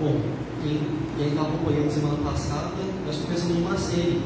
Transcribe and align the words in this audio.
Bom, 0.00 0.18
quem 0.62 1.28
está 1.28 1.42
acompanhando 1.42 1.92
semana 1.92 2.16
passada, 2.24 2.72
nós 3.04 3.16
começamos 3.16 3.58
uma 3.58 3.76
série, 3.76 4.18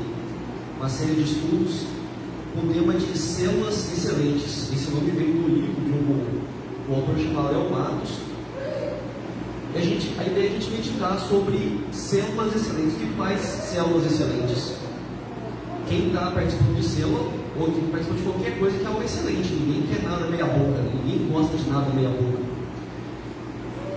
uma 0.78 0.88
série 0.88 1.14
de 1.14 1.22
estudos 1.24 1.86
com 2.54 2.68
o 2.68 2.72
tema 2.72 2.94
de 2.94 3.18
células 3.18 3.92
excelentes. 3.92 4.72
Esse 4.72 4.88
nome 4.92 5.10
vem 5.10 5.32
do 5.32 5.48
livro 5.48 5.82
de 5.82 5.90
um, 5.90 6.92
um 6.92 6.94
autor 6.94 7.18
chamado 7.18 7.54
Léo 7.54 7.70
Matos. 7.72 8.20
E 9.74 9.78
a, 9.78 9.80
gente, 9.80 10.14
a 10.16 10.22
ideia 10.22 10.44
é 10.44 10.50
a 10.50 10.52
gente 10.52 10.70
meditar 10.70 11.18
sobre 11.18 11.80
células 11.90 12.54
excelentes. 12.54 12.94
O 12.94 12.98
que 12.98 13.06
faz 13.18 13.40
células 13.40 14.06
excelentes? 14.06 14.76
Quem 15.88 16.06
está 16.06 16.30
participando 16.30 16.76
de 16.76 16.84
célula, 16.84 17.32
ou 17.58 17.72
quem 17.72 17.88
participa 17.88 18.16
de 18.16 18.22
qualquer 18.22 18.58
coisa 18.60 18.78
que 18.78 18.84
é 18.84 18.86
algo 18.86 19.02
excelente. 19.02 19.52
Ninguém 19.52 19.82
quer 19.88 20.08
nada 20.08 20.26
meia 20.26 20.44
boca, 20.44 20.80
ninguém 20.94 21.26
gosta 21.32 21.56
de 21.56 21.68
nada 21.68 21.92
meia 21.92 22.10
boca. 22.10 22.43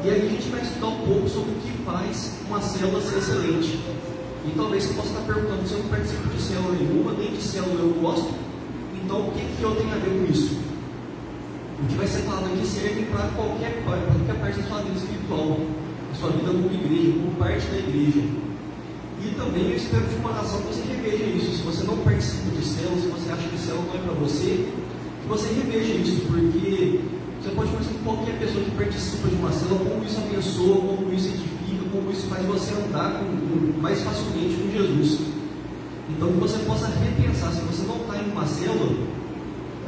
E 0.07 0.09
aí 0.09 0.25
a 0.25 0.29
gente 0.29 0.47
vai 0.47 0.61
estudar 0.61 0.87
um 0.87 1.05
pouco 1.05 1.27
sobre 1.27 1.51
o 1.51 1.55
que 1.55 1.83
faz 1.83 2.31
uma 2.47 2.61
célula 2.61 3.01
ser 3.01 3.17
excelente. 3.17 3.77
E 4.47 4.53
talvez 4.55 4.85
você 4.85 4.93
possa 4.93 5.09
estar 5.09 5.33
perguntando, 5.33 5.67
se 5.67 5.73
eu 5.73 5.79
não 5.79 5.89
participo 5.89 6.29
de 6.29 6.41
célula 6.41 6.75
nenhuma, 6.79 7.11
nem 7.11 7.31
de 7.33 7.41
célula 7.41 7.81
eu 7.81 7.93
gosto, 7.99 8.33
então 9.03 9.27
o 9.27 9.31
que, 9.33 9.41
que 9.41 9.61
eu 9.61 9.75
tenho 9.75 9.91
a 9.91 9.97
ver 9.97 10.17
com 10.17 10.31
isso? 10.31 10.59
O 11.83 11.87
que 11.87 11.95
vai 11.95 12.07
ser 12.07 12.19
falado 12.19 12.45
aqui 12.45 12.65
serve 12.65 13.03
para 13.11 13.27
qualquer, 13.35 13.83
qualquer 13.83 14.39
parte 14.39 14.61
da 14.61 14.67
sua 14.69 14.81
vida 14.83 14.95
espiritual, 14.95 15.59
da 16.07 16.15
sua 16.17 16.29
vida 16.29 16.51
como 16.53 16.71
igreja, 16.71 17.11
como 17.11 17.31
parte 17.35 17.67
da 17.67 17.77
igreja. 17.77 18.23
E 19.19 19.35
também 19.35 19.71
eu 19.71 19.75
espero 19.75 20.05
de 20.07 20.15
coração 20.23 20.61
que 20.61 20.67
você 20.73 20.83
reveja 20.87 21.25
isso. 21.35 21.57
Se 21.57 21.63
você 21.63 21.83
não 21.83 21.97
participa 21.97 22.49
de 22.55 22.63
célula, 22.63 22.95
se 22.95 23.07
você 23.07 23.29
acha 23.29 23.49
que 23.49 23.59
célula 23.59 23.83
não 23.83 23.95
é 23.95 24.03
para 24.05 24.13
você, 24.13 24.71
que 25.21 25.27
você 25.27 25.47
reveja 25.51 25.95
isso, 25.95 26.21
porque 26.31 27.16
você 27.47 27.55
pode 27.55 27.69
conversar 27.71 27.93
qualquer 28.03 28.39
pessoa 28.39 28.63
que 28.65 28.71
participa 28.71 29.29
de 29.29 29.35
uma 29.35 29.51
célula, 29.51 29.89
como 29.89 30.03
isso 30.03 30.19
abençoa, 30.19 30.75
como 30.75 31.13
isso 31.13 31.27
edifica, 31.27 31.89
como 31.91 32.11
isso 32.11 32.27
faz 32.27 32.45
você 32.45 32.73
andar 32.73 33.19
com, 33.19 33.81
mais 33.81 34.01
facilmente 34.01 34.55
com 34.55 34.71
Jesus. 34.71 35.19
Então 36.09 36.31
que 36.31 36.39
você 36.39 36.57
possa 36.59 36.87
repensar, 36.87 37.51
se 37.51 37.61
você 37.61 37.87
não 37.87 37.97
está 38.01 38.17
em 38.17 38.31
uma 38.31 38.45
célula, 38.45 38.97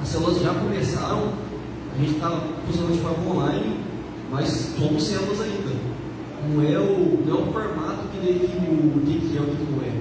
as 0.02 0.08
células 0.08 0.42
já 0.42 0.53
começaram, 0.53 1.34
a 1.94 2.00
gente 2.00 2.14
está 2.14 2.30
funcionando 2.66 2.94
de 2.94 3.00
forma 3.00 3.30
online, 3.30 3.80
mas 4.31 4.73
somos 4.78 5.03
células 5.03 5.41
ainda. 5.41 5.75
Não 6.47 6.64
é 6.64 6.80
o, 6.80 7.23
não 7.25 7.38
é 7.38 7.41
o 7.41 7.52
formato 7.52 8.08
que 8.14 8.19
define 8.19 8.69
o 8.69 9.02
que, 9.02 9.38
é 9.38 9.41
o 9.41 9.45
que 9.45 9.72
não 9.72 9.84
é. 9.84 9.91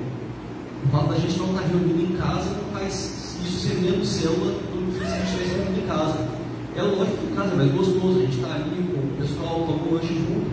O 0.85 0.89
fato 0.91 1.09
da 1.09 1.17
gente 1.17 1.37
não 1.39 1.47
estar 1.47 1.63
tá 1.63 1.69
reunido 1.69 2.13
em 2.13 2.17
casa 2.17 2.51
não 2.51 2.73
faz 2.73 3.37
isso 3.45 3.67
ser 3.67 3.75
menos 3.81 4.07
célula 4.07 4.53
do 4.53 4.93
que 4.93 4.99
se 4.99 5.13
a 5.13 5.19
gente 5.19 5.43
estivesse 5.43 5.81
em 5.81 5.87
casa. 5.89 6.38
É 6.79 6.83
lógico 6.83 7.17
que 7.17 7.33
em 7.33 7.35
casa 7.35 7.55
é 7.55 7.57
mais 7.57 7.73
gostoso, 7.73 8.21
a 8.21 8.23
gente 8.23 8.37
está 8.37 8.55
ali 8.55 8.89
com 8.95 9.01
o 9.01 9.17
pessoal, 9.19 9.67
toma 9.67 9.83
um 9.83 9.95
lanche 9.95 10.15
junto. 10.15 10.49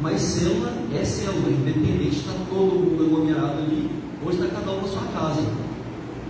Mas 0.00 0.22
célula 0.22 0.72
é 0.98 1.04
célula, 1.04 1.50
independente, 1.50 2.16
está 2.16 2.32
todo 2.48 2.80
mundo 2.80 3.04
aglomerado 3.04 3.58
ali, 3.58 3.90
hoje 4.24 4.38
está 4.38 4.58
cada 4.58 4.70
um 4.70 4.80
na 4.80 4.88
sua 4.88 5.02
casa. 5.12 5.42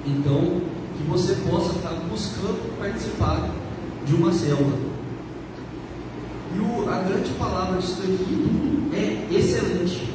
Então, 0.05 0.61
que 0.97 1.05
você 1.09 1.37
possa 1.49 1.77
estar 1.77 1.93
buscando 2.11 2.77
participar 2.77 3.49
de 4.05 4.15
uma 4.17 4.33
célula. 4.33 4.77
E 6.57 6.59
o, 6.59 6.91
a 6.91 6.99
grande 6.99 7.31
palavra 7.39 7.79
disso 7.79 8.03
aqui 8.03 8.91
é 8.93 9.29
excelente. 9.33 10.13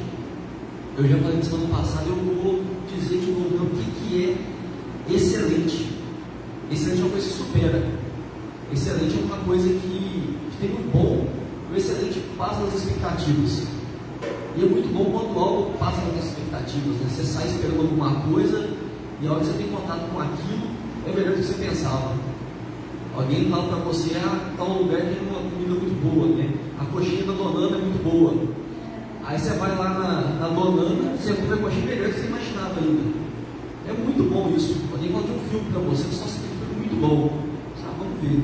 Eu 0.98 1.08
já 1.08 1.16
falei 1.16 1.40
isso 1.40 1.54
ano 1.54 1.68
passado, 1.68 2.06
eu 2.08 2.16
vou 2.16 2.62
dizer 2.94 3.18
de 3.18 3.30
novo 3.30 3.64
o 3.64 3.70
que, 3.70 3.90
que 3.92 4.38
é 5.08 5.14
excelente. 5.14 5.90
Excelente 6.70 7.00
é 7.00 7.04
uma 7.04 7.12
coisa 7.12 7.26
que 7.26 7.34
supera. 7.34 7.95
Excelente 8.72 9.18
é 9.18 9.24
uma 9.24 9.36
coisa 9.44 9.68
que, 9.68 9.78
que 9.78 10.56
tem 10.60 10.70
um 10.70 10.90
bom, 10.90 11.28
o 11.72 11.76
excelente 11.76 12.20
passa 12.36 12.60
nas 12.60 12.74
expectativas. 12.74 13.66
E 14.56 14.62
é 14.62 14.66
muito 14.66 14.92
bom 14.92 15.04
quando 15.04 15.38
algo 15.38 15.78
passa 15.78 16.00
nas 16.14 16.24
expectativas. 16.24 16.96
Né? 16.96 17.06
Você 17.08 17.24
sai 17.24 17.46
esperando 17.46 17.82
alguma 17.82 18.14
coisa 18.22 18.68
e 19.22 19.26
a 19.26 19.32
hora 19.32 19.40
que 19.40 19.46
você 19.46 19.58
tem 19.58 19.68
contato 19.68 20.10
com 20.12 20.20
aquilo, 20.20 20.68
é 21.06 21.12
melhor 21.12 21.34
do 21.34 21.40
que 21.40 21.46
você 21.46 21.54
pensava. 21.54 22.14
Alguém 23.16 23.48
fala 23.48 23.68
para 23.68 23.78
você, 23.78 24.14
ah, 24.16 24.52
tal 24.58 24.82
lugar 24.82 25.00
tem 25.00 25.16
uma 25.26 25.40
comida 25.50 25.72
muito 25.72 26.02
boa, 26.02 26.26
né? 26.36 26.52
A 26.78 26.84
coxinha 26.84 27.24
da 27.24 27.32
donana 27.32 27.78
é 27.78 27.80
muito 27.80 28.04
boa. 28.04 28.34
Aí 29.24 29.38
você 29.38 29.54
vai 29.54 29.74
lá 29.74 29.88
na, 29.88 30.20
na 30.38 30.48
donana, 30.48 31.16
você 31.16 31.32
compra 31.32 31.56
a 31.56 31.58
coxinha 31.58 31.86
melhor 31.86 32.08
do 32.08 32.14
que 32.14 32.20
você 32.20 32.26
imaginava 32.26 32.78
ainda. 32.78 33.26
É 33.88 33.92
muito 33.92 34.22
bom 34.30 34.52
isso. 34.54 34.76
Alguém 34.92 35.10
fala 35.12 35.24
de 35.24 35.32
um 35.32 35.38
filme 35.48 35.70
para 35.70 35.80
você, 35.80 36.04
só 36.12 36.26
se 36.26 36.40
tem 36.40 36.50
um 36.50 36.78
muito 36.78 37.00
bom. 37.00 37.40
Sabe, 37.80 37.94
vamos 37.98 38.20
ver. 38.20 38.42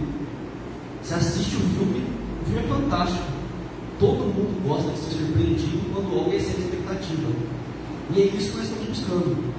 Você 1.03 1.15
assiste 1.15 1.57
o 1.57 1.61
filme, 1.61 2.05
o 2.41 2.45
filme 2.47 2.65
é 2.65 2.69
fantástico. 2.69 3.25
Todo 4.01 4.25
mundo 4.25 4.67
gosta 4.67 4.91
de 4.93 4.99
ser 4.99 5.11
surpreendido 5.19 5.93
quando 5.93 6.19
algo 6.19 6.33
é 6.33 6.39
sem 6.39 6.59
expectativa. 6.59 7.29
E 8.15 8.21
é 8.21 8.27
isso 8.27 8.51
que 8.51 8.57
nós 8.59 8.67
estamos 8.67 8.89
buscando. 8.89 9.55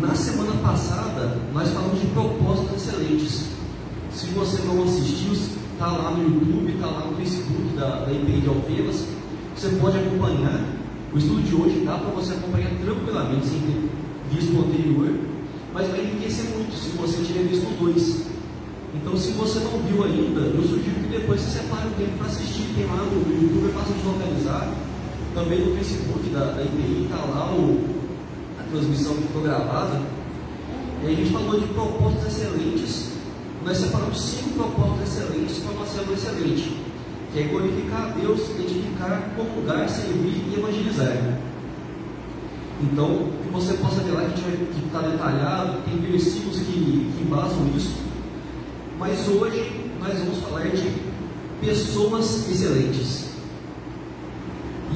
Na 0.00 0.14
semana 0.14 0.52
passada, 0.62 1.36
nós 1.52 1.68
falamos 1.70 2.00
de 2.00 2.06
propósitos 2.08 2.76
excelentes. 2.76 3.46
Se 4.12 4.26
você 4.26 4.62
não 4.62 4.84
assistiu, 4.84 5.32
está 5.32 5.88
lá 5.88 6.12
no 6.12 6.22
YouTube, 6.22 6.72
está 6.72 6.86
lá 6.86 7.06
no 7.06 7.16
Facebook 7.16 7.76
da, 7.76 8.04
da 8.04 8.12
IPI 8.12 8.40
de 8.40 8.48
Alfenas. 8.48 9.06
Você 9.56 9.68
pode 9.80 9.98
acompanhar. 9.98 10.64
O 11.12 11.18
estudo 11.18 11.42
de 11.42 11.54
hoje 11.56 11.82
dá 11.84 11.98
para 11.98 12.10
você 12.10 12.34
acompanhar 12.34 12.70
tranquilamente, 12.70 13.46
sem 13.46 13.60
ter 13.60 13.90
visto 14.30 14.56
o 14.56 14.60
anterior. 14.60 15.18
Mas 15.72 15.88
vai 15.88 16.02
enriquecer 16.02 16.44
muito 16.50 16.76
se 16.76 16.90
você 16.90 17.20
tiver 17.24 17.48
visto 17.48 17.66
os 17.68 17.78
dois. 17.80 18.26
Então, 18.94 19.16
se 19.16 19.32
você 19.32 19.58
não 19.58 19.82
viu 19.82 20.04
ainda, 20.04 20.40
eu 20.40 20.62
sugiro 20.62 21.00
que 21.02 21.08
depois 21.08 21.40
você 21.40 21.58
separe 21.58 21.88
um 21.88 21.92
tempo 21.94 22.16
para 22.16 22.28
assistir. 22.28 22.72
Tem 22.76 22.86
lá 22.86 22.94
no 22.94 23.42
YouTube, 23.42 23.70
é 23.70 23.72
fácil 23.72 23.94
de 23.94 24.06
localizar. 24.06 24.83
Também 25.34 25.66
no 25.66 25.74
Facebook 25.74 26.30
da, 26.30 26.52
da 26.52 26.62
IPI 26.62 27.04
está 27.04 27.16
lá 27.16 27.52
o, 27.52 27.84
a 28.60 28.62
transmissão 28.70 29.16
que 29.16 29.22
ficou 29.22 29.42
gravada. 29.42 30.00
E 31.02 31.06
a 31.06 31.10
gente 31.10 31.32
falou 31.32 31.60
de 31.60 31.66
propósitos 31.66 32.26
excelentes. 32.26 33.10
Nós 33.64 33.76
separamos 33.78 34.20
cinco 34.20 34.50
propósitos 34.50 35.02
excelentes 35.02 35.58
para 35.58 35.72
uma 35.72 35.86
célula 35.86 36.14
excelente. 36.14 36.80
Que 37.32 37.40
é 37.40 37.42
glorificar 37.48 38.02
a 38.02 38.08
Deus, 38.10 38.48
identificar, 38.50 39.34
comungar, 39.36 39.88
servir 39.88 40.44
e 40.50 40.54
evangelizar. 40.56 41.40
Então, 42.80 43.28
que 43.42 43.52
você 43.52 43.74
possa 43.74 44.02
ver 44.02 44.12
lá 44.12 44.22
que 44.24 44.86
está 44.86 45.00
detalhado, 45.00 45.82
tem 45.84 45.96
versículos 45.98 46.58
que, 46.58 47.12
que 47.16 47.24
embasam 47.26 47.68
isso. 47.76 47.96
Mas 49.00 49.26
hoje 49.28 49.90
nós 50.00 50.16
vamos 50.18 50.38
falar 50.44 50.68
de 50.68 50.92
pessoas 51.60 52.48
excelentes. 52.48 53.23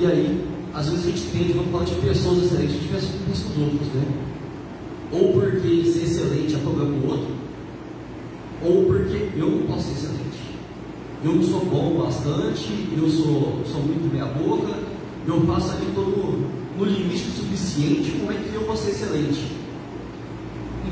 E 0.01 0.07
aí, 0.07 0.45
às 0.73 0.89
vezes 0.89 1.07
a 1.07 1.11
gente 1.11 1.23
tende, 1.33 1.53
vamos 1.55 1.73
falar 1.73 1.85
de 1.85 1.95
pessoas 1.97 2.45
excelentes, 2.45 2.77
a 2.77 2.79
gente 2.79 2.89
pensa 2.89 3.07
com 3.25 3.33
os 3.33 3.73
outros, 3.73 3.89
né? 3.95 4.05
Ou 5.11 5.33
porque 5.33 5.85
ser 5.85 6.05
excelente 6.05 6.55
é 6.55 6.59
problema 6.59 6.97
do 6.97 7.09
outro, 7.09 7.35
ou 8.63 8.85
porque 8.85 9.29
eu 9.37 9.51
não 9.51 9.67
posso 9.67 9.89
ser 9.89 9.93
excelente. 9.93 10.39
Eu 11.25 11.35
não 11.35 11.43
sou 11.43 11.65
bom 11.65 12.01
bastante, 12.01 12.89
eu 12.97 13.09
sou, 13.11 13.61
sou 13.67 13.83
muito 13.83 14.13
meia 14.13 14.27
boca, 14.27 14.79
eu 15.27 15.41
faço 15.47 15.73
ali 15.73 15.87
todo 15.95 16.47
no 16.79 16.85
limite 16.85 17.31
suficiente, 17.31 18.13
como 18.21 18.31
é 18.31 18.37
que 18.37 18.55
eu 18.55 18.65
vou 18.65 18.77
ser 18.77 18.91
excelente? 18.91 19.51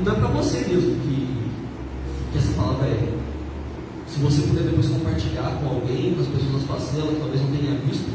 Então 0.01 0.13
é 0.13 0.19
para 0.19 0.27
você 0.27 0.59
mesmo 0.67 0.95
que 1.01 1.47
que 2.31 2.37
essa 2.37 2.51
palavra 2.53 2.87
é. 2.87 3.13
Se 4.07 4.19
você 4.19 4.41
puder 4.41 4.63
depois 4.63 4.87
compartilhar 4.87 5.59
com 5.61 5.69
alguém, 5.75 6.13
com 6.13 6.21
as 6.21 6.27
pessoas 6.27 6.61
da 6.61 6.67
sua 6.67 6.79
célula 6.79 7.13
que 7.13 7.19
talvez 7.19 7.41
não 7.41 7.51
tenha 7.51 7.79
visto, 7.81 8.09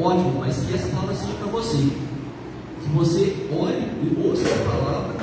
ótimo, 0.00 0.40
mas 0.40 0.58
que 0.58 0.74
essa 0.74 0.88
palavra 0.88 1.14
seja 1.14 1.32
para 1.34 1.48
você. 1.48 1.76
Que 1.76 2.88
você 2.94 3.48
olhe 3.52 3.88
e 4.02 4.26
ouça 4.26 4.42
essa 4.42 4.64
palavra 4.64 5.16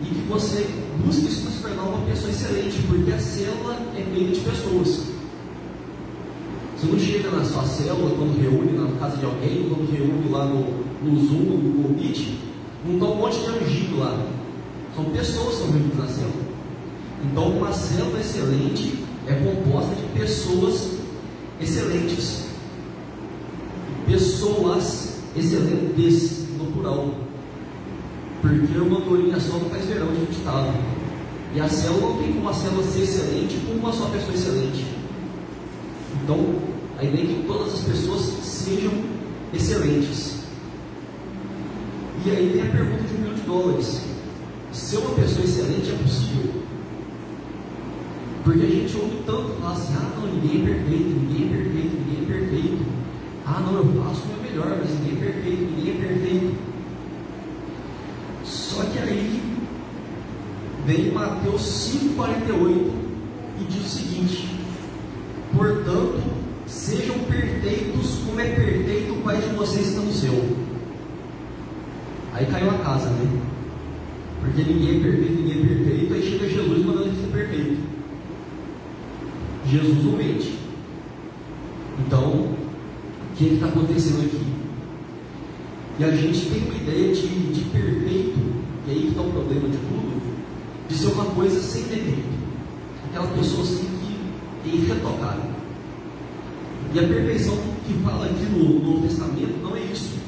e 0.00 0.04
que 0.06 0.26
você 0.28 0.66
busque 1.04 1.30
se 1.30 1.62
tornar 1.62 1.82
uma 1.82 2.06
pessoa 2.06 2.30
excelente, 2.30 2.78
porque 2.88 3.12
a 3.12 3.18
célula 3.18 3.76
é 3.96 4.02
feita 4.02 4.32
de 4.32 4.40
pessoas. 4.40 5.10
Você 6.76 6.86
não 6.86 6.98
chega 6.98 7.30
na 7.30 7.44
sua 7.44 7.64
célula 7.64 8.16
quando 8.16 8.40
reúne 8.40 8.72
na 8.72 8.98
casa 8.98 9.18
de 9.18 9.24
alguém, 9.24 9.68
quando 9.68 9.90
reúne 9.92 10.30
lá 10.30 10.46
no, 10.46 10.64
no 11.02 11.26
Zoom, 11.26 11.44
no 11.44 11.58
Google 11.58 11.90
não 12.82 12.94
está 12.94 13.06
um 13.06 13.14
monte 13.16 13.38
de 13.40 13.46
anjinho 13.46 13.98
lá. 13.98 14.26
São 14.96 15.04
pessoas 15.04 15.48
que 15.48 15.52
estão 15.52 15.70
reunidas 15.70 15.98
na 15.98 16.06
célula. 16.06 16.50
Então, 17.24 17.48
uma 17.50 17.72
célula 17.72 18.20
excelente 18.20 18.94
é 19.26 19.34
composta 19.34 19.94
de 19.94 20.18
pessoas 20.18 20.92
excelentes. 21.60 22.49
Pessoas 24.10 25.20
excelentes, 25.36 26.48
no 26.58 26.66
plural. 26.72 27.14
Porque 28.40 28.78
uma 28.78 28.98
andorinha 28.98 29.38
só 29.38 29.58
não 29.58 29.70
faz 29.70 29.86
verão 29.86 30.08
de 30.08 30.26
ditado. 30.26 30.74
E 31.54 31.60
a 31.60 31.68
célula 31.68 32.10
não 32.10 32.16
tem 32.18 32.32
como 32.32 32.40
uma 32.40 32.52
célula 32.52 32.82
ser 32.82 33.02
excelente 33.02 33.56
com 33.66 33.74
uma 33.74 33.92
só 33.92 34.06
pessoa 34.06 34.34
excelente. 34.34 34.84
Então, 36.22 36.56
a 36.98 37.04
ideia 37.04 37.22
é 37.22 37.26
que 37.26 37.44
todas 37.46 37.74
as 37.74 37.80
pessoas 37.80 38.20
sejam 38.42 38.92
excelentes. 39.54 40.40
E 42.26 42.30
aí 42.30 42.48
vem 42.48 42.62
a 42.62 42.70
pergunta 42.72 43.04
de 43.04 43.14
um 43.14 43.18
milhão 43.18 43.34
de 43.34 43.42
dólares. 43.42 44.00
Ser 44.72 44.98
uma 44.98 45.14
pessoa 45.14 45.44
excelente 45.44 45.90
é 45.90 46.02
possível? 46.02 46.50
Porque 48.42 48.62
a 48.62 48.66
gente 48.66 48.96
ouve 48.96 49.22
tanto 49.24 49.60
falar 49.60 49.72
assim, 49.72 49.94
ah 49.96 50.16
não, 50.16 50.26
ninguém 50.26 50.62
é 50.62 50.64
perfeito, 50.64 51.08
ninguém 51.08 51.46
é 51.46 51.56
perfeito, 51.56 51.96
ninguém 51.96 52.22
é 52.22 52.26
perfeito. 52.26 52.79
Ah 53.52 53.58
não, 53.58 53.78
eu 53.78 54.04
faço 54.04 54.22
o 54.22 54.26
meu 54.28 54.42
melhor, 54.44 54.78
mas 54.78 54.90
ninguém 54.90 55.18
é 55.18 55.24
perfeito, 55.24 55.72
ninguém 55.76 55.90
é 55.90 56.06
perfeito. 56.06 56.54
Só 58.44 58.84
que 58.84 58.98
aí 59.00 59.42
vem 60.86 61.10
Mateus 61.10 61.60
5,48 61.60 62.90
e 63.60 63.64
diz 63.64 63.84
o 63.84 63.88
seguinte: 63.88 64.56
Portanto, 65.52 66.22
sejam 66.64 67.18
perfeitos 67.18 68.20
como 68.24 68.38
é 68.38 68.54
perfeito 68.54 69.14
o 69.14 69.22
Pai 69.22 69.38
de 69.38 69.48
vocês 69.56 69.88
está 69.88 70.00
no 70.00 70.12
céu. 70.12 70.44
Aí 72.32 72.46
caiu 72.46 72.70
a 72.70 72.74
casa, 72.74 73.10
né? 73.10 73.42
Porque 74.42 74.62
ninguém 74.62 75.00
é 75.00 75.02
perfeito, 75.02 75.42
ninguém 75.42 75.62
é 75.64 75.66
perfeito, 75.66 76.14
aí 76.14 76.22
chega 76.22 76.48
Jesus 76.48 76.86
mandando 76.86 77.08
ele 77.08 77.20
ser 77.20 77.32
perfeito. 77.32 77.82
Jesus 79.66 80.04
não 80.04 80.12
mente. 80.12 80.59
O 83.40 83.42
que 83.42 83.54
está 83.54 83.68
acontecendo 83.68 84.20
aqui? 84.26 84.42
E 85.98 86.04
a 86.04 86.10
gente 86.10 86.50
tem 86.50 86.62
uma 86.62 86.74
ideia 86.74 87.14
de, 87.14 87.26
de 87.26 87.60
perfeito, 87.70 88.38
e 88.86 88.90
aí 88.90 89.08
está 89.08 89.22
o 89.22 89.30
problema 89.30 89.66
de 89.66 89.78
tudo, 89.78 90.36
de 90.86 90.94
ser 90.94 91.06
uma 91.06 91.24
coisa 91.24 91.58
sem 91.58 91.84
defeito. 91.84 92.28
Aquela 93.08 93.28
pessoa 93.28 93.62
assim 93.62 93.88
que 94.62 94.68
é 94.68 94.74
irretocável. 94.74 95.52
E 96.92 96.98
a 96.98 97.02
perfeição 97.02 97.56
que 97.86 97.94
fala 98.04 98.26
aqui 98.26 98.44
no 98.44 98.78
Novo 98.78 99.08
Testamento 99.08 99.62
não 99.62 99.74
é 99.74 99.80
isso. 99.84 100.18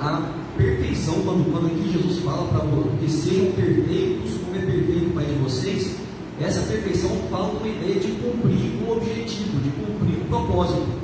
A 0.00 0.32
perfeição, 0.56 1.20
quando, 1.22 1.52
quando 1.52 1.66
aqui 1.66 1.92
Jesus 1.92 2.20
fala 2.20 2.48
para 2.48 2.66
que 2.98 3.12
sejam 3.12 3.52
perfeitos 3.52 4.38
como 4.42 4.56
é 4.56 4.60
perfeito 4.60 5.08
o 5.08 5.12
Pai 5.12 5.26
de 5.26 5.34
vocês, 5.34 5.96
essa 6.40 6.62
perfeição 6.62 7.10
fala 7.30 7.52
uma 7.52 7.68
ideia 7.68 8.00
de 8.00 8.10
cumprir 8.12 8.72
um 8.82 8.90
objetivo, 8.90 9.60
de 9.60 9.68
cumprir 9.68 10.22
um 10.22 10.28
propósito. 10.30 11.03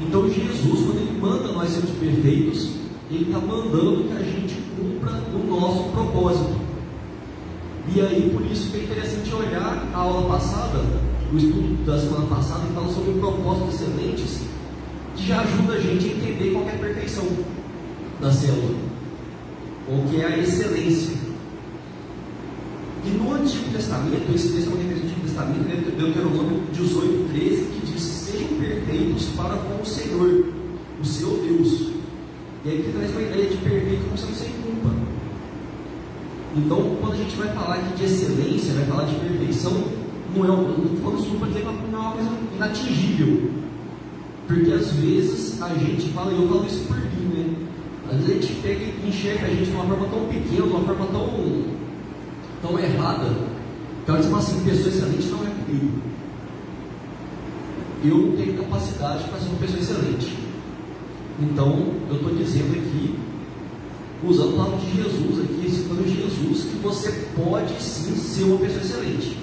Então 0.00 0.28
Jesus, 0.28 0.86
quando 0.86 0.98
Ele 0.98 1.20
manda 1.20 1.52
nós 1.52 1.70
sermos 1.70 1.90
perfeitos, 1.90 2.70
Ele 3.10 3.24
está 3.24 3.38
mandando 3.38 4.04
que 4.04 4.16
a 4.16 4.22
gente 4.22 4.54
cumpra 4.76 5.12
o 5.34 5.46
nosso 5.46 5.90
propósito. 5.90 6.58
E 7.94 8.00
aí, 8.00 8.30
por 8.30 8.44
isso 8.44 8.70
que 8.70 8.78
é 8.78 8.82
interessante 8.84 9.34
olhar 9.34 9.88
a 9.94 9.98
aula 9.98 10.28
passada, 10.28 10.84
o 11.32 11.36
estudo 11.36 11.84
da 11.86 11.98
semana 11.98 12.26
passada, 12.26 12.66
que 12.66 12.74
fala 12.74 12.92
sobre 12.92 13.12
propósitos 13.18 13.74
excelentes, 13.74 14.40
que 15.16 15.26
já 15.26 15.40
ajuda 15.40 15.74
a 15.74 15.80
gente 15.80 16.06
a 16.06 16.12
entender 16.12 16.52
qual 16.52 16.68
é 16.68 16.74
a 16.74 16.78
perfeição 16.78 17.24
da 18.20 18.30
célula, 18.30 18.76
ou 19.90 20.04
que 20.04 20.20
é 20.20 20.26
a 20.26 20.38
excelência. 20.38 21.16
E 23.04 23.10
no 23.10 23.32
Antigo 23.34 23.72
Testamento, 23.72 24.34
esse 24.34 24.52
texto 24.52 24.70
é 24.70 24.74
um 24.74 24.80
Antigo 24.80 25.20
Testamento, 25.22 25.70
é 25.70 25.90
Deuteronômio 25.90 26.62
18, 26.72 27.32
13, 27.32 27.56
que 27.64 27.77
diz: 27.77 27.77
Sejam 28.28 28.48
perfeitos 28.58 29.24
para 29.34 29.56
com 29.56 29.82
o 29.82 29.86
Senhor, 29.86 30.44
o 31.00 31.04
seu 31.04 31.30
Deus. 31.30 31.92
E 32.62 32.68
aí 32.68 32.82
que 32.82 32.92
traz 32.92 33.10
uma 33.12 33.22
ideia 33.22 33.48
de 33.48 33.56
perfeito 33.56 34.04
como 34.04 34.18
sendo 34.18 34.34
sem 34.34 34.50
culpa. 34.50 34.94
Então, 36.54 36.96
quando 37.00 37.14
a 37.14 37.16
gente 37.16 37.34
vai 37.36 37.48
falar 37.54 37.76
aqui 37.76 37.96
de 37.96 38.04
excelência, 38.04 38.74
vai 38.74 38.84
falar 38.84 39.04
de 39.04 39.14
perfeição, 39.14 39.72
não 40.36 40.44
é 40.44 40.50
um, 40.50 40.76
não 41.02 41.18
isso 41.18 41.30
para 41.38 41.48
que 41.48 41.62
não 41.90 41.98
é 41.98 42.02
uma 42.02 42.12
coisa 42.12 42.30
inatingível. 42.54 43.50
Porque 44.46 44.72
às 44.72 44.92
vezes 44.92 45.62
a 45.62 45.68
gente 45.70 46.10
fala, 46.10 46.30
e 46.30 46.36
eu 46.36 46.48
falo 46.48 46.66
isso 46.66 46.84
por 46.86 46.96
mim, 46.98 47.34
né? 47.34 47.54
Às 48.10 48.16
vezes 48.18 48.30
a 48.30 48.34
gente 48.34 48.60
pega 48.60 48.84
e 48.84 49.08
enxerga 49.08 49.46
a 49.46 49.50
gente 49.50 49.70
de 49.70 49.70
uma 49.70 49.84
forma 49.84 50.06
tão 50.06 50.26
pequena, 50.26 50.66
de 50.66 50.68
uma 50.68 50.80
forma 50.80 51.06
tão, 51.06 51.64
tão 52.60 52.78
errada, 52.78 53.30
que 54.04 54.10
ela 54.10 54.20
diz 54.20 54.30
assim, 54.34 54.64
pessoa 54.64 54.88
excelente 54.88 55.28
não 55.28 55.46
é 55.46 55.50
comigo. 55.50 56.17
Eu 58.04 58.34
tenho 58.36 58.58
capacidade 58.58 59.24
para 59.24 59.40
ser 59.40 59.48
uma 59.48 59.58
pessoa 59.58 59.80
excelente. 59.80 60.36
Então, 61.40 61.94
eu 62.08 62.16
estou 62.16 62.34
dizendo 62.34 62.72
aqui, 62.76 63.14
usando 64.22 64.54
o 64.54 64.56
palavra 64.56 64.78
de 64.78 64.96
Jesus 64.96 65.40
aqui, 65.44 65.70
citando 65.70 66.08
Jesus, 66.08 66.64
que 66.70 66.76
você 66.82 67.10
pode 67.36 67.80
sim 67.82 68.14
ser 68.16 68.44
uma 68.44 68.58
pessoa 68.58 68.82
excelente. 68.82 69.36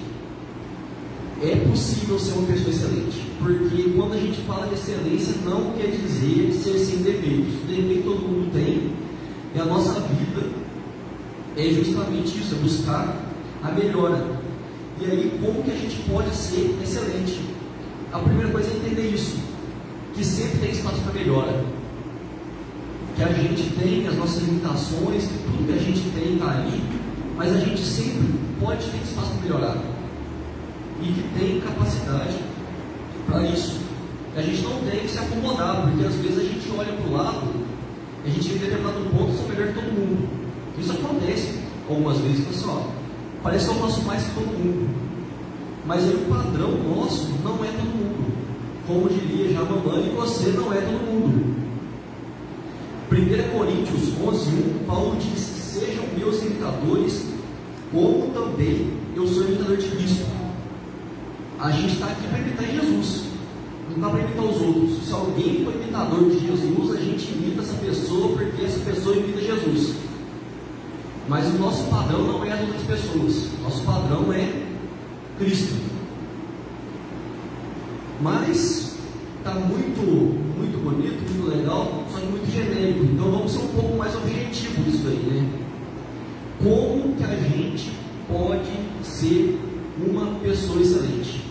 É 1.42 1.56
possível 1.68 2.18
ser 2.18 2.32
uma 2.32 2.46
pessoa 2.46 2.70
excelente, 2.70 3.30
porque 3.38 3.90
quando 3.94 4.14
a 4.14 4.18
gente 4.18 4.40
fala 4.42 4.66
de 4.68 4.74
excelência, 4.74 5.34
não 5.44 5.72
quer 5.72 5.88
dizer 5.88 6.50
ser 6.52 6.78
sem 6.78 6.98
defeitos. 6.98 7.54
Defeito 7.68 8.04
todo 8.04 8.20
mundo 8.20 8.50
tem, 8.52 8.90
e 9.54 9.58
a 9.58 9.64
nossa 9.66 10.00
vida 10.00 10.46
é 11.56 11.68
justamente 11.70 12.38
isso, 12.38 12.54
é 12.54 12.58
buscar 12.58 13.20
a 13.62 13.70
melhora. 13.70 14.26
E 15.00 15.04
aí, 15.04 15.38
como 15.42 15.62
que 15.62 15.70
a 15.70 15.74
gente 15.74 15.96
pode 16.10 16.34
ser 16.34 16.74
excelente? 16.82 17.55
A 18.16 18.18
primeira 18.20 18.50
coisa 18.50 18.70
é 18.70 18.76
entender 18.76 19.10
isso, 19.10 19.36
que 20.14 20.24
sempre 20.24 20.58
tem 20.60 20.70
espaço 20.70 21.02
para 21.02 21.12
melhora. 21.12 21.62
Que 23.14 23.22
a 23.22 23.28
gente 23.28 23.74
tem 23.78 24.08
as 24.08 24.16
nossas 24.16 24.42
limitações, 24.42 25.24
que 25.24 25.34
tudo 25.44 25.66
que 25.66 25.72
a 25.74 25.82
gente 25.82 26.00
tem 26.14 26.32
está 26.32 26.50
ali, 26.50 26.82
mas 27.36 27.54
a 27.54 27.58
gente 27.58 27.84
sempre 27.84 28.26
pode 28.58 28.86
ter 28.86 29.02
espaço 29.04 29.32
para 29.32 29.42
melhorar. 29.42 29.76
E 31.02 31.12
que 31.12 31.38
tem 31.38 31.60
capacidade 31.60 32.36
para 33.26 33.42
isso. 33.42 33.80
A 34.34 34.40
gente 34.40 34.62
não 34.62 34.80
tem 34.80 35.00
que 35.00 35.08
se 35.08 35.18
acomodar, 35.18 35.82
porque 35.82 36.06
às 36.06 36.14
vezes 36.14 36.38
a 36.38 36.42
gente 36.42 36.72
olha 36.74 36.94
para 36.94 37.10
o 37.10 37.12
lado, 37.12 37.46
a 38.24 38.28
gente 38.30 38.48
em 38.48 38.56
determinado 38.56 39.10
ponto 39.10 39.36
sou 39.36 39.46
melhor 39.46 39.68
que 39.68 39.74
todo 39.74 39.92
mundo. 39.92 40.26
Isso 40.78 40.92
acontece 40.92 41.58
algumas 41.86 42.16
vezes, 42.16 42.46
pessoal. 42.46 42.90
Parece 43.42 43.66
que 43.66 43.72
eu 43.72 43.78
faço 43.78 44.02
mais 44.04 44.22
que 44.22 44.30
todo 44.30 44.46
mundo. 44.46 45.05
Mas 45.86 46.02
aí 46.02 46.14
o 46.14 46.28
padrão 46.28 46.72
nosso 46.82 47.28
não 47.44 47.64
é 47.64 47.68
todo 47.68 47.94
mundo. 47.94 48.36
Como 48.86 49.08
diria 49.08 49.52
já 49.52 49.60
a 49.60 49.64
mamãe, 49.64 50.12
você 50.16 50.50
não 50.50 50.72
é 50.72 50.80
todo 50.80 51.06
mundo. 51.06 51.56
1 53.10 53.56
Coríntios 53.56 54.20
11, 54.20 54.50
1, 54.82 54.86
Paulo 54.86 55.16
diz: 55.16 55.40
Sejam 55.40 56.04
meus 56.16 56.42
imitadores, 56.42 57.26
como 57.92 58.30
também 58.30 58.90
eu 59.14 59.26
sou 59.28 59.44
imitador 59.44 59.76
de 59.76 59.88
Cristo. 59.88 60.26
A 61.58 61.70
gente 61.70 61.94
está 61.94 62.06
aqui 62.06 62.26
para 62.28 62.38
imitar 62.38 62.66
Jesus, 62.66 63.22
não 63.88 63.96
está 63.96 64.10
para 64.10 64.20
imitar 64.20 64.44
os 64.44 64.60
outros. 64.60 65.06
Se 65.06 65.12
alguém 65.12 65.64
for 65.64 65.74
imitador 65.74 66.30
de 66.30 66.46
Jesus, 66.46 66.96
a 66.96 67.00
gente 67.00 67.32
imita 67.32 67.62
essa 67.62 67.74
pessoa 67.74 68.36
porque 68.36 68.64
essa 68.64 68.80
pessoa 68.80 69.16
imita 69.16 69.40
Jesus. 69.40 69.94
Mas 71.28 71.46
o 71.54 71.58
nosso 71.58 71.84
padrão 71.84 72.24
não 72.24 72.44
é 72.44 72.52
as 72.52 72.60
outras 72.60 72.82
pessoas, 72.82 73.50
nosso 73.62 73.82
padrão 73.84 74.32
é 74.32 74.66
Cristo. 75.38 75.74
Mas 78.20 78.96
está 79.38 79.54
muito, 79.54 80.00
muito 80.58 80.82
bonito, 80.82 81.22
muito 81.32 81.56
legal, 81.56 82.04
só 82.10 82.18
que 82.18 82.26
muito 82.26 82.50
genérico. 82.50 83.04
Então 83.04 83.30
vamos 83.30 83.52
ser 83.52 83.58
um 83.58 83.68
pouco 83.68 83.96
mais 83.96 84.14
objetivo 84.16 84.82
nisso 84.82 85.06
aí, 85.06 85.16
né? 85.16 85.48
Como 86.62 87.14
que 87.14 87.24
a 87.24 87.36
gente 87.36 87.92
pode 88.26 88.70
ser 89.02 89.58
uma 89.98 90.38
pessoa 90.40 90.80
excelente? 90.80 91.44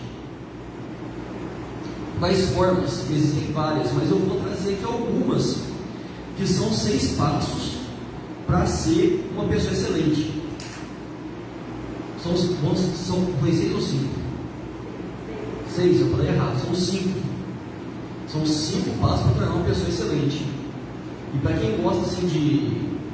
Quais 2.18 2.50
formas? 2.50 3.08
Existem 3.10 3.52
várias, 3.52 3.92
mas 3.92 4.10
eu 4.10 4.18
vou 4.18 4.40
trazer 4.40 4.74
aqui 4.74 4.84
algumas 4.84 5.62
que 6.36 6.46
são 6.46 6.72
seis 6.72 7.12
passos 7.12 7.76
para 8.46 8.66
ser 8.66 9.28
uma 9.34 9.44
pessoa 9.44 9.72
excelente. 9.72 10.35
São, 12.34 12.76
são, 12.76 13.26
foi 13.40 13.52
seis 13.52 13.74
ou 13.74 13.80
cinco? 13.80 14.14
Seis, 15.72 16.00
eu 16.00 16.10
falei 16.10 16.28
errado, 16.28 16.58
são 16.64 16.74
cinco. 16.74 17.20
São 18.26 18.44
cinco 18.44 18.90
passos 19.00 19.26
para 19.26 19.34
tornar 19.34 19.54
uma 19.54 19.64
pessoa 19.64 19.88
excelente. 19.88 20.44
E 21.34 21.38
para 21.38 21.56
quem 21.56 21.76
gosta 21.76 22.02
assim 22.02 22.26
de, 22.26 22.70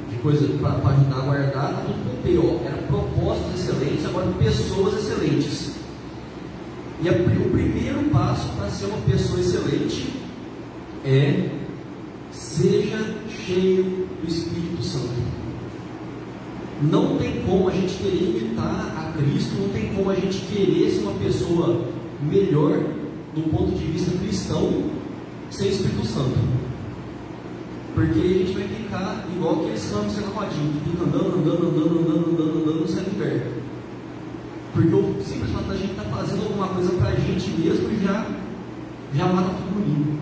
de 0.09 0.19
coisa 0.21 0.47
para 0.59 0.91
ajudar 0.91 1.17
a 1.17 1.21
guardar, 1.21 1.51
tá 1.51 1.83
tudo 1.85 2.03
com 2.03 2.21
P, 2.23 2.37
ó. 2.37 2.65
Era 2.65 2.77
propósitos 2.87 3.59
excelentes, 3.59 4.05
agora 4.05 4.31
pessoas 4.39 4.93
excelentes. 4.95 5.73
E 7.01 7.09
a, 7.09 7.11
o 7.11 7.49
primeiro 7.51 8.09
passo 8.09 8.49
para 8.57 8.69
ser 8.69 8.85
uma 8.85 8.97
pessoa 9.01 9.39
excelente 9.39 10.13
é 11.05 11.49
seja 12.31 13.15
cheio 13.29 14.07
do 14.21 14.27
Espírito 14.27 14.83
Santo. 14.83 15.23
Não 16.81 17.17
tem 17.17 17.43
como 17.45 17.69
a 17.69 17.71
gente 17.71 17.93
querer 17.95 18.37
imitar 18.37 18.93
a 18.97 19.02
Cristo, 19.15 19.55
não 19.59 19.69
tem 19.69 19.93
como 19.93 20.09
a 20.09 20.15
gente 20.15 20.39
querer 20.45 20.89
ser 20.89 21.01
uma 21.01 21.13
pessoa 21.13 21.85
melhor 22.21 22.83
do 23.35 23.49
ponto 23.49 23.71
de 23.77 23.85
vista 23.85 24.17
cristão 24.17 24.89
sem 25.49 25.69
Espírito 25.69 26.05
Santo. 26.05 26.37
Porque 27.93 28.19
a 28.19 28.23
gente 28.23 28.53
vai 28.53 28.67
ficar 28.67 29.27
igual 29.35 29.61
aqueles 29.61 29.91
campos 29.91 30.17
rodinho, 30.35 30.73
que 30.73 30.89
fica 30.89 31.03
andando, 31.03 31.37
andando, 31.37 31.67
andando, 31.67 31.99
andando, 31.99 32.29
andando, 32.31 32.61
andando, 32.61 32.79
não 32.81 32.87
sai 32.87 33.03
do 33.03 33.19
pé. 33.19 33.47
Porque 34.73 34.95
o 34.95 35.23
simples 35.23 35.51
fato 35.51 35.67
da 35.67 35.75
gente 35.75 35.91
estar 35.91 36.03
tá 36.03 36.09
fazendo 36.09 36.43
alguma 36.43 36.67
coisa 36.69 36.91
para 36.93 37.09
a 37.09 37.15
gente 37.15 37.49
mesmo 37.51 37.89
já, 38.03 38.27
já 39.13 39.27
mata 39.27 39.49
todo 39.49 39.87
mundo. 39.87 40.19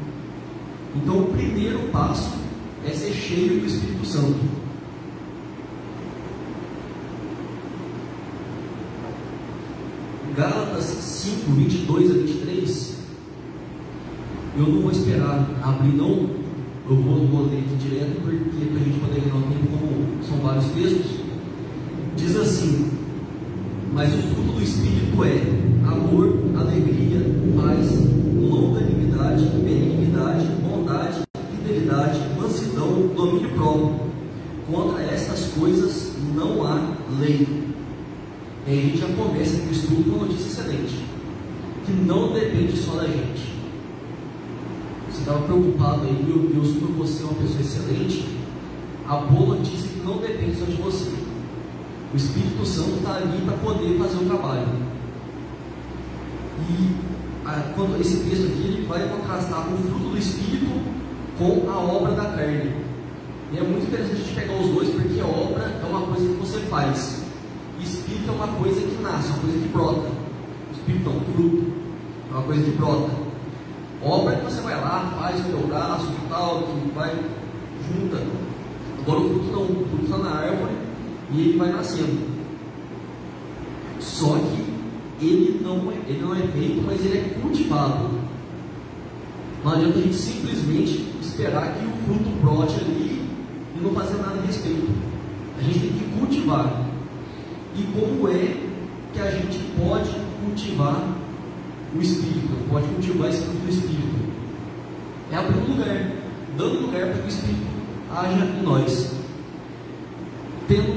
Então 0.95 1.19
o 1.19 1.25
primeiro 1.27 1.79
passo 1.93 2.33
é 2.85 2.89
ser 2.89 3.13
cheio 3.13 3.61
do 3.61 3.65
Espírito 3.65 4.05
Santo. 4.05 4.60
5, 11.21 11.51
22 11.51 12.09
a 12.09 12.13
23, 12.15 12.95
eu 14.57 14.63
não 14.63 14.81
vou 14.81 14.91
esperar 14.91 15.47
abrir, 15.61 15.93
não. 15.93 16.41
Eu 16.89 16.95
vou, 16.95 17.27
vou 17.27 17.45
ler 17.45 17.59
aqui 17.59 17.75
direto, 17.75 18.21
porque 18.23 18.65
para 18.65 18.81
a 18.81 18.83
gente 18.83 18.99
poder 18.99 19.21
ganhar 19.21 19.35
um 19.35 19.41
tempo, 19.43 19.67
como 19.69 20.23
são 20.27 20.37
vários 20.37 20.65
textos. 20.71 21.11
Diz 22.17 22.35
assim: 22.35 22.89
Mas 23.93 24.11
o 24.15 24.17
fruto 24.17 24.53
do 24.53 24.63
Espírito 24.63 25.23
é 25.23 25.87
amor, 25.87 26.39
alegria, 26.59 27.23
paz, 27.55 27.87
longanimidade, 28.41 29.45
benignidade, 29.63 30.47
bondade, 30.63 31.21
fidelidade, 31.51 32.19
mansidão, 32.35 33.11
domínio 33.15 33.51
próprio. 33.51 33.93
Contra 34.71 35.03
estas 35.03 35.51
coisas 35.51 36.13
não 36.35 36.65
há 36.65 36.95
lei. 37.19 37.47
E 38.65 38.71
aí 38.71 38.79
a 38.79 38.81
gente 38.81 38.97
já 38.97 39.07
começa 39.07 39.57
aqui 39.57 39.67
o 39.67 39.71
estudo 39.71 40.03
com 40.03 40.17
uma 40.17 40.25
notícia 40.25 40.47
excelente, 40.47 41.10
que 41.91 42.01
não 42.05 42.31
depende 42.31 42.77
só 42.77 42.95
da 42.95 43.07
gente. 43.07 43.51
Você 45.09 45.19
estava 45.19 45.39
preocupado 45.39 46.03
aí, 46.03 46.23
meu 46.25 46.49
Deus, 46.49 46.77
como 46.77 46.93
você 46.93 47.23
é 47.23 47.25
uma 47.25 47.35
pessoa 47.35 47.59
excelente, 47.59 48.27
a 49.07 49.17
boa 49.17 49.57
notícia 49.57 49.85
é 49.85 49.99
que 49.99 50.05
não 50.05 50.17
depende 50.17 50.57
só 50.57 50.65
de 50.65 50.75
você. 50.75 51.11
O 52.13 52.17
Espírito 52.17 52.65
Santo 52.65 52.97
está 52.97 53.15
ali 53.15 53.41
para 53.45 53.57
poder 53.57 53.97
fazer 53.97 54.23
o 54.23 54.25
trabalho. 54.27 54.67
E 56.69 56.95
a, 57.45 57.73
quando 57.75 57.99
esse 57.99 58.17
texto 58.17 58.45
aqui 58.45 58.61
ele 58.67 58.85
vai 58.85 59.07
contrastar 59.09 59.67
o 59.67 59.77
fruto 59.77 60.09
do 60.09 60.17
Espírito 60.17 60.81
com 61.37 61.69
a 61.69 61.77
obra 61.77 62.13
da 62.13 62.25
carne. 62.25 62.71
E 63.51 63.57
é 63.57 63.61
muito 63.61 63.87
interessante 63.87 64.21
a 64.21 64.23
gente 64.23 64.35
pegar 64.35 64.53
os 64.53 64.69
dois, 64.69 64.89
porque 64.89 65.19
a 65.19 65.25
obra 65.25 65.63
é 65.81 65.85
uma 65.85 66.01
coisa 66.07 66.25
que 66.25 66.39
você 66.39 66.59
faz. 66.69 67.23
Espírito 67.81 68.29
é 68.29 68.31
uma 68.31 68.47
coisa 68.47 68.79
que 68.79 69.01
nasce, 69.01 69.27
uma 69.29 69.39
coisa 69.39 69.57
que 69.57 69.67
brota. 69.69 70.09
Espírito 70.73 71.09
é 71.09 71.13
um 71.13 71.33
fruto, 71.33 71.80
é 72.31 72.33
uma 72.33 72.43
coisa 72.43 72.63
que 72.63 72.71
brota. 72.71 73.11
Obra 74.01 74.37
que 74.37 74.45
você 74.45 74.61
vai 74.61 74.79
lá, 74.79 75.13
faz 75.19 75.39
o 75.41 75.49
teu 75.49 75.67
braço 75.67 76.07
e 76.07 76.29
tal, 76.29 76.63
que 76.63 76.91
vai 76.95 77.13
junta. 77.87 78.23
Agora 78.99 79.19
o 79.19 79.29
fruto 79.29 79.51
não, 79.51 79.63
o 79.63 79.87
fruto 79.89 80.05
está 80.05 80.17
na 80.17 80.31
árvore 80.31 80.73
e 81.33 81.41
ele 81.41 81.57
vai 81.57 81.71
nascendo. 81.71 82.31
Só 83.99 84.37
que 84.37 85.25
ele 85.25 85.61
não 85.63 85.91
é, 85.91 85.95
ele 86.07 86.21
não 86.21 86.33
é 86.33 86.47
feito, 86.47 86.81
mas 86.85 87.05
ele 87.05 87.17
é 87.17 87.39
cultivado. 87.41 88.09
Não 89.63 89.73
adianta 89.73 89.99
a 89.99 90.01
gente 90.01 90.15
simplesmente 90.15 91.13
esperar 91.21 91.75
que 91.75 91.85
o 91.85 91.91
fruto 92.05 92.29
brote 92.41 92.75
ali 92.75 93.21
e 93.75 93.79
não 93.81 93.91
fazer 93.91 94.17
nada 94.17 94.39
a 94.39 94.45
respeito. 94.45 94.89
A 95.59 95.61
gente 95.61 95.79
tem 95.79 95.89
que 95.89 96.19
cultivar. 96.19 96.85
E 97.75 97.83
como 97.83 98.27
é 98.29 98.57
que 99.13 99.19
a 99.19 99.31
gente 99.31 99.59
pode 99.77 100.09
cultivar 100.43 101.20
o 101.95 102.01
Espírito? 102.01 102.69
Pode 102.69 102.87
cultivar 102.87 103.29
esse 103.29 103.43
fruto 103.43 103.57
do 103.57 103.69
Espírito? 103.69 104.01
É 105.31 105.35
abrindo 105.35 105.71
lugar, 105.71 106.11
dando 106.57 106.81
lugar 106.85 107.07
para 107.07 107.13
que 107.13 107.25
o 107.25 107.27
Espírito 107.27 107.67
haja 108.11 108.45
em 108.45 108.63
nós. 108.63 109.11
Tendo 110.67 110.91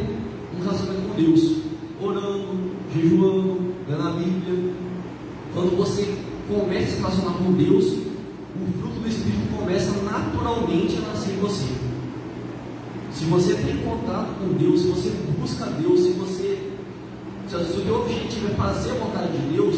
um 0.54 0.62
relacionamento 0.62 1.08
com 1.08 1.14
Deus, 1.16 1.56
orando, 2.00 2.74
jejuando, 2.94 3.74
lendo 3.88 4.08
a 4.08 4.10
Bíblia. 4.12 4.74
Quando 5.52 5.76
você 5.76 6.14
começa 6.48 6.84
a 6.84 6.90
se 6.90 6.96
relacionar 6.96 7.38
com 7.38 7.52
Deus, 7.52 7.84
o 7.86 8.80
fruto 8.80 9.00
do 9.00 9.08
Espírito 9.08 9.56
começa 9.56 9.92
naturalmente 10.02 10.96
a 10.98 11.08
nascer 11.08 11.34
em 11.34 11.38
você. 11.38 11.66
Se 13.12 13.24
você 13.26 13.54
tem 13.54 13.76
contato 13.78 14.38
com 14.38 14.54
Deus, 14.54 14.82
se 14.82 14.88
você 14.88 15.12
busca 15.38 15.66
Deus, 15.66 16.00
se 16.00 16.10
você. 16.10 16.70
Se 17.48 17.56
o 17.56 17.84
seu 17.84 18.00
objetivo 18.00 18.48
é 18.48 18.54
fazer 18.54 18.90
a 18.90 18.94
vontade 18.94 19.32
de 19.32 19.54
Deus, 19.54 19.76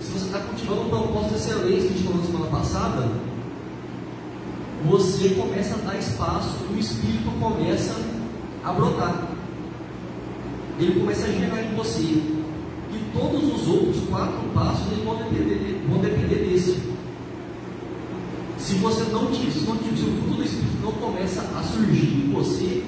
se 0.00 0.12
você 0.12 0.26
está 0.26 0.40
cultivando 0.40 0.82
um 0.82 0.88
propósito 0.88 1.28
de 1.28 1.34
excelência 1.36 1.88
que 1.88 1.94
a 1.94 1.96
gente 1.96 2.02
falou 2.02 2.18
na 2.18 2.24
semana 2.24 2.40
passada, 2.52 3.08
você 4.84 5.30
começa 5.30 5.74
a 5.74 5.78
dar 5.78 5.98
espaço 5.98 6.58
e 6.70 6.74
o 6.74 6.78
Espírito 6.78 7.30
começa 7.40 7.96
a 8.62 8.72
brotar. 8.72 9.28
Ele 10.78 11.00
começa 11.00 11.26
a 11.26 11.32
gerar 11.32 11.62
em 11.62 11.74
você. 11.74 12.02
E 12.02 13.10
todos 13.14 13.42
os 13.42 13.66
outros 13.68 14.04
quatro 14.08 14.40
passos 14.52 14.86
vão 15.02 15.16
depender, 15.16 15.82
vão 15.88 15.98
depender 15.98 16.50
desse. 16.50 16.92
Se 18.58 18.74
você 18.74 19.04
não 19.10 19.30
tiver, 19.30 19.50
se, 19.50 19.60
não, 19.60 19.76
se 19.76 20.04
o 20.04 20.22
fruto 20.22 20.36
do 20.36 20.44
Espírito 20.44 20.82
não 20.82 20.92
começa 20.92 21.40
a 21.40 21.62
surgir 21.62 22.26
em 22.26 22.32
você, 22.32 22.84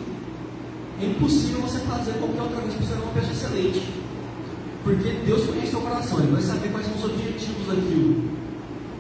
é 1.00 1.06
impossível 1.06 1.62
você 1.62 1.78
fazer 1.80 2.12
qualquer 2.12 2.42
outra 2.42 2.60
coisa 2.60 2.76
para 2.76 2.86
ser 2.86 2.94
uma 2.94 3.12
pessoa 3.12 3.32
excelente. 3.32 3.82
Porque 4.84 5.10
Deus 5.24 5.46
conhece 5.46 5.70
seu 5.70 5.80
coração, 5.80 6.18
Ele 6.18 6.32
vai 6.32 6.42
saber 6.42 6.68
quais 6.68 6.86
são 6.86 6.96
os 6.96 7.04
objetivos 7.04 7.66
daquilo. 7.66 8.33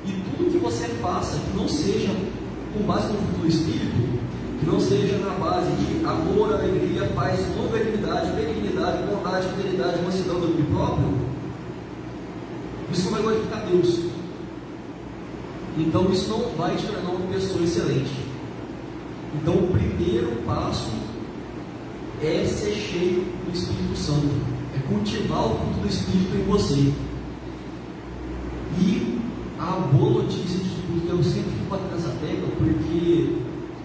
E 0.06 0.12
tudo 0.12 0.50
que 0.50 0.58
você 0.58 0.88
faça 1.00 1.38
que 1.38 1.56
não 1.56 1.68
seja 1.68 2.14
com 2.72 2.82
base 2.84 3.12
no 3.12 3.18
fruto 3.18 3.40
do 3.40 3.48
Espírito, 3.48 4.20
que 4.60 4.66
não 4.66 4.80
seja 4.80 5.18
na 5.18 5.30
base 5.34 5.70
de 5.72 6.04
amor, 6.04 6.52
alegria, 6.52 7.08
paz, 7.14 7.40
longanimidade, 7.56 8.32
benignidade, 8.32 9.02
bondade, 9.04 9.48
fidelidade, 9.48 10.02
mansidão, 10.02 10.40
domínio 10.40 10.66
próprio, 10.66 11.14
isso 12.92 13.04
não 13.04 13.12
vai 13.12 13.22
glorificar 13.22 13.66
Deus. 13.66 14.00
Então 15.76 16.10
isso 16.12 16.28
não 16.30 16.50
vai 16.56 16.76
te 16.76 16.86
tornar 16.86 17.10
uma 17.10 17.32
pessoa 17.32 17.64
excelente. 17.64 18.12
Então 19.34 19.54
o 19.54 19.68
primeiro 19.68 20.42
passo 20.46 20.90
é 22.22 22.44
ser 22.44 22.74
cheio 22.74 23.24
do 23.44 23.52
Espírito 23.52 23.96
Santo, 23.96 24.28
é 24.76 24.78
cultivar 24.88 25.46
o 25.46 25.58
fruto 25.58 25.80
do 25.80 25.88
Espírito 25.88 26.36
em 26.36 26.44
você. 26.44 26.92
E 28.78 29.03
a 29.74 29.80
boa 29.80 30.22
notícia 30.22 30.58
disso 30.58 30.82
tudo, 30.86 31.06
que 31.06 31.10
eu 31.10 31.22
sempre 31.22 31.50
fico 31.50 31.76
nessa 31.90 32.10
tecla, 32.20 32.48
porque 32.56 33.36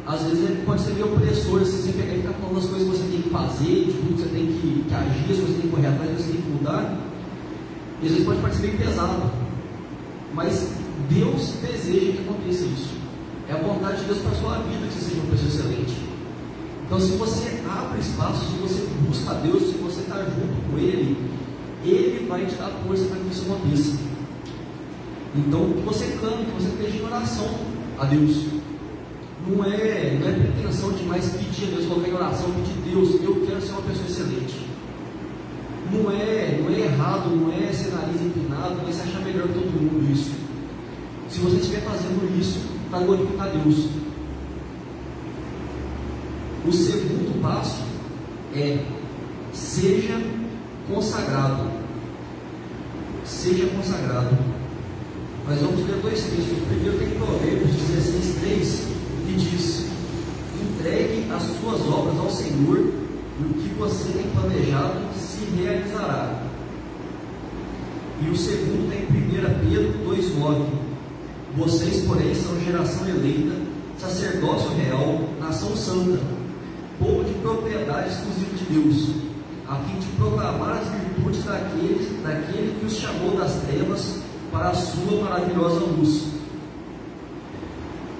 às 0.05 0.21
vezes 0.23 0.49
ele 0.49 0.63
pode 0.65 0.81
ser 0.81 0.93
meio 0.93 1.13
opressor, 1.13 1.61
assim, 1.61 1.81
você 1.81 1.91
pegar 1.93 2.13
e 2.13 2.21
ficar 2.21 2.33
falando 2.33 2.57
as 2.57 2.65
coisas 2.65 2.87
que 2.87 2.97
você 2.97 3.11
tem 3.11 3.21
que 3.21 3.29
fazer, 3.29 3.85
de 3.85 3.93
tudo 3.93 4.15
que 4.15 4.21
você 4.21 4.29
tem 4.29 4.45
que, 4.47 4.85
que 4.87 4.93
agir, 4.93 5.19
as 5.19 5.25
coisas 5.25 5.45
que 5.45 5.51
você 5.51 5.53
tem 5.53 5.61
que 5.61 5.75
correr 5.75 5.87
atrás, 5.87 6.11
você 6.11 6.31
tem 6.31 6.41
que 6.41 6.49
mudar. 6.49 6.97
E 8.01 8.05
às 8.05 8.11
vezes 8.11 8.25
pode 8.25 8.41
parecer 8.41 8.61
meio 8.61 8.77
pesado. 8.77 9.31
Mas 10.33 10.69
Deus 11.09 11.53
deseja 11.61 12.11
que 12.13 12.19
aconteça 12.21 12.65
isso. 12.65 12.89
É 13.49 13.53
a 13.53 13.57
vontade 13.57 13.99
de 14.01 14.05
Deus 14.05 14.19
para 14.19 14.31
a 14.31 14.35
sua 14.35 14.57
vida 14.59 14.85
que 14.87 14.93
você 14.93 15.09
seja 15.09 15.21
uma 15.21 15.31
pessoa 15.31 15.49
excelente. 15.49 15.95
Então, 16.85 16.99
se 16.99 17.11
você 17.17 17.61
abre 17.69 17.99
espaço, 17.99 18.45
se 18.45 18.57
você 18.57 18.87
busca 19.07 19.33
Deus, 19.35 19.63
se 19.63 19.77
você 19.77 20.01
está 20.01 20.17
junto 20.23 20.69
com 20.69 20.77
Ele, 20.77 21.17
Ele 21.83 22.27
vai 22.27 22.45
te 22.45 22.55
dar 22.55 22.71
força 22.85 23.05
para 23.05 23.17
que 23.17 23.29
isso 23.31 23.45
aconteça. 23.45 24.08
Então, 25.35 25.73
que 25.73 25.81
você 25.81 26.17
clame, 26.19 26.45
que 26.45 26.51
você 26.51 26.69
esteja 26.69 26.97
em 26.97 27.05
oração 27.05 27.47
a 27.99 28.05
Deus. 28.05 28.45
Não 29.47 29.63
é, 29.63 30.17
não 30.19 30.27
é 30.27 30.33
pretensão 30.33 30.91
de 30.91 31.03
mais 31.03 31.29
pedir 31.29 31.67
a 31.67 31.75
Deus, 31.75 31.85
colocar 31.85 32.09
em 32.09 32.13
oração, 32.13 32.51
pedir 32.51 32.93
Deus, 32.93 33.21
eu 33.21 33.45
quero 33.45 33.61
ser 33.61 33.71
uma 33.71 33.81
pessoa 33.81 34.07
excelente. 34.07 34.67
Não 35.91 36.11
é, 36.11 36.59
não 36.61 36.69
é 36.69 36.79
errado, 36.81 37.29
não 37.29 37.51
é 37.51 37.71
ser 37.71 37.91
nariz 37.91 38.21
empinado, 38.21 38.75
não 38.75 38.87
é 38.87 38.91
se 38.91 39.01
achar 39.01 39.21
melhor 39.21 39.47
que 39.47 39.53
todo 39.53 39.65
mundo 39.65 40.11
isso. 40.11 40.31
Se 41.29 41.39
você 41.39 41.57
estiver 41.57 41.81
fazendo 41.81 42.39
isso, 42.39 42.59
para 42.89 42.99
glorificar 42.99 43.49
Deus. 43.51 43.89
O 46.65 46.71
segundo 46.71 47.41
passo 47.41 47.83
é 48.55 48.83
seja 49.53 50.19
consagrado. 50.87 51.69
Seja 53.23 53.67
consagrado. 53.67 54.35
Nós 55.49 55.61
vamos 55.61 55.87
ler 55.87 55.95
dois 56.03 56.21
textos. 56.21 56.59
O 56.59 56.65
primeiro 56.67 56.99
tem 56.99 57.09
Provérbios 57.09 57.71
16, 57.71 58.35
3, 58.39 58.87
que 59.25 59.33
diz: 59.33 59.85
Entregue 60.61 61.25
as 61.31 61.41
suas 61.41 61.81
obras 61.91 62.19
ao 62.19 62.29
Senhor, 62.29 62.77
e 62.77 63.43
o 63.43 63.53
que 63.55 63.69
você 63.79 64.11
tem 64.11 64.29
planejado 64.29 64.99
se 65.17 65.45
realizará. 65.59 66.43
E 68.21 68.29
o 68.29 68.37
segundo 68.37 68.91
tem 68.91 69.05
1 69.05 69.07
Pedro 69.67 69.93
2,9. 70.07 70.65
Vocês, 71.57 72.05
porém, 72.05 72.35
são 72.35 72.59
geração 72.63 73.09
eleita, 73.09 73.55
sacerdócio 73.97 74.69
real, 74.75 75.29
nação 75.39 75.75
santa, 75.75 76.19
povo 76.99 77.23
de 77.23 77.33
propriedade 77.39 78.09
exclusiva 78.09 78.55
de 78.55 78.65
Deus, 78.65 79.15
a 79.67 79.77
fim 79.77 79.97
de 79.97 80.05
proclamar 80.15 80.77
as 80.77 80.87
virtudes 80.89 81.43
daquele, 81.43 82.21
daquele 82.21 82.79
que 82.79 82.85
os 82.85 82.93
chamou 82.93 83.35
das 83.35 83.55
trevas 83.63 84.28
para 84.51 84.69
a 84.69 84.73
sua 84.73 85.21
maravilhosa 85.21 85.85
luz. 85.85 86.27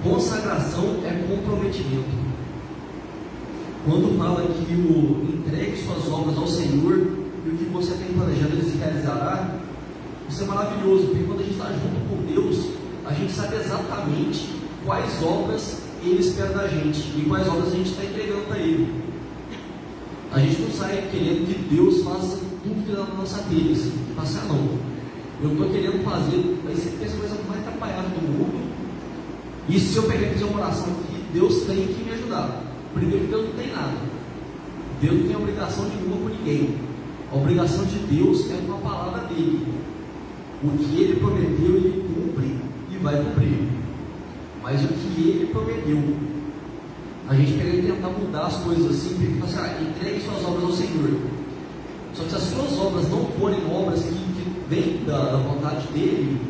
Consagração 0.02 1.00
é 1.04 1.26
comprometimento. 1.28 2.20
Quando 3.84 4.18
fala 4.18 4.42
que 4.42 4.74
o 4.74 5.26
entregue 5.34 5.76
suas 5.76 6.08
obras 6.08 6.36
ao 6.36 6.46
Senhor 6.46 6.98
e 7.46 7.48
o 7.48 7.56
que 7.56 7.64
você 7.72 7.94
tem 7.94 8.14
planejado 8.14 8.52
ele 8.52 8.70
se 8.70 8.76
realizará, 8.76 9.58
isso 10.28 10.42
é 10.42 10.46
maravilhoso, 10.46 11.08
porque 11.08 11.24
quando 11.24 11.40
a 11.40 11.42
gente 11.42 11.52
está 11.54 11.72
junto 11.72 12.08
com 12.08 12.32
Deus, 12.32 12.66
a 13.04 13.12
gente 13.12 13.32
sabe 13.32 13.56
exatamente 13.56 14.48
quais 14.84 15.22
obras 15.22 15.82
Ele 16.02 16.20
espera 16.20 16.50
da 16.50 16.68
gente 16.68 17.00
e 17.18 17.24
quais 17.28 17.48
obras 17.48 17.72
a 17.72 17.76
gente 17.76 17.90
está 17.90 18.04
entregando 18.04 18.42
para 18.46 18.58
Ele. 18.58 18.94
A 20.32 20.38
gente 20.38 20.62
não 20.62 20.70
sai 20.70 21.08
querendo 21.10 21.46
que 21.46 21.74
Deus 21.74 22.04
faça 22.04 22.38
tudo 22.62 22.86
que 22.86 22.92
na 22.92 23.04
nossa 23.04 23.42
telha, 23.48 23.72
assim, 23.72 23.92
passar 24.14 24.44
não. 24.44 24.89
Eu 25.42 25.52
estou 25.52 25.70
querendo 25.70 26.04
fazer, 26.04 26.60
vai 26.62 26.74
ser 26.74 26.88
a 26.88 27.18
coisa 27.18 27.36
mais 27.48 27.60
atrapalhada 27.60 28.08
do 28.08 28.20
mundo, 28.20 28.70
E 29.68 29.80
se 29.80 29.96
eu 29.96 30.02
pegar 30.02 30.26
e 30.26 30.32
fazer 30.34 30.44
uma 30.44 30.60
oração 30.60 30.86
aqui, 30.86 31.24
Deus 31.32 31.62
tem 31.62 31.86
que 31.86 32.04
me 32.04 32.12
ajudar. 32.12 32.62
Primeiro, 32.92 33.26
Deus 33.26 33.46
não 33.46 33.52
tem 33.54 33.72
nada. 33.72 33.96
Deus 35.00 35.18
não 35.18 35.26
tem 35.26 35.36
obrigação 35.36 35.86
nenhuma 35.86 36.16
com 36.16 36.28
ninguém. 36.28 36.74
A 37.32 37.36
obrigação 37.36 37.84
de 37.84 37.98
Deus 38.00 38.50
é 38.50 38.60
com 38.66 38.74
a 38.74 38.78
palavra 38.78 39.28
dele. 39.28 39.66
O 40.62 40.76
que 40.76 41.00
ele 41.00 41.20
prometeu, 41.20 41.76
ele 41.76 42.04
cumpre 42.14 42.56
e 42.90 42.96
vai 42.98 43.16
cumprir. 43.16 43.68
Mas 44.62 44.84
o 44.84 44.88
que 44.88 45.20
ele 45.20 45.46
prometeu, 45.46 45.98
a 47.28 47.34
gente 47.34 47.52
quer 47.52 47.80
tentar 47.80 48.08
mudar 48.08 48.46
as 48.46 48.56
coisas 48.56 48.90
assim, 48.90 49.14
porque 49.14 49.40
fala 49.40 49.68
assim, 49.68 49.74
ah, 49.78 49.82
entregue 49.82 50.20
suas 50.20 50.44
obras 50.44 50.64
ao 50.64 50.72
Senhor. 50.72 51.20
Só 52.12 52.24
que 52.24 52.30
se 52.30 52.36
as 52.36 52.42
suas 52.42 52.78
obras 52.78 53.08
não 53.08 53.24
forem 53.38 53.64
obras 53.72 54.02
que, 54.02 54.29
vêm 54.70 55.02
da, 55.04 55.18
da 55.32 55.36
vontade 55.38 55.88
dele, 55.88 56.40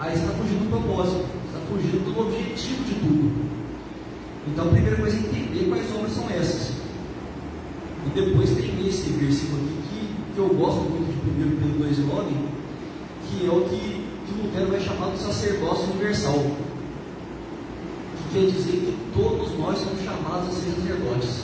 aí 0.00 0.16
você 0.16 0.24
está 0.24 0.34
fugindo 0.38 0.64
do 0.64 0.70
propósito, 0.70 1.26
está 1.46 1.60
fugindo 1.68 2.02
do 2.02 2.20
objetivo 2.20 2.84
de 2.84 2.94
tudo. 2.94 3.46
Então 4.48 4.64
a 4.64 4.70
primeira 4.70 4.96
coisa 4.96 5.16
é 5.16 5.20
entender 5.20 5.68
quais 5.68 5.94
obras 5.94 6.12
são 6.12 6.30
essas. 6.30 6.72
E 8.06 8.08
depois 8.14 8.50
tem 8.50 8.88
esse 8.88 9.10
versículo 9.10 9.58
aqui 9.62 9.76
que, 9.88 10.34
que 10.34 10.38
eu 10.38 10.48
gosto 10.48 10.80
muito 10.88 11.12
de 11.12 11.44
1 11.44 11.56
Pedro 11.60 12.08
2,9, 12.08 12.26
que 13.28 13.46
é 13.46 13.50
o 13.50 13.60
que, 13.68 14.06
que 14.26 14.42
Lutero 14.42 14.70
vai 14.70 14.80
chamar 14.80 15.10
do 15.10 15.18
sacerdócio 15.18 15.90
universal. 15.92 16.38
Que 18.18 18.32
quer 18.32 18.46
dizer 18.46 18.70
que 18.70 18.96
todos 19.12 19.58
nós 19.58 19.78
somos 19.78 20.02
chamados 20.02 20.48
a 20.48 20.52
ser 20.52 20.70
sacerdotes. 20.70 21.42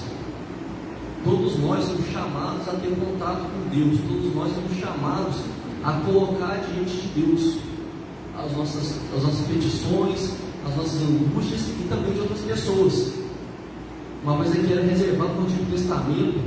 Todos 1.25 1.59
nós 1.59 1.85
somos 1.85 2.07
chamados 2.11 2.69
a 2.69 2.73
ter 2.73 2.95
contato 2.97 3.43
com 3.43 3.69
Deus. 3.69 3.99
Todos 4.09 4.35
nós 4.35 4.53
somos 4.55 4.79
chamados 4.79 5.37
a 5.85 5.93
colocar 6.05 6.63
diante 6.73 6.97
de 6.97 7.21
Deus 7.21 7.59
as 8.39 8.57
nossas, 8.57 8.99
as 9.15 9.23
nossas 9.23 9.47
petições, 9.47 10.35
as 10.67 10.77
nossas 10.77 11.03
angústias 11.03 11.61
e 11.81 11.89
também 11.89 12.13
de 12.13 12.21
outras 12.21 12.41
pessoas. 12.41 13.15
Uma 14.23 14.37
coisa 14.37 14.57
que 14.57 14.73
era 14.73 14.83
reservada 14.83 15.33
no 15.35 15.43
Antigo 15.43 15.71
Testamento, 15.71 16.41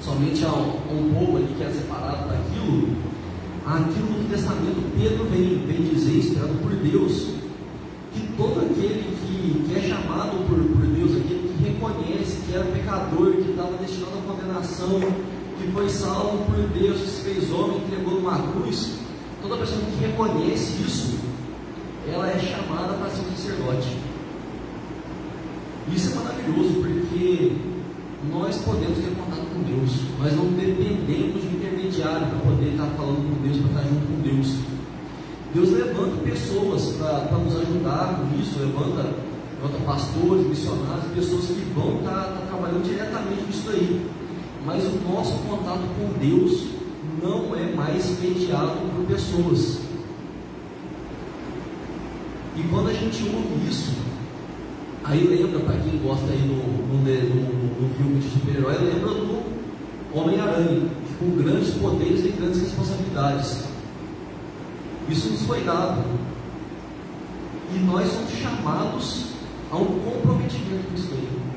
somente 0.00 0.44
a 0.44 0.52
um, 0.52 1.14
povo 1.14 1.38
ali 1.38 1.54
que 1.56 1.62
era 1.62 1.72
separado 1.72 2.28
daquilo, 2.28 2.88
aquilo 3.66 4.06
no 4.06 4.18
Novo 4.18 4.28
Testamento, 4.28 4.98
Pedro 4.98 5.24
vem, 5.24 5.66
vem 5.66 5.82
dizer, 5.88 6.18
esperado 6.18 6.54
por 6.62 6.72
Deus, 6.72 7.28
que 8.12 8.28
todo 8.36 8.60
aquele 8.60 9.16
que, 9.16 9.64
que 9.66 9.78
é 9.78 9.88
chamado 9.88 10.46
por, 10.46 10.58
por 10.58 10.86
Deus, 10.86 11.12
aquele 11.12 11.48
que 11.48 11.64
reconhece 11.64 12.38
que 12.46 12.54
era 12.54 12.64
pecador, 12.66 13.32
que 13.32 13.50
estava 13.50 13.76
destinado 13.78 14.18
à 14.18 14.32
condenação, 14.32 15.00
que 15.58 15.72
foi 15.72 15.88
salvo 15.88 16.44
por 16.44 16.68
Deus, 16.68 17.00
que 17.00 17.08
se 17.08 17.22
fez 17.22 17.52
homem, 17.52 17.78
entregou 17.78 18.14
numa 18.14 18.38
cruz, 18.52 18.98
toda 19.42 19.56
pessoa 19.56 19.80
que 19.80 20.06
reconhece 20.06 20.82
isso, 20.82 21.18
ela 22.10 22.30
é 22.30 22.38
chamada 22.38 22.94
para 22.94 23.10
ser 23.10 23.22
um 23.22 23.36
sacerdote. 23.36 23.96
Isso 25.92 26.12
é 26.12 26.14
maravilhoso, 26.14 26.74
porque 26.74 27.52
nós 28.30 28.56
podemos 28.58 28.98
ter 28.98 29.14
contato 29.16 29.46
com 29.54 29.62
Deus, 29.62 29.92
nós 30.18 30.36
não 30.36 30.46
dependemos 30.52 31.42
de 31.42 31.48
intermediário 31.48 32.26
para 32.26 32.38
poder 32.38 32.70
estar 32.70 32.86
falando 32.96 33.28
com 33.28 33.42
Deus, 33.42 33.56
para 33.58 33.68
estar 33.68 33.82
junto 33.82 34.06
com 34.06 34.22
Deus. 34.22 34.54
Deus 35.54 35.70
levanta 35.70 36.16
pessoas 36.24 36.94
para 36.98 37.38
nos 37.38 37.56
ajudar 37.56 38.20
com 38.20 38.40
isso, 38.40 38.58
levanta, 38.58 39.14
levanta 39.62 39.84
pastores, 39.86 40.46
missionários, 40.46 41.06
pessoas 41.14 41.46
que 41.46 41.72
vão 41.74 41.98
estar, 41.98 42.28
estar 42.28 42.46
trabalhando 42.48 42.84
diretamente 42.84 43.42
nisso 43.46 43.70
aí. 43.70 44.17
Mas 44.68 44.84
o 44.84 45.00
nosso 45.10 45.32
contato 45.48 45.80
com 45.96 46.18
Deus 46.20 46.66
não 47.22 47.56
é 47.56 47.74
mais 47.74 48.20
mediado 48.20 48.76
por 48.94 49.06
pessoas. 49.06 49.78
E 52.54 52.62
quando 52.64 52.90
a 52.90 52.92
gente 52.92 53.22
ouve 53.34 53.66
isso, 53.66 53.92
aí 55.02 55.26
lembra, 55.26 55.60
para 55.60 55.80
quem 55.80 55.98
gosta 56.00 56.26
aí 56.30 56.42
no 56.46 57.96
filme 57.96 58.20
de 58.20 58.28
super-herói, 58.28 58.76
lembra 58.76 59.14
do 59.14 59.42
Homem-Aranha, 60.12 60.90
com 61.18 61.30
grandes 61.42 61.72
poderes 61.72 62.26
e 62.26 62.28
grandes 62.28 62.60
responsabilidades. 62.60 63.64
Isso 65.08 65.30
nos 65.30 65.42
foi 65.44 65.62
dado. 65.62 66.04
E 67.74 67.78
nós 67.86 68.06
somos 68.06 68.32
chamados 68.32 69.28
a 69.70 69.76
um 69.78 69.98
comprometimento 70.00 70.88
com 70.88 70.94
isso 70.94 71.08
aí. 71.12 71.47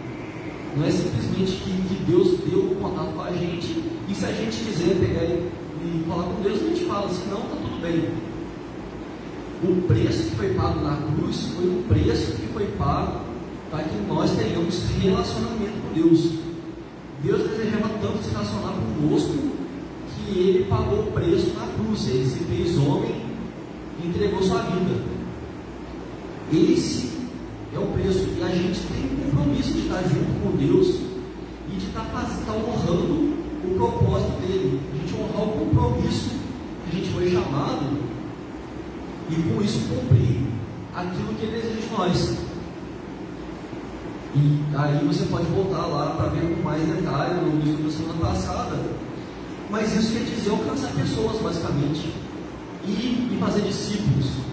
Não 0.76 0.86
é 0.86 0.92
simplesmente 0.92 1.52
que, 1.64 1.72
que 1.72 2.04
Deus 2.06 2.40
deu 2.50 2.72
o 2.72 2.76
contato 2.76 3.14
com 3.14 3.22
a 3.22 3.32
gente, 3.32 3.84
e 4.08 4.16
se 4.16 4.26
a 4.26 4.32
gente 4.32 4.64
quiser 4.64 4.96
pegar 5.00 5.24
e, 5.24 5.50
e 5.84 6.06
falar 6.08 6.24
com 6.24 6.42
Deus, 6.42 6.62
a 6.62 6.66
gente 6.68 6.86
fala, 6.86 7.10
se 7.10 7.26
não, 7.30 7.40
está 7.40 7.56
tudo 7.56 7.82
bem. 7.82 8.10
O 9.64 9.82
preço 9.84 10.30
que 10.30 10.36
foi 10.38 10.54
pago 10.54 10.80
na 10.82 10.98
cruz 10.98 11.48
foi 11.56 11.66
o 11.66 11.84
preço 11.88 12.32
que 12.34 12.48
foi 12.48 12.66
pago 12.78 13.22
para 13.70 13.84
que 13.84 13.96
nós 14.08 14.32
tenhamos 14.32 14.82
relacionamento 15.02 15.74
com 15.82 15.94
Deus. 15.94 16.32
Deus 17.24 17.50
desejava 17.50 17.90
tanto 18.02 18.24
se 18.24 18.32
relacionar 18.32 18.74
conosco 18.74 19.34
que 20.16 20.40
ele 20.40 20.66
pagou 20.66 21.02
o 21.02 21.12
preço 21.12 21.54
na 21.54 21.68
cruz. 21.68 22.08
Ele 22.08 22.26
se 22.26 22.40
fez 22.40 22.78
homem 22.78 23.24
e 24.02 24.08
entregou 24.08 24.42
sua 24.42 24.62
vida. 24.64 25.00
Esse 26.52 27.11
é 27.74 27.80
o 27.80 27.88
preço. 27.88 28.28
E 28.38 28.44
a 28.44 28.50
gente 28.50 28.80
tem 28.88 29.06
um 29.06 29.32
compromisso 29.32 29.74
de 29.74 29.80
estar 29.80 30.02
junto 30.04 30.42
com 30.42 30.58
Deus 30.58 30.88
e 31.72 31.76
de 31.78 31.86
estar, 31.88 32.04
estar 32.04 32.54
honrando 32.54 33.34
o 33.64 33.76
propósito 33.78 34.42
dele. 34.42 34.82
A 34.94 34.98
gente 34.98 35.14
honrar 35.16 35.48
o 35.48 35.52
compromisso 35.52 36.30
que 36.84 36.96
a 36.96 37.00
gente 37.00 37.14
foi 37.14 37.32
chamado 37.32 37.98
e 39.30 39.36
com 39.36 39.62
isso 39.62 39.80
cumprir 39.88 40.42
aquilo 40.94 41.34
que 41.36 41.46
ele 41.46 41.62
deseja 41.62 41.82
de 41.82 41.92
nós. 41.92 42.38
E 44.34 44.64
aí 44.76 45.06
você 45.06 45.26
pode 45.26 45.46
voltar 45.48 45.86
lá 45.88 46.16
para 46.16 46.30
ver 46.30 46.56
com 46.56 46.64
mais 46.64 46.82
detalhe 46.86 47.34
no 47.42 47.60
estudo 47.60 47.84
da 47.84 47.92
semana 47.92 48.20
passada. 48.20 48.78
Mas 49.70 49.96
isso 49.96 50.14
quer 50.14 50.24
dizer 50.24 50.52
alcançar 50.52 50.92
pessoas, 50.92 51.42
basicamente. 51.42 52.14
E, 52.86 53.30
e 53.32 53.38
fazer 53.40 53.62
discípulos. 53.62 54.51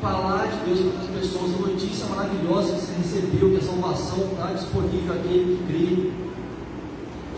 Falar 0.00 0.46
de 0.46 0.64
Deus 0.64 0.94
para 0.94 1.02
as 1.02 1.10
pessoas, 1.10 1.54
a 1.54 1.58
notícia 1.58 2.06
maravilhosa 2.06 2.72
que 2.72 2.80
você 2.80 2.92
recebeu, 2.94 3.50
que 3.50 3.56
a 3.58 3.60
salvação 3.60 4.18
está 4.32 4.46
disponível 4.52 5.12
àquele 5.12 5.58
que 5.58 5.64
crê. 5.66 6.10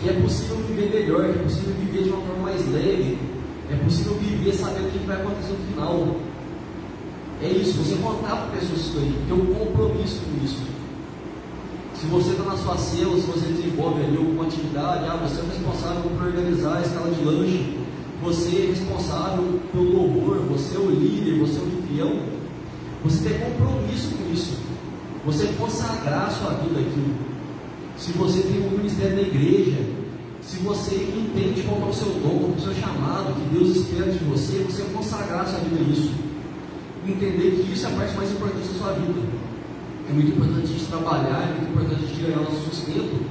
Que 0.00 0.08
é 0.10 0.22
possível 0.22 0.56
viver 0.58 0.90
melhor, 0.90 1.32
que 1.32 1.40
é 1.40 1.42
possível 1.42 1.74
viver 1.74 2.04
de 2.04 2.10
uma 2.10 2.22
forma 2.24 2.42
mais 2.44 2.72
leve. 2.72 3.18
É 3.68 3.76
possível 3.76 4.14
viver 4.14 4.52
sabendo 4.52 4.86
o 4.86 4.90
que 4.92 4.98
vai 5.06 5.16
acontecer 5.16 5.52
no 5.52 5.74
final. 5.74 6.16
É 7.42 7.48
isso, 7.48 7.82
você 7.82 7.96
contar 7.96 8.36
para 8.36 8.58
pessoas 8.58 8.78
isso 8.78 8.98
aí, 8.98 9.12
ter 9.26 9.32
um 9.32 9.46
compromisso 9.46 10.20
com 10.20 10.44
isso. 10.44 10.62
Se 11.94 12.06
você 12.06 12.30
está 12.30 12.44
na 12.44 12.56
sua 12.56 12.76
cela, 12.76 13.16
se 13.16 13.26
você 13.26 13.46
desenvolve 13.46 14.04
ali 14.04 14.16
alguma 14.16 14.44
atividade, 14.44 15.04
ah, 15.08 15.16
você 15.16 15.40
é 15.40 15.44
responsável 15.52 16.02
por 16.02 16.26
organizar 16.26 16.78
a 16.78 16.82
escala 16.82 17.10
de 17.10 17.24
lanche, 17.24 17.78
você 18.22 18.56
é 18.56 18.66
responsável 18.66 19.60
pelo 19.72 19.92
louvor, 19.92 20.36
você 20.46 20.76
é 20.76 20.78
o 20.78 20.90
líder, 20.90 21.40
você 21.40 21.58
é 21.58 21.62
o 21.62 21.64
anfitrião, 21.64 22.31
você 23.04 23.28
tem 23.28 23.38
compromisso 23.38 24.14
com 24.16 24.32
isso. 24.32 24.58
Você 25.24 25.46
consagrar 25.58 26.26
a 26.26 26.30
sua 26.30 26.50
vida 26.54 26.80
aqui. 26.80 27.14
Se 27.96 28.12
você 28.12 28.42
tem 28.42 28.66
um 28.66 28.76
ministério 28.76 29.16
na 29.16 29.22
igreja, 29.22 29.78
se 30.40 30.56
você 30.58 30.96
entende 30.96 31.62
qual 31.62 31.82
é 31.82 31.90
o 31.90 31.92
seu 31.94 32.08
dom, 32.08 32.38
qual 32.38 32.52
é 32.52 32.56
o 32.56 32.60
seu 32.60 32.74
chamado, 32.74 33.34
que 33.34 33.56
Deus 33.56 33.76
espera 33.76 34.10
de 34.10 34.18
você, 34.24 34.58
você 34.58 34.82
consagrar 34.92 35.42
a 35.42 35.46
sua 35.46 35.60
vida 35.60 35.76
a 35.78 35.92
isso 35.92 36.32
entender 37.10 37.62
que 37.62 37.72
isso 37.72 37.86
é 37.86 37.90
a 37.90 37.92
parte 37.92 38.14
mais 38.14 38.30
importante 38.30 38.68
da 38.68 38.78
sua 38.78 38.92
vida. 38.92 39.20
É 40.08 40.12
muito 40.12 40.28
importante 40.32 40.64
a 40.64 40.66
gente 40.66 40.86
trabalhar, 40.86 41.42
é 41.42 41.54
muito 41.58 41.70
importante 41.70 42.04
a 42.04 42.06
gente 42.06 42.22
ganhar 42.22 42.40
nosso 42.40 42.70
sustento, 42.70 43.26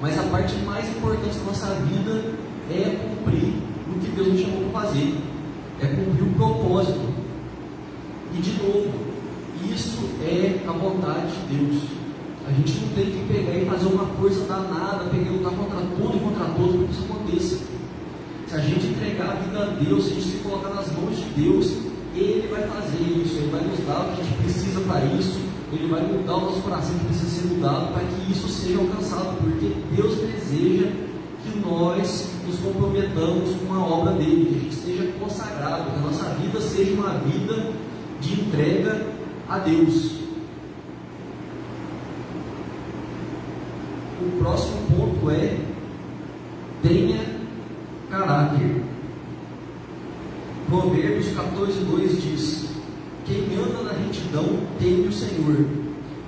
mas 0.00 0.18
a 0.18 0.22
parte 0.24 0.54
mais 0.66 0.88
importante 0.88 1.38
da 1.38 1.44
nossa 1.44 1.74
vida 1.74 2.34
é 2.70 2.96
cumprir 2.96 3.54
o 3.88 3.98
que 3.98 4.08
Deus 4.08 4.28
nos 4.28 4.40
chamou 4.40 4.70
para 4.70 4.80
fazer, 4.82 5.14
é 5.80 5.86
cumprir 5.86 6.22
o 6.22 6.34
propósito. 6.34 7.07
E 8.38 8.40
de 8.40 8.52
novo, 8.62 8.94
isso 9.68 9.98
é 10.22 10.64
a 10.66 10.72
vontade 10.72 11.26
de 11.26 11.56
Deus. 11.56 11.82
A 12.46 12.52
gente 12.52 12.80
não 12.80 12.88
tem 12.94 13.06
que 13.06 13.32
pegar 13.32 13.58
e 13.58 13.66
fazer 13.66 13.86
uma 13.86 14.06
força 14.14 14.40
danada, 14.44 15.10
pegar 15.10 15.30
e 15.30 15.36
lutar 15.36 15.52
contra 15.52 15.80
tudo 15.80 16.16
e 16.16 16.20
contra 16.20 16.44
todos 16.54 16.76
para 16.76 16.86
que 16.86 16.92
isso 16.92 17.04
aconteça. 17.10 17.58
Se 18.46 18.54
a 18.54 18.60
gente 18.60 18.86
entregar 18.86 19.30
a 19.30 19.34
vida 19.34 19.58
a 19.58 19.66
Deus, 19.66 20.04
se 20.04 20.12
a 20.12 20.14
gente 20.14 20.26
se 20.26 20.36
colocar 20.38 20.70
nas 20.70 20.90
mãos 20.92 21.16
de 21.16 21.42
Deus, 21.42 21.88
ele 22.14 22.48
vai 22.48 22.62
fazer 22.62 23.02
isso, 23.02 23.36
Ele 23.36 23.50
vai 23.50 23.60
nos 23.62 23.78
dar 23.86 24.00
o 24.00 24.14
que 24.14 24.22
a 24.22 24.24
gente 24.24 24.42
precisa 24.42 24.80
para 24.80 25.04
isso, 25.04 25.40
Ele 25.72 25.88
vai 25.88 26.02
mudar 26.02 26.36
o 26.36 26.40
nosso 26.46 26.62
coração 26.62 26.98
que 26.98 27.04
precisa 27.06 27.42
ser 27.42 27.48
mudado 27.54 27.92
para 27.92 28.02
que 28.02 28.32
isso 28.32 28.48
seja 28.48 28.78
alcançado, 28.78 29.36
porque 29.40 29.72
Deus 29.94 30.16
deseja 30.16 30.90
que 31.44 31.58
nós 31.60 32.28
nos 32.46 32.58
comprometamos 32.58 33.50
com 33.56 33.74
a 33.74 33.78
obra 33.78 34.12
dele, 34.14 34.46
que 34.46 34.56
a 34.56 34.60
gente 34.60 34.74
seja 34.74 35.12
consagrado, 35.20 35.90
que 35.90 35.98
a 35.98 36.02
nossa 36.02 36.24
vida 36.34 36.60
seja 36.60 36.92
uma 36.94 37.14
vida 37.18 37.72
de 38.20 38.40
entrega 38.40 39.06
a 39.48 39.58
Deus. 39.58 40.18
O 44.20 44.38
próximo 44.38 44.78
ponto 44.96 45.30
é 45.30 45.58
tenha 46.82 47.20
caráter. 48.10 48.82
Provérbios 50.68 51.28
14, 51.34 51.80
2 51.80 52.22
diz: 52.22 52.68
Quem 53.24 53.44
anda 53.56 53.82
na 53.84 53.92
retidão 53.92 54.60
teme 54.78 55.08
o 55.08 55.12
Senhor, 55.12 55.66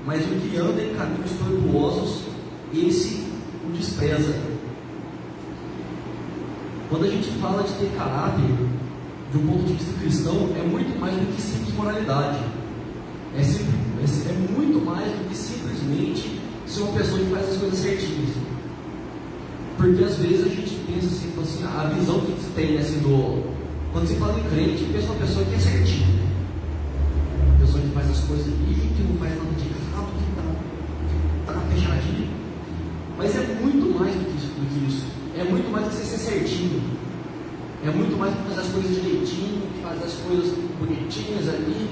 mas 0.07 0.25
o 0.25 0.35
que 0.37 0.57
anda 0.57 0.83
em 0.83 0.95
caminhos 0.95 1.33
tortuosos, 1.33 2.25
esse 2.73 3.27
o 3.67 3.73
despreza. 3.73 4.35
Quando 6.89 7.05
a 7.05 7.09
gente 7.09 7.31
fala 7.41 7.63
de 7.63 7.73
ter 7.75 7.91
caráter, 7.97 8.70
um 9.39 9.47
ponto 9.47 9.65
de 9.65 9.75
vista 9.75 9.93
cristão, 10.01 10.49
é 10.57 10.63
muito 10.63 10.99
mais 10.99 11.15
do 11.15 11.35
que 11.35 11.41
simples 11.41 11.75
moralidade. 11.75 12.39
É, 13.37 13.43
simples, 13.43 14.27
é, 14.27 14.31
é 14.31 14.33
muito 14.33 14.85
mais 14.85 15.07
do 15.07 15.29
que 15.29 15.37
simplesmente 15.37 16.41
ser 16.67 16.83
uma 16.83 16.93
pessoa 16.93 17.19
que 17.21 17.31
faz 17.31 17.49
as 17.49 17.57
coisas 17.57 17.79
certinhas. 17.79 18.31
Porque 19.77 20.05
às 20.05 20.17
vezes 20.17 20.45
a 20.45 20.49
gente 20.49 20.75
pensa 20.87 21.07
assim, 21.07 21.33
assim 21.41 21.65
a 21.65 21.89
visão 21.89 22.21
que 22.21 22.41
se 22.41 22.51
tem 22.51 22.79
assim, 22.79 22.99
do. 22.99 23.51
Quando 23.93 24.07
se 24.07 24.15
fala 24.17 24.39
em 24.39 24.45
crente, 24.51 24.85
pensa 24.93 25.07
uma 25.07 25.21
pessoa 25.21 25.45
que 25.45 25.55
é 25.55 25.59
certinha. 25.59 26.07
Né? 26.07 26.27
Uma 27.49 27.67
pessoa 27.67 27.83
que 27.83 27.91
faz 27.91 28.11
as 28.11 28.21
coisas 28.21 28.47
ali, 28.47 28.93
que 28.97 29.03
não 29.03 29.19
faz 29.19 29.33
nada 29.37 29.51
de 29.57 29.67
errado, 29.67 30.13
que 30.19 30.31
está 31.41 31.53
tá 31.55 31.61
fechadinho. 31.73 32.31
Mas 33.17 33.37
é 33.37 33.59
muito 33.61 33.99
mais 33.99 34.15
do 34.15 34.25
que, 34.25 34.37
isso, 34.37 34.47
do 34.49 34.67
que 34.69 34.87
isso. 34.87 35.07
É 35.39 35.45
muito 35.45 35.71
mais 35.71 35.85
do 35.87 35.91
que 35.91 35.97
você 35.97 36.17
ser 36.17 36.31
certinho. 36.31 36.83
É 37.85 37.91
muito 37.91 38.19
mais 38.19 38.35
que 38.35 38.43
fazer 38.43 38.61
as 38.61 38.69
coisas 38.69 38.95
direitinho, 38.95 39.63
fazer 39.83 40.05
as 40.05 40.15
coisas 40.15 40.55
bonitinhas 40.79 41.49
ali. 41.49 41.89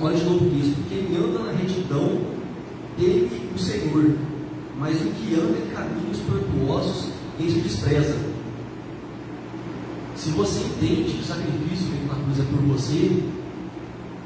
Olha 0.00 0.16
de 0.16 0.24
novo 0.24 0.46
isso. 0.58 0.76
Quem 0.88 1.16
anda 1.16 1.38
na 1.40 1.52
retidão 1.52 2.20
teme 2.96 3.30
o 3.54 3.58
Senhor 3.58 4.30
mas 4.80 4.98
o 5.02 5.10
que 5.10 5.34
anda 5.34 5.58
em 5.58 5.70
caminhos 5.74 6.18
tortuosos, 6.20 7.10
esse 7.38 7.60
despreza. 7.60 8.16
Se 10.16 10.30
você 10.30 10.60
entende 10.60 11.12
que 11.12 11.20
o 11.20 11.24
sacrifício 11.24 11.86
feito 11.86 12.06
na 12.08 12.14
cruz 12.14 12.40
é 12.40 12.42
por 12.44 12.62
você, 12.62 13.22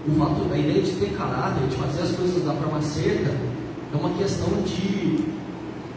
o 0.07 0.12
fato, 0.17 0.53
a 0.53 0.57
ideia 0.57 0.81
de 0.81 0.93
ter 0.93 1.11
caráter, 1.17 1.67
de 1.67 1.77
fazer 1.77 2.03
as 2.03 2.12
coisas 2.12 2.45
da 2.45 2.55
forma 2.55 2.81
certa, 2.83 3.31
é 3.31 3.97
uma 3.97 4.11
questão 4.17 4.49
de, 4.62 5.25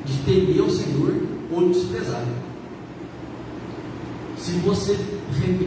de 0.06 0.18
temer 0.26 0.62
o 0.64 0.72
Senhor 0.72 1.14
ou 1.52 1.68
de 1.68 1.74
desprezar. 1.74 2.26
Se 4.40 4.52
você 4.60 4.98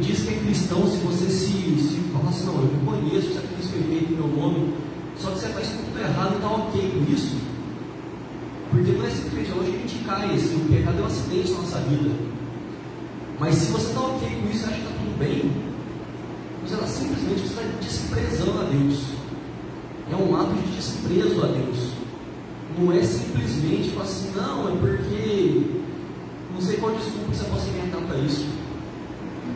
diz 0.01 0.23
que 0.23 0.35
é 0.35 0.39
cristão, 0.39 0.87
se 0.87 0.97
você 0.99 1.27
se, 1.27 1.53
se 1.53 2.01
fala 2.13 2.31
assim, 2.31 2.47
não, 2.47 2.55
eu 2.55 2.71
reconheço 2.73 3.35
sacrifício 3.35 3.71
foi 3.71 3.83
feito 3.83 4.13
em 4.13 4.17
meu 4.17 4.29
nome, 4.29 4.75
só 5.19 5.31
que 5.31 5.41
você 5.41 5.49
faz 5.49 5.69
tudo 5.69 5.99
errado 5.99 6.33
e 6.33 6.37
está 6.37 6.49
ok 6.49 6.91
com 6.91 7.13
isso, 7.13 7.37
porque 8.71 8.93
não 8.93 9.07
é 9.07 9.11
simplesmente 9.11 9.53
hoje 9.53 9.71
que 9.71 9.77
a 9.77 9.81
gente 9.81 10.05
cai, 10.05 10.35
assim, 10.35 10.57
o 10.57 10.73
pecado 10.73 10.99
é 10.99 11.03
um 11.03 11.07
acidente 11.07 11.51
na 11.53 11.59
nossa 11.59 11.79
vida. 11.81 12.11
Mas 13.39 13.55
se 13.55 13.73
você 13.73 13.87
está 13.89 14.01
ok 14.01 14.29
com 14.29 14.51
isso 14.51 14.63
e 14.63 14.65
acha 14.65 14.75
que 14.75 14.81
está 14.81 14.91
tudo 14.91 15.19
bem, 15.19 15.53
você 16.65 16.75
está 16.75 16.87
simplesmente 16.87 17.45
está 17.45 17.63
desprezando 17.81 18.61
a 18.61 18.65
Deus. 18.65 19.03
É 20.11 20.17
um 20.17 20.37
ato 20.37 20.55
de 20.55 20.77
desprezo 20.77 21.43
a 21.43 21.47
Deus. 21.47 21.93
Não 22.79 22.93
é 22.93 23.03
simplesmente 23.03 23.91
falar 23.91 24.05
assim, 24.05 24.33
não, 24.37 24.69
é 24.69 24.77
porque 24.79 25.81
não 26.53 26.61
sei 26.61 26.77
qual 26.77 26.95
desculpa 26.95 27.33
você 27.33 27.45
possa 27.45 27.69
inventar 27.69 28.03
para 28.03 28.19
isso. 28.19 28.60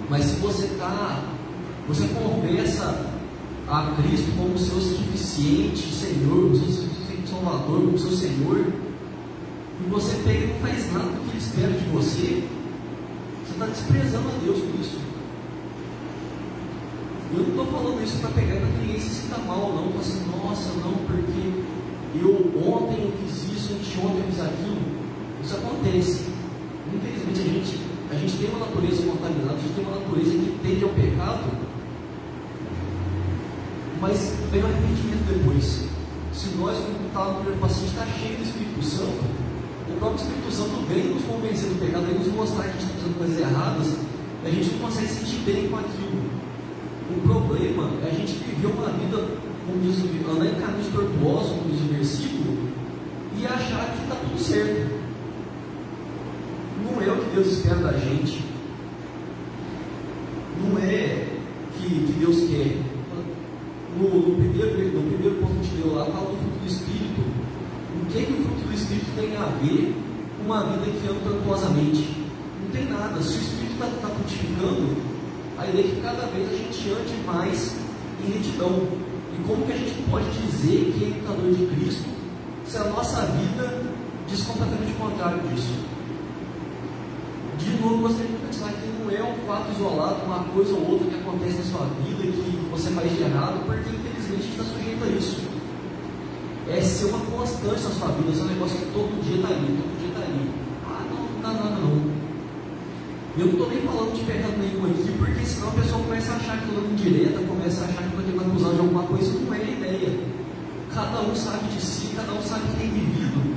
Mas 0.09 0.25
se 0.25 0.37
você 0.37 0.67
está, 0.67 1.25
você 1.89 2.07
confessa 2.09 3.11
a 3.69 3.95
Cristo 3.97 4.31
como 4.37 4.59
seu 4.59 4.81
suficiente 4.81 5.93
Senhor, 5.93 6.43
como 6.43 6.57
seu 6.57 6.69
suficiente 6.69 7.31
Salvador, 7.31 7.81
como 7.81 7.99
seu 7.99 8.13
Senhor, 8.13 8.67
e 9.81 9.91
você 9.91 10.17
pega 10.25 10.45
e 10.45 10.47
não 10.49 10.61
faz 10.61 10.93
nada 10.93 11.07
do 11.07 11.21
que 11.25 11.31
ele 11.31 11.39
espera 11.39 11.73
de 11.73 11.89
você, 11.91 12.45
você 13.45 13.53
está 13.53 13.67
desprezando 13.67 14.29
a 14.29 14.45
Deus 14.45 14.59
por 14.59 14.81
isso. 14.81 14.99
Eu 17.33 17.41
não 17.41 17.49
estou 17.49 17.67
falando 17.67 18.05
isso 18.05 18.19
para 18.19 18.31
pegar 18.31 18.57
para 18.57 18.69
ninguém 18.79 19.01
se 19.01 19.09
sinta 19.09 19.39
mal, 19.39 19.73
não. 19.75 19.91
Falar 19.91 20.01
assim, 20.01 20.25
nossa, 20.31 20.71
não, 20.75 20.93
porque 21.07 21.65
eu 22.15 22.31
ontem 22.65 23.03
eu 23.03 23.13
fiz 23.19 23.53
isso, 23.53 23.73
anteontem 23.73 24.21
eu 24.21 24.27
fiz 24.31 24.41
aquilo. 24.41 24.77
Isso 25.43 25.57
acontece. 25.57 26.27
Infelizmente 26.95 27.41
a 27.41 27.45
gente, 27.45 27.81
a 28.15 28.19
gente 28.19 28.37
tem 28.39 28.49
uma 28.51 28.67
natureza 28.67 29.03
contaminada, 29.03 29.55
a 29.55 29.61
gente 29.61 29.75
tem 29.75 29.85
uma 29.85 29.99
natureza 29.99 30.31
que 30.31 30.59
tende 30.63 30.85
ao 30.85 30.91
pecado, 30.91 31.45
mas 34.01 34.37
vem 34.53 34.63
o 34.63 34.67
arrependimento 34.67 35.27
depois. 35.27 35.89
Se 36.33 36.49
nós, 36.57 36.79
como 36.79 37.09
estava 37.09 37.29
no 37.31 37.35
primeiro 37.37 37.61
paciente, 37.61 37.91
está 37.91 38.07
cheio 38.07 38.37
do 38.39 38.43
Espírito 38.45 38.83
Santo, 38.85 39.25
o 39.91 39.99
próprio 39.99 40.23
Espírito 40.23 40.53
Santo 40.53 40.87
vem 40.87 41.15
nos 41.15 41.25
convencer 41.25 41.69
do 41.69 41.81
pecado, 41.81 42.07
vem 42.07 42.19
nos 42.19 42.29
mostrar 42.29 42.65
que 42.65 42.71
a 42.71 42.73
gente 42.73 42.85
está 42.85 42.95
fazendo 43.03 43.19
coisas 43.19 43.39
erradas, 43.39 43.87
e 44.45 44.47
a 44.47 44.51
gente 44.51 44.71
não 44.71 44.79
consegue 44.79 45.09
se 45.09 45.15
sentir 45.15 45.39
bem 45.43 45.69
com 45.69 45.77
aquilo. 45.77 46.23
O 47.11 47.21
problema 47.21 47.91
é 48.03 48.11
a 48.11 48.15
gente 48.15 48.33
viver 48.47 48.67
uma 48.67 48.89
vida, 48.95 49.19
como 49.67 49.81
diz, 49.83 49.99
andar 50.31 50.47
em 50.47 50.55
caminhos 50.61 50.89
tortuosos, 50.95 51.51
como 51.51 51.71
diz 51.71 51.81
o 51.83 51.93
versículo, 51.93 52.69
e 53.37 53.47
achar 53.47 53.91
que 53.91 54.03
está 54.07 54.15
tudo 54.15 54.39
certo. 54.39 54.94
Deus 57.35 57.49
espera 57.49 57.77
da 57.77 57.93
gente. 57.93 58.45
Não 60.63 60.79
é 60.79 61.27
que, 61.77 61.89
que 61.89 62.13
Deus 62.21 62.37
quer. 62.49 62.77
No, 63.99 64.09
no, 64.09 64.37
primeiro, 64.37 64.95
no 64.95 65.11
primeiro 65.11 65.37
ponto 65.41 65.69
que 65.69 65.83
deu 65.83 65.95
lá, 65.95 66.05
fala 66.05 66.31
do 66.31 66.37
fruto 66.37 66.59
do 66.61 66.67
Espírito. 66.67 67.21
O 67.21 68.07
que, 68.07 68.19
é 68.19 68.23
que 68.23 68.33
o 68.33 68.37
fruto 68.37 68.69
do 68.69 68.75
Espírito 68.75 69.07
tem 69.17 69.37
a 69.37 69.47
ver 69.61 69.95
com 70.37 70.45
uma 70.45 70.63
vida 70.63 70.85
que 70.85 71.09
anda 71.09 71.21
tortuosamente? 71.25 72.09
Não 72.63 72.71
tem 72.71 72.85
nada. 72.85 73.21
Se 73.21 73.37
o 73.37 73.41
Espírito 73.41 73.73
está 73.73 73.87
tá 73.87 74.15
frutificando, 74.15 74.97
a 75.59 75.67
ideia 75.67 75.87
é 75.87 75.89
que 75.91 76.01
cada 76.03 76.27
vez 76.27 76.49
a 76.49 76.57
gente 76.57 76.91
ande 76.91 77.27
mais 77.27 77.77
em 78.25 78.31
retidão. 78.31 78.89
E 79.37 79.43
como 79.45 79.67
que 79.67 79.73
a 79.73 79.77
gente 79.77 79.95
pode 80.09 80.31
dizer 80.31 80.93
que 80.93 81.05
é 81.05 81.09
imitador 81.09 81.53
de 81.53 81.67
Cristo 81.67 82.09
se 82.65 82.77
a 82.79 82.85
nossa 82.85 83.23
vida 83.27 83.83
diz 84.29 84.43
completamente 84.43 84.93
o 84.93 84.95
contrário 84.95 85.41
disso? 85.49 85.94
De 87.59 87.71
novo, 87.81 87.99
gostaria 87.99 88.31
de 88.31 88.47
pensar 88.47 88.73
que 88.73 88.87
não 88.87 89.11
é 89.11 89.23
um 89.23 89.47
fato 89.47 89.71
isolado, 89.73 90.25
uma 90.27 90.45
coisa 90.45 90.75
ou 90.75 90.91
outra 90.93 91.09
que 91.09 91.15
acontece 91.17 91.59
na 91.59 91.65
sua 91.65 91.87
vida 92.03 92.23
que 92.23 92.69
você 92.71 92.91
faz 92.91 93.11
de 93.11 93.23
errado, 93.23 93.65
porque 93.67 93.91
infelizmente 93.91 94.41
a 94.41 94.43
gente 94.43 94.51
está 94.51 94.65
sujeito 94.65 95.05
a 95.05 95.09
isso 95.09 95.55
é 96.69 96.81
ser 96.81 97.07
uma 97.07 97.19
constante 97.27 97.83
na 97.83 97.91
sua 97.91 98.09
vida, 98.09 98.35
ser 98.35 98.43
um 98.43 98.47
negócio 98.47 98.79
que 98.79 98.87
todo 98.87 99.23
dia 99.23 99.37
está 99.37 99.49
ali, 99.49 99.67
todo 99.77 99.99
dia 99.99 100.09
está 100.09 100.21
ali. 100.23 100.51
Ah, 100.87 101.05
não, 101.11 101.21
não 101.21 101.41
dá 101.43 101.53
nada 101.53 101.77
não. 101.77 102.25
Eu 103.37 103.47
não 103.47 103.53
estou 103.53 103.69
nem 103.69 103.81
falando 103.83 104.15
de 104.15 104.25
pecado 104.25 104.57
nenhum 104.59 104.87
aqui, 104.87 105.13
porque 105.19 105.45
senão 105.45 105.69
a 105.69 105.73
pessoa 105.73 106.03
começa 106.03 106.33
a 106.33 106.37
achar 106.37 106.59
que 106.59 106.69
estou 106.69 106.83
dando 106.83 106.97
direta, 106.97 107.39
começa 107.41 107.81
a 107.83 107.85
achar 107.85 108.03
que 108.03 108.09
estou 108.09 108.23
tentando 108.23 108.51
acusar 108.51 108.73
de 108.73 108.81
alguma 108.81 109.03
coisa, 109.03 109.39
não 109.41 109.55
é 109.55 109.59
a 109.59 109.71
ideia. 109.71 110.21
Cada 110.95 111.21
um 111.21 111.35
sabe 111.35 111.69
de 111.69 111.81
si, 111.83 112.15
cada 112.15 112.33
um 112.33 112.43
sabe 112.43 112.63
que 112.71 112.77
tem 112.79 112.91
vivido. 112.91 113.55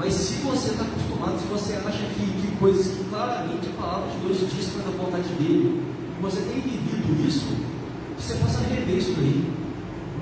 Mas 0.00 0.14
se 0.14 0.40
você 0.40 0.70
está 0.70 0.82
acostumado, 0.82 1.38
se 1.38 1.46
você 1.46 1.74
acha 1.74 1.98
que, 2.16 2.24
que 2.24 2.56
coisas 2.56 2.86
que 2.96 3.04
claramente 3.10 3.68
a 3.68 3.82
palavra 3.82 4.08
de 4.08 4.16
Deus 4.26 4.38
diz 4.50 4.72
que 4.72 4.80
é 4.80 4.82
da 4.82 4.96
vontade 4.96 5.28
dele, 5.34 5.76
e 5.76 6.22
você 6.22 6.40
tem 6.40 6.58
vivido 6.58 7.28
isso, 7.28 7.44
você 8.18 8.32
possa 8.36 8.60
rever 8.60 8.96
isso 8.96 9.10
aí. 9.18 9.44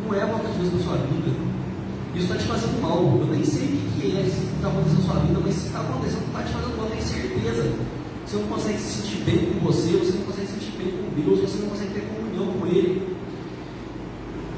Não 0.04 0.12
é 0.12 0.22
a 0.22 0.26
vontade 0.26 0.54
de 0.54 0.66
Deus 0.66 0.74
na 0.74 0.80
sua 0.82 0.96
vida. 1.06 1.30
Isso 2.12 2.24
está 2.24 2.34
te 2.34 2.44
fazendo 2.46 2.82
mal. 2.82 3.18
Eu 3.20 3.26
nem 3.26 3.44
sei 3.44 3.66
o 3.66 4.00
que 4.00 4.18
é, 4.18 4.24
se 4.24 4.50
está 4.50 4.66
acontecendo 4.66 4.98
na 4.98 5.12
sua 5.12 5.20
vida, 5.20 5.40
mas 5.44 5.54
se 5.54 5.66
está 5.68 5.78
acontecendo, 5.78 6.26
está 6.26 6.42
te 6.42 6.52
fazendo 6.52 6.76
mal, 6.76 6.86
eu 6.86 6.90
tenho 6.90 7.02
certeza. 7.06 7.72
Você 8.26 8.36
não 8.36 8.46
consegue 8.48 8.78
se 8.78 8.90
sentir 8.98 9.22
bem 9.22 9.38
com 9.46 9.60
você, 9.60 9.92
você 9.92 10.18
não 10.18 10.24
consegue 10.26 10.46
se 10.48 10.54
sentir 10.54 10.72
bem 10.76 10.90
com 10.90 11.22
Deus, 11.22 11.38
você 11.38 11.58
não 11.62 11.68
consegue 11.68 11.94
ter 11.94 12.02
comunhão 12.02 12.52
com 12.58 12.66
Ele. 12.66 13.16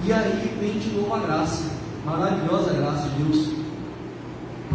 E 0.02 0.12
aí 0.14 0.56
vem 0.58 0.78
de 0.78 0.96
novo 0.96 1.14
a 1.14 1.18
graça, 1.18 1.64
maravilhosa 2.06 2.72
graça 2.72 3.06
de 3.10 3.22
Deus. 3.22 3.59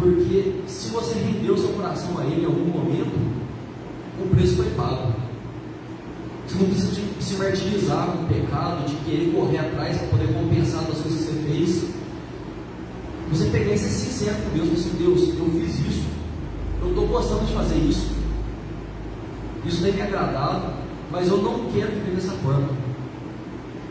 Porque 0.06 0.62
se 0.68 0.90
você 0.90 1.18
rendeu 1.18 1.58
seu 1.58 1.70
coração 1.70 2.16
a 2.16 2.24
Ele 2.24 2.42
em 2.42 2.44
algum 2.44 2.64
momento, 2.64 3.10
o 4.22 4.28
preço 4.28 4.54
foi 4.56 4.70
pago. 4.76 5.12
Você 6.46 6.58
não 6.58 6.66
precisa 6.66 7.02
se 7.18 7.34
martirizar 7.34 8.06
com 8.12 8.22
o 8.22 8.26
pecado, 8.28 8.86
de 8.86 8.94
querer 9.04 9.32
correr 9.32 9.58
atrás 9.58 9.98
para 9.98 10.06
poder 10.06 10.32
compensar 10.32 10.84
das 10.84 10.98
coisas 10.98 11.24
que 11.24 11.32
você 11.32 11.48
fez. 11.48 11.84
Você 13.32 13.46
pegar 13.46 13.72
e 13.72 13.78
ser 13.78 13.88
sincero 13.88 14.36
com 14.44 14.56
Deus, 14.56 14.78
assim, 14.78 14.90
Deus, 14.96 15.20
eu 15.36 15.60
fiz 15.60 15.74
isso, 15.80 16.06
eu 16.80 16.90
estou 16.90 17.06
gostando 17.08 17.44
de 17.44 17.52
fazer 17.52 17.74
isso, 17.74 18.12
isso 19.64 19.82
tem 19.82 19.92
me 19.92 20.02
agradado, 20.02 20.72
mas 21.10 21.26
eu 21.26 21.38
não 21.38 21.64
quero 21.72 21.90
viver 21.90 22.14
dessa 22.14 22.30
forma. 22.34 22.68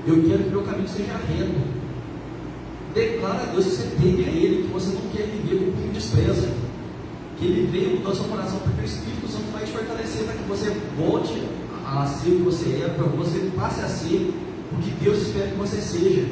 Eu 0.08 0.24
quero 0.24 0.44
que 0.46 0.50
meu 0.50 0.62
caminho 0.62 0.88
seja 0.88 1.18
reto. 1.28 1.75
Declara 2.96 3.44
a 3.44 3.46
Deus 3.48 3.66
que 3.66 3.72
você 3.72 3.88
teme 4.02 4.24
a 4.24 4.30
Ele, 4.30 4.64
que 4.64 4.74
você 4.74 4.94
não 4.94 5.02
quer 5.12 5.28
viver 5.28 5.66
com 5.66 5.82
quem 5.82 5.92
despreza. 5.92 6.50
Que 7.38 7.46
Ele 7.46 7.68
venha 7.68 7.90
mudar 7.90 8.16
seu 8.16 8.24
coração, 8.24 8.60
porque 8.60 8.82
o 8.82 8.86
Espírito 8.86 9.28
Santo 9.28 9.52
vai 9.52 9.66
te 9.66 9.72
fortalecer 9.74 10.24
para 10.24 10.34
que 10.36 10.44
você 10.44 10.72
volte 10.98 11.44
a 11.86 12.06
ser 12.06 12.30
o 12.30 12.36
que 12.38 12.42
você 12.44 12.82
é, 12.84 12.88
para 12.88 13.10
que 13.10 13.18
você 13.18 13.52
passe 13.54 13.82
a 13.82 13.88
ser 13.90 14.34
o 14.72 14.82
que 14.82 14.92
Deus 15.04 15.18
espera 15.18 15.50
que 15.50 15.58
você 15.58 15.82
seja. 15.82 16.26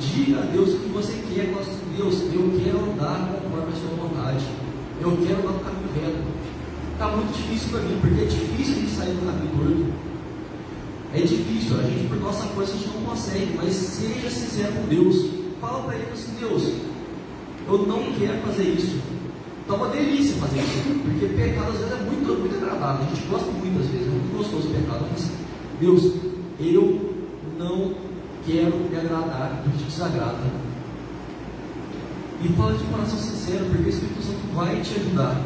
Diga 0.00 0.40
a 0.40 0.46
Deus 0.46 0.74
o 0.74 0.78
que 0.78 0.88
você 0.88 1.12
quer. 1.32 1.54
Deus, 1.96 2.22
eu 2.32 2.60
quero 2.62 2.92
andar 2.92 3.40
conforme 3.42 3.72
a 3.72 3.76
sua 3.76 4.08
vontade. 4.08 4.44
Eu 5.00 5.16
quero 5.24 5.38
andar 5.38 5.52
no 5.52 5.60
caminho 5.60 5.88
reto. 5.94 6.18
Está 6.92 7.08
muito 7.08 7.32
difícil 7.32 7.68
para 7.70 7.80
mim, 7.82 7.98
porque 8.00 8.22
é 8.22 8.24
difícil 8.24 8.74
de 8.74 8.90
sair 8.90 9.14
do 9.14 9.24
caminho 9.24 9.50
torto. 9.56 9.97
É 11.14 11.20
difícil, 11.20 11.80
a 11.80 11.82
gente 11.84 12.06
por 12.08 12.20
nossa 12.20 12.44
força 12.48 12.74
a 12.74 12.76
gente 12.76 12.88
não 12.88 13.02
consegue, 13.02 13.54
mas 13.56 13.72
seja 13.72 14.28
sincero 14.28 14.72
com 14.74 14.88
Deus. 14.88 15.30
Fala 15.60 15.82
para 15.84 15.96
ele 15.96 16.10
assim, 16.12 16.34
Deus, 16.38 16.62
eu 17.66 17.86
não 17.86 18.12
quero 18.12 18.38
fazer 18.42 18.64
isso. 18.64 19.00
É 19.68 19.72
uma 19.72 19.88
delícia 19.88 20.36
fazer 20.36 20.60
isso, 20.60 21.00
porque 21.02 21.26
pecado 21.26 21.70
às 21.72 21.78
vezes 21.78 21.92
é 21.92 22.02
muito, 22.04 22.40
muito 22.40 22.56
agradável. 22.56 23.06
A 23.06 23.14
gente 23.14 23.26
gosta 23.28 23.50
muitas 23.50 23.86
vezes, 23.86 24.06
é 24.06 24.10
muito 24.10 24.36
gostoso 24.36 24.68
pecado, 24.68 25.06
mas 25.10 25.30
Deus, 25.80 26.12
eu 26.60 27.14
não 27.58 27.94
quero 28.46 28.76
me 28.78 28.96
agradar 28.96 29.62
do 29.64 29.70
que 29.70 29.78
te 29.78 29.84
desagrada. 29.84 30.38
E 32.42 32.48
fala 32.50 32.72
de 32.72 32.84
coração 32.84 33.18
sincero, 33.18 33.64
porque 33.66 33.82
o 33.82 33.88
Espírito 33.88 34.22
Santo 34.22 34.54
vai 34.54 34.80
te 34.80 34.94
ajudar. 34.94 35.40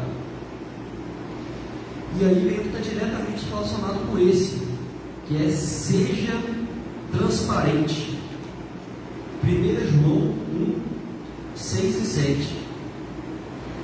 E 2.21 2.25
aí 2.25 2.35
vem 2.35 2.59
o 2.59 2.63
que 2.63 2.69
está 2.69 2.79
diretamente 2.79 3.47
relacionado 3.49 4.11
com 4.11 4.19
esse, 4.19 4.72
que 5.27 5.37
é 5.37 5.51
seja 5.51 6.41
transparente. 7.11 8.19
1 9.45 10.03
João 10.03 10.35
1, 10.55 10.81
6 11.55 11.97
e 11.97 12.07
7. 12.07 12.63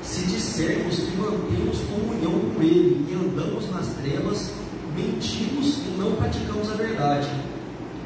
Se 0.02 0.26
dissermos 0.26 0.96
que 0.96 1.16
mantemos 1.16 1.78
comunhão 1.80 2.54
com 2.54 2.62
Ele 2.62 3.06
e 3.10 3.14
andamos 3.14 3.70
nas 3.70 3.88
trevas, 3.94 4.52
mentimos 4.96 5.78
e 5.78 5.98
não 5.98 6.12
praticamos 6.12 6.70
a 6.70 6.74
verdade. 6.74 7.28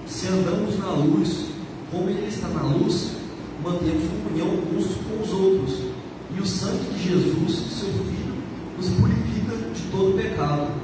Se 0.07 0.29
andamos 0.29 0.79
na 0.79 0.91
luz, 0.91 1.47
como 1.91 2.11
Ele 2.11 2.27
está 2.27 2.49
na 2.49 2.63
luz, 2.63 3.13
mantemos 3.63 4.05
comunhão 4.11 4.49
uns 4.49 4.87
com 4.97 5.23
os 5.23 5.33
outros. 5.33 5.93
E 6.35 6.41
o 6.41 6.47
sangue 6.47 6.95
de 6.95 7.09
Jesus, 7.09 7.53
seu 7.79 7.89
Filho, 7.89 8.35
nos 8.77 8.89
purifica 8.89 9.57
de 9.75 9.83
todo 9.91 10.17
pecado. 10.17 10.82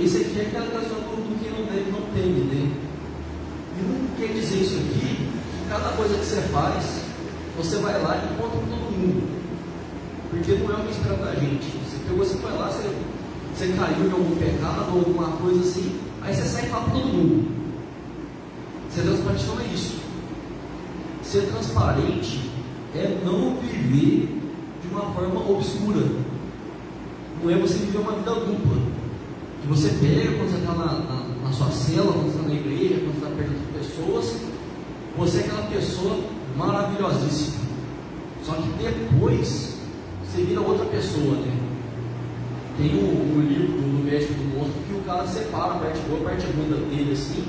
Esse 0.00 0.18
aqui 0.18 0.38
é 0.38 0.42
aquela 0.42 0.66
questão 0.66 1.00
do 1.00 1.38
que 1.40 1.50
não 1.50 1.66
deve, 1.66 1.90
não 1.90 2.02
teme, 2.14 2.44
né? 2.44 2.72
E 3.76 3.82
não 3.82 4.16
quer 4.16 4.32
dizer 4.32 4.60
isso 4.60 4.76
aqui, 4.76 5.28
cada 5.68 5.88
coisa 5.96 6.16
que 6.16 6.24
você 6.24 6.40
faz, 6.42 7.02
você 7.56 7.76
vai 7.78 8.00
lá 8.00 8.16
e 8.16 8.40
conta 8.40 8.58
para 8.58 8.76
todo 8.76 8.92
mundo. 8.92 9.28
Porque 10.30 10.52
não 10.52 10.70
é 10.70 10.80
o 10.80 10.84
que 10.84 10.92
espera 10.92 11.16
da 11.16 11.34
gente. 11.34 11.66
Você 11.66 11.98
pegou, 12.06 12.24
você 12.24 12.36
foi 12.38 12.52
lá, 12.52 12.68
você, 12.68 12.94
você 13.54 13.72
caiu 13.72 14.06
em 14.06 14.12
algum 14.12 14.36
pecado 14.36 14.92
ou 14.92 14.98
alguma 14.98 15.36
coisa 15.38 15.60
assim, 15.60 15.98
aí 16.22 16.32
você 16.32 16.42
sai 16.42 16.66
e 16.66 16.68
fala 16.68 16.84
para 16.84 16.92
todo 16.92 17.06
mundo. 17.06 17.50
Ser 18.94 19.02
transparente 19.02 19.46
não 19.46 19.60
é 19.60 19.64
isso. 19.64 19.98
Ser 21.24 21.42
transparente 21.42 22.50
é 22.94 23.18
não 23.24 23.56
viver 23.56 24.40
de 24.80 24.88
uma 24.94 25.12
forma 25.12 25.50
obscura. 25.50 26.06
Não 27.42 27.50
é 27.50 27.58
você 27.58 27.78
viver 27.78 27.98
uma 27.98 28.12
vida 28.12 28.32
dupla. 28.32 28.97
Que 29.60 29.66
você 29.68 29.88
pega 29.88 30.36
quando 30.36 30.50
você 30.50 30.58
está 30.58 30.72
na, 30.72 30.86
na, 30.86 31.26
na, 31.44 31.52
sua 31.52 31.70
cela, 31.70 32.12
quando 32.12 32.32
você 32.32 32.38
está 32.38 32.48
na 32.48 32.54
igreja, 32.54 33.00
quando 33.00 33.20
você 33.20 33.26
está 33.26 33.36
perto 33.36 33.50
das 33.50 33.86
pessoas, 33.86 34.36
você 35.16 35.38
é 35.38 35.40
aquela 35.40 35.62
pessoa 35.62 36.20
maravilhosíssima. 36.56 37.58
Só 38.44 38.54
que 38.54 38.68
depois 38.82 39.78
você 40.24 40.42
vira 40.42 40.60
outra 40.60 40.86
pessoa, 40.86 41.34
né? 41.36 41.56
Tem 42.78 42.94
o, 42.94 43.36
um 43.36 43.40
livro 43.40 43.66
do, 43.66 44.04
médico 44.04 44.32
do 44.34 44.56
monstro 44.56 44.80
que 44.86 44.94
o 44.94 45.00
cara 45.00 45.26
separa 45.26 45.74
a 45.74 45.78
parte 45.78 45.98
boa, 46.08 46.20
a 46.20 46.24
parte 46.30 46.46
ruim 46.46 46.88
dele, 46.88 47.12
assim. 47.12 47.44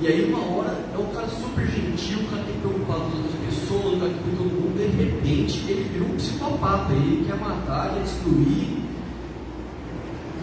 E 0.00 0.06
aí 0.06 0.32
uma 0.32 0.38
hora 0.38 0.78
é 0.94 0.98
um 0.98 1.12
cara 1.12 1.28
super 1.28 1.66
gentil, 1.66 2.20
um 2.20 2.26
cara 2.30 2.42
que 2.44 2.50
é 2.50 2.60
preocupado 2.60 3.00
com 3.00 3.16
outras 3.18 3.34
pessoas, 3.44 3.94
um 3.94 3.98
cara 3.98 4.12
que 4.12 4.18
com 4.18 4.36
todo 4.36 4.50
mundo, 4.54 4.78
de 4.78 5.04
repente 5.04 5.64
ele 5.68 5.90
vira 5.92 6.04
um 6.04 6.16
psicopata, 6.16 6.92
ele 6.92 7.24
quer 7.26 7.36
matar, 7.36 7.94
quer 7.94 8.02
destruir. 8.02 8.87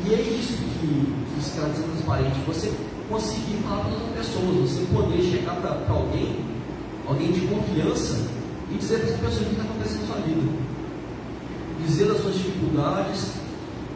E 0.08 0.14
é 0.14 0.22
isso 0.22 0.54
que, 0.54 1.40
esse 1.40 1.60
cara 1.60 1.74
ser 1.74 1.82
transparente, 1.82 2.40
você 2.46 2.72
conseguir 3.10 3.58
falar 3.64 3.86
para 3.86 3.94
outras 3.94 4.28
pessoas, 4.28 4.70
você 4.70 4.86
poder 4.94 5.22
chegar 5.24 5.56
para 5.56 5.94
alguém, 5.94 6.46
alguém 7.08 7.32
de 7.32 7.48
confiança, 7.48 8.28
e 8.72 8.78
dizer 8.78 9.00
para 9.00 9.10
essa 9.10 9.18
pessoa 9.18 9.42
o 9.42 9.46
que 9.46 9.52
está 9.52 9.64
acontecendo 9.64 10.02
na 10.02 10.08
sua 10.08 10.22
vida. 10.22 10.42
Dizer 11.88 12.08
das 12.08 12.22
suas 12.22 12.36
dificuldades, 12.36 13.32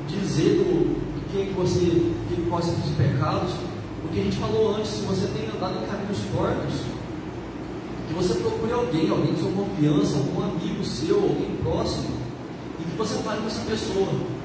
dizer 0.08 0.58
do, 0.58 0.98
do 0.98 1.30
que 1.30 1.54
você, 1.54 1.86
que 2.28 2.42
quais 2.50 2.66
são 2.66 2.74
os 2.74 2.90
pecados, 2.96 3.52
o 4.04 4.08
que 4.12 4.20
a 4.20 4.24
gente 4.24 4.38
falou 4.38 4.78
antes, 4.78 4.90
se 4.90 5.02
você 5.02 5.28
tem 5.28 5.46
andado 5.46 5.78
em 5.78 5.86
caminhos 5.86 6.18
tortos, 6.34 6.74
que 8.08 8.14
você 8.16 8.34
procure 8.34 8.74
alguém, 8.74 9.12
alguém 9.12 9.34
de 9.36 9.42
sua 9.42 9.52
confiança, 9.52 10.18
algum 10.18 10.42
amigo 10.42 10.84
seu, 10.84 11.18
alguém 11.18 11.56
próximo, 11.62 12.18
e 12.80 12.84
que 12.84 12.98
você 12.98 13.14
fale 13.22 13.42
com 13.42 13.48
essa 13.48 13.62
pessoa. 13.62 14.39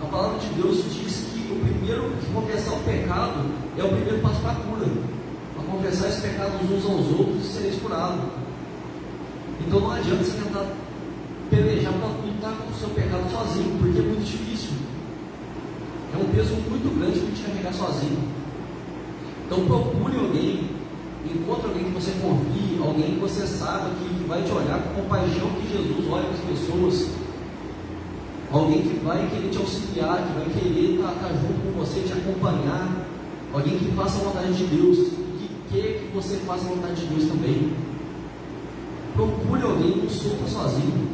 A 0.00 0.06
palavra 0.06 0.38
de 0.38 0.46
Deus 0.54 0.84
diz 0.92 1.26
que 1.32 1.52
o 1.52 1.56
primeiro 1.56 2.10
que 2.20 2.32
confessar 2.32 2.74
o 2.74 2.80
pecado 2.80 3.46
é 3.76 3.82
o 3.82 3.88
primeiro 3.88 4.18
passo 4.20 4.40
para 4.40 4.52
a 4.52 4.54
cura. 4.54 4.86
Para 5.54 5.64
confessar 5.64 6.08
esses 6.08 6.20
pecados 6.20 6.54
uns 6.70 6.84
aos 6.84 7.18
outros 7.18 7.44
e 7.44 7.48
sereis 7.48 7.80
curados. 7.80 8.24
Então 9.60 9.80
não 9.80 9.90
adianta 9.90 10.22
você 10.22 10.40
tentar 10.40 10.66
pelejar 11.50 11.92
para 11.94 12.08
lutar 12.08 12.52
com 12.52 12.70
o 12.70 12.74
seu 12.74 12.88
pecado 12.90 13.30
sozinho, 13.30 13.76
porque 13.78 13.98
é 13.98 14.02
muito 14.02 14.24
difícil. 14.24 14.70
É 16.14 16.16
um 16.16 16.28
peso 16.28 16.54
muito 16.54 16.98
grande 16.98 17.20
que 17.20 17.32
te 17.32 17.42
carregar 17.42 17.72
sozinho. 17.72 18.18
Então 19.46 19.64
procure 19.64 20.16
alguém, 20.16 20.70
encontre 21.24 21.66
alguém 21.66 21.84
que 21.84 21.90
você 21.90 22.12
confie, 22.22 22.78
alguém 22.80 23.14
que 23.14 23.20
você 23.20 23.46
saiba 23.46 23.90
que 23.98 24.24
vai 24.28 24.42
te 24.42 24.52
olhar 24.52 24.78
com 24.78 25.02
compaixão 25.02 25.50
que 25.60 25.72
Jesus 25.72 26.06
olha 26.08 26.24
para 26.24 26.34
as 26.34 26.58
pessoas. 26.58 27.27
Alguém 28.50 28.82
que 28.82 29.04
vai 29.04 29.28
querer 29.28 29.50
te 29.50 29.58
auxiliar, 29.58 30.26
que 30.26 30.32
vai 30.32 30.46
querer 30.54 30.94
estar, 30.94 31.12
estar 31.12 31.28
junto 31.28 31.60
com 31.62 31.78
você, 31.78 32.00
te 32.00 32.12
acompanhar. 32.12 33.06
Alguém 33.52 33.78
que 33.78 33.92
faça 33.92 34.20
a 34.20 34.24
vontade 34.24 34.52
de 34.54 34.64
Deus, 34.64 34.98
que 35.38 35.50
quer 35.70 36.00
que 36.00 36.10
você 36.14 36.36
faça 36.46 36.64
a 36.64 36.68
vontade 36.68 36.94
de 36.94 37.06
Deus 37.06 37.30
também. 37.30 37.72
Procure 39.14 39.62
alguém, 39.62 39.96
não 39.96 40.08
sofra 40.08 40.46
sozinho. 40.46 41.08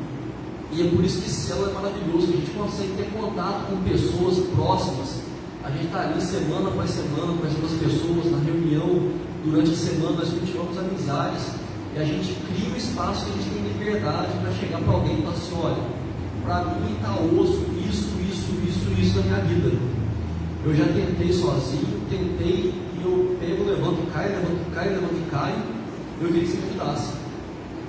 E 0.72 0.82
é 0.82 0.90
por 0.90 1.04
isso 1.04 1.22
que 1.22 1.30
célula 1.30 1.70
é 1.70 1.74
maravilhoso, 1.74 2.26
que 2.26 2.34
a 2.34 2.36
gente 2.36 2.50
consegue 2.50 2.92
ter 2.96 3.10
contato 3.12 3.70
com 3.70 3.76
pessoas 3.88 4.38
próximas 4.54 5.24
a 5.64 5.70
gente 5.70 5.86
está 5.86 6.00
ali 6.00 6.20
semana 6.20 6.68
após 6.68 6.90
semana 6.90 7.32
com 7.32 7.46
as 7.46 7.54
outras 7.54 7.72
pessoas, 7.80 8.30
na 8.30 8.36
reunião, 8.44 9.08
durante 9.42 9.70
a 9.70 9.74
semana 9.74 10.16
nós 10.18 10.28
cultivamos 10.28 10.76
amizades 10.76 11.46
e 11.96 11.98
a 11.98 12.04
gente 12.04 12.34
cria 12.44 12.68
um 12.68 12.76
espaço 12.76 13.24
que 13.24 13.30
a 13.30 13.34
gente 13.42 13.48
tem 13.48 13.62
liberdade 13.72 14.28
para 14.42 14.52
chegar 14.52 14.78
para 14.82 14.92
alguém 14.92 15.20
e 15.20 15.22
falar 15.22 15.32
assim, 15.32 15.54
olha, 15.56 15.82
para 16.44 16.64
mim 16.64 16.94
está 16.94 17.14
osso, 17.14 17.64
isso, 17.88 18.08
isso, 18.20 18.52
isso, 18.68 19.00
isso 19.00 19.18
na 19.20 19.22
minha 19.22 19.40
vida. 19.44 19.72
Eu 20.64 20.74
já 20.74 20.84
tentei 20.84 21.32
sozinho, 21.32 22.00
tentei 22.08 22.74
e 22.96 23.02
eu 23.02 23.36
pego, 23.40 23.64
levanto, 23.64 24.12
cai, 24.12 24.28
levanto, 24.28 24.74
cai, 24.74 24.88
levanto, 24.90 25.30
cai. 25.30 25.54
Eu 26.20 26.28
queria 26.28 26.42
que 26.42 26.48
você 26.48 26.56
me 26.58 26.68
ajudasse. 26.68 27.12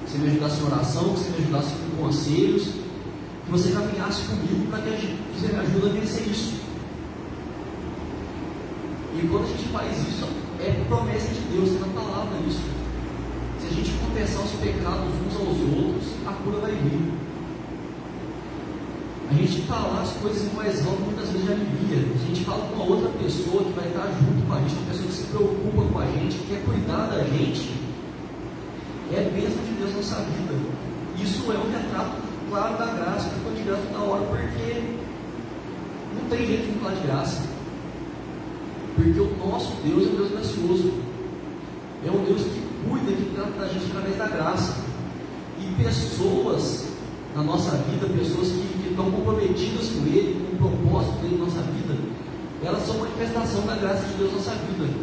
Que 0.04 0.12
você 0.12 0.18
me 0.18 0.28
ajudasse 0.30 0.62
em 0.62 0.66
oração, 0.66 1.04
que 1.04 1.20
você 1.20 1.30
me 1.30 1.38
ajudasse 1.38 1.74
com 1.76 2.04
conselhos, 2.04 2.64
que 2.64 3.52
você 3.52 3.72
caminhasse 3.72 4.22
comigo 4.24 4.68
para 4.70 4.82
que, 4.82 5.18
você 5.38 5.48
me 5.48 5.60
ajude 5.60 5.86
a 5.86 6.00
vencer 6.00 6.28
isso. 6.28 6.56
E 9.18 9.28
quando 9.28 9.44
a 9.44 9.48
gente 9.48 9.70
faz 9.70 9.98
isso, 10.08 10.28
é 10.60 10.84
promessa 10.88 11.28
de 11.28 11.40
Deus, 11.54 11.70
é 11.76 11.80
na 11.80 12.02
palavra 12.02 12.38
isso. 12.48 12.62
Se 13.60 13.68
a 13.68 13.70
gente 13.70 13.92
confessar 13.92 14.44
os 14.44 14.52
pecados 14.52 15.08
uns 15.26 15.36
aos 15.36 15.60
outros, 15.78 16.12
a 16.26 16.34
cura 16.34 16.60
vai 16.60 16.72
vir. 16.72 17.25
A 19.36 19.38
gente 19.38 19.64
falar 19.64 20.02
as 20.02 20.12
coisas 20.14 20.44
em 20.44 20.56
voz 20.56 20.88
alta 20.88 21.02
muitas 21.02 21.28
vezes 21.28 21.46
já 21.46 21.52
alivia. 21.52 22.08
A 22.16 22.26
gente 22.26 22.46
fala 22.46 22.70
com 22.70 22.76
uma 22.76 22.86
outra 22.86 23.10
pessoa 23.22 23.66
que 23.66 23.74
vai 23.74 23.86
estar 23.86 24.08
junto 24.08 24.48
com 24.48 24.54
a 24.54 24.60
gente, 24.62 24.76
uma 24.76 24.88
pessoa 24.88 25.08
que 25.08 25.14
se 25.14 25.24
preocupa 25.24 25.92
com 25.92 26.00
a 26.00 26.06
gente, 26.06 26.38
que 26.38 26.48
quer 26.48 26.64
cuidar 26.64 27.08
da 27.08 27.22
gente. 27.26 27.70
É 29.12 29.30
bênção 29.36 29.62
de 29.66 29.72
Deus 29.78 29.92
na 29.92 29.98
nossa 29.98 30.16
vida. 30.24 30.56
Isso 31.22 31.52
é 31.52 31.58
um 31.58 31.70
retrato 31.70 32.16
claro 32.50 32.78
da 32.78 32.86
graça, 32.86 33.30
que 33.30 33.40
foi 33.42 33.54
de 33.56 33.64
graça 33.64 33.84
na 33.92 34.00
hora, 34.00 34.26
porque 34.26 34.84
não 36.16 36.30
tem 36.30 36.48
jeito 36.48 36.72
de 36.72 36.80
falar 36.80 36.96
de 36.96 37.08
graça. 37.08 37.44
Porque 38.96 39.20
o 39.20 39.48
nosso 39.52 39.74
Deus 39.84 40.08
é 40.08 40.12
um 40.12 40.16
Deus 40.16 40.32
gracioso. 40.32 40.94
É 42.08 42.10
um 42.10 42.24
Deus 42.24 42.42
que 42.42 42.64
cuida, 42.88 43.12
que 43.12 43.36
trata 43.36 43.52
da 43.52 43.68
gente 43.68 43.86
através 43.88 44.16
da 44.16 44.28
graça. 44.30 44.78
E 45.60 45.84
pessoas 45.84 46.86
na 47.36 47.44
nossa 47.44 47.72
vida, 47.72 48.08
pessoas 48.18 48.48
que 48.48 48.75
estão 48.96 49.12
comprometidas 49.12 49.90
com 49.90 50.08
Ele, 50.08 50.58
com 50.58 50.68
o 50.68 50.72
propósito 50.72 51.20
dele 51.20 51.38
na 51.38 51.46
nossa 51.46 51.62
vida, 51.62 51.96
elas 52.64 52.84
são 52.84 52.98
manifestação 52.98 53.66
da 53.68 53.76
graça 53.76 54.08
de 54.08 54.14
Deus 54.14 54.32
na 54.32 54.38
nossa 54.38 54.52
vida. 54.52 54.94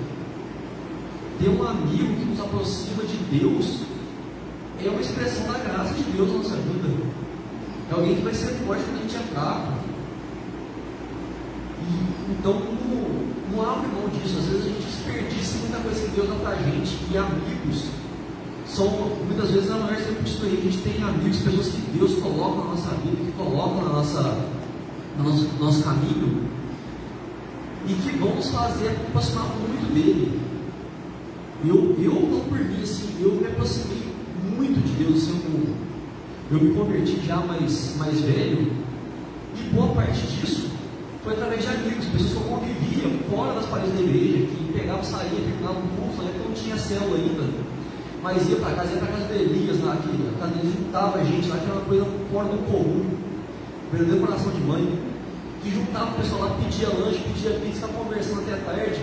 Ter 1.38 1.48
um 1.48 1.62
amigo 1.62 2.16
que 2.16 2.24
nos 2.24 2.40
aproxima 2.40 3.04
de 3.04 3.16
Deus 3.38 3.82
é 4.82 4.88
uma 4.88 5.00
expressão 5.00 5.52
da 5.52 5.58
graça 5.58 5.94
de 5.94 6.02
Deus 6.04 6.28
na 6.28 6.38
nossa 6.38 6.56
vida. 6.56 6.88
É 7.90 7.94
alguém 7.94 8.16
que 8.16 8.22
vai 8.22 8.34
ser 8.34 8.54
forte 8.64 8.82
quando 8.84 8.98
a 8.98 9.02
gente 9.02 9.16
é 9.16 9.34
fraco. 9.34 9.72
E, 11.82 12.32
então, 12.32 12.62
não 13.52 13.70
abre 13.70 13.88
mão 13.88 14.08
disso. 14.08 14.38
Às 14.38 14.46
vezes 14.46 14.66
a 14.66 14.68
gente 14.68 14.86
desperdiça 14.86 15.58
muita 15.58 15.78
coisa 15.80 16.00
que 16.00 16.10
Deus 16.12 16.28
dá 16.28 16.34
para 16.36 16.50
a 16.50 16.62
gente. 16.62 16.98
E 17.10 17.16
amigos 17.16 18.01
são, 18.74 18.88
muitas 19.26 19.50
vezes, 19.50 19.70
a 19.70 19.76
maior 19.76 19.92
exemplo 19.92 20.22
disso 20.22 20.44
aí. 20.44 20.58
A 20.58 20.70
gente 20.70 20.78
tem 20.78 21.02
amigos, 21.02 21.38
pessoas 21.40 21.68
que 21.68 21.98
Deus 21.98 22.14
coloca 22.14 22.56
na 22.62 22.70
nossa 22.70 22.90
vida, 22.96 23.16
que 23.16 23.32
colocam 23.32 23.84
na 23.84 23.90
nossa, 23.90 24.48
no 25.18 25.24
nosso, 25.24 25.44
no 25.44 25.64
nosso 25.64 25.82
caminho. 25.82 26.48
e 27.86 27.94
que 27.94 28.16
vão 28.16 28.34
nos 28.36 28.48
fazer 28.48 28.88
aproximar 28.88 29.46
muito 29.58 29.92
dele. 29.92 30.40
Eu, 31.64 31.96
eu 31.98 32.14
não 32.14 32.40
por 32.40 32.58
mim, 32.58 32.82
assim, 32.82 33.08
eu 33.20 33.34
me 33.34 33.46
aproximei 33.46 34.02
muito 34.56 34.80
de 34.80 35.04
Deus, 35.04 35.22
assim, 35.22 35.40
eu, 36.50 36.56
eu 36.56 36.64
me 36.64 36.74
converti 36.74 37.20
já 37.24 37.36
mais, 37.36 37.96
mais 37.96 38.20
velho, 38.20 38.72
e 39.56 39.62
boa 39.74 39.94
parte 39.94 40.26
disso 40.26 40.70
foi 41.22 41.34
através 41.34 41.62
de 41.62 41.68
amigos, 41.68 42.06
pessoas 42.06 42.30
que 42.32 42.36
eu 42.36 42.42
convivia 42.42 43.18
fora 43.30 43.54
das 43.54 43.66
paredes 43.66 43.94
da 43.94 44.00
igreja, 44.00 44.46
que 44.46 44.72
pegavam, 44.72 45.04
saía, 45.04 45.30
terminavam 45.30 45.82
um 45.82 46.02
curso, 46.02 46.22
né, 46.22 46.32
que 46.32 46.48
não 46.48 46.54
tinha 46.54 46.76
célula 46.76 47.16
ainda, 47.16 47.42
mas 48.22 48.48
ia 48.48 48.56
para 48.56 48.74
casa, 48.74 48.92
ia 48.92 48.98
para 48.98 49.08
casa 49.08 49.24
do 49.24 49.34
Elias 49.34 49.82
lá, 49.82 49.96
que 49.96 50.08
a 50.08 50.38
casa 50.38 50.54
dele 50.54 50.72
juntava 50.76 51.18
a 51.18 51.24
gente 51.24 51.48
lá, 51.48 51.56
que 51.56 51.64
era 51.64 51.74
uma 51.74 51.84
coisa 51.84 52.06
fora 52.30 52.48
do 52.48 52.58
comum, 52.70 53.10
verdadeiro 53.90 54.26
coração 54.26 54.52
de 54.52 54.60
mãe, 54.60 54.98
que 55.62 55.70
juntava 55.70 56.12
o 56.12 56.14
pessoal 56.14 56.42
lá, 56.42 56.56
pedia 56.62 56.88
lanche, 56.88 57.18
pedia 57.18 57.58
pizza, 57.58 57.88
conversando 57.88 58.40
até 58.40 58.56
tarde, 58.62 59.02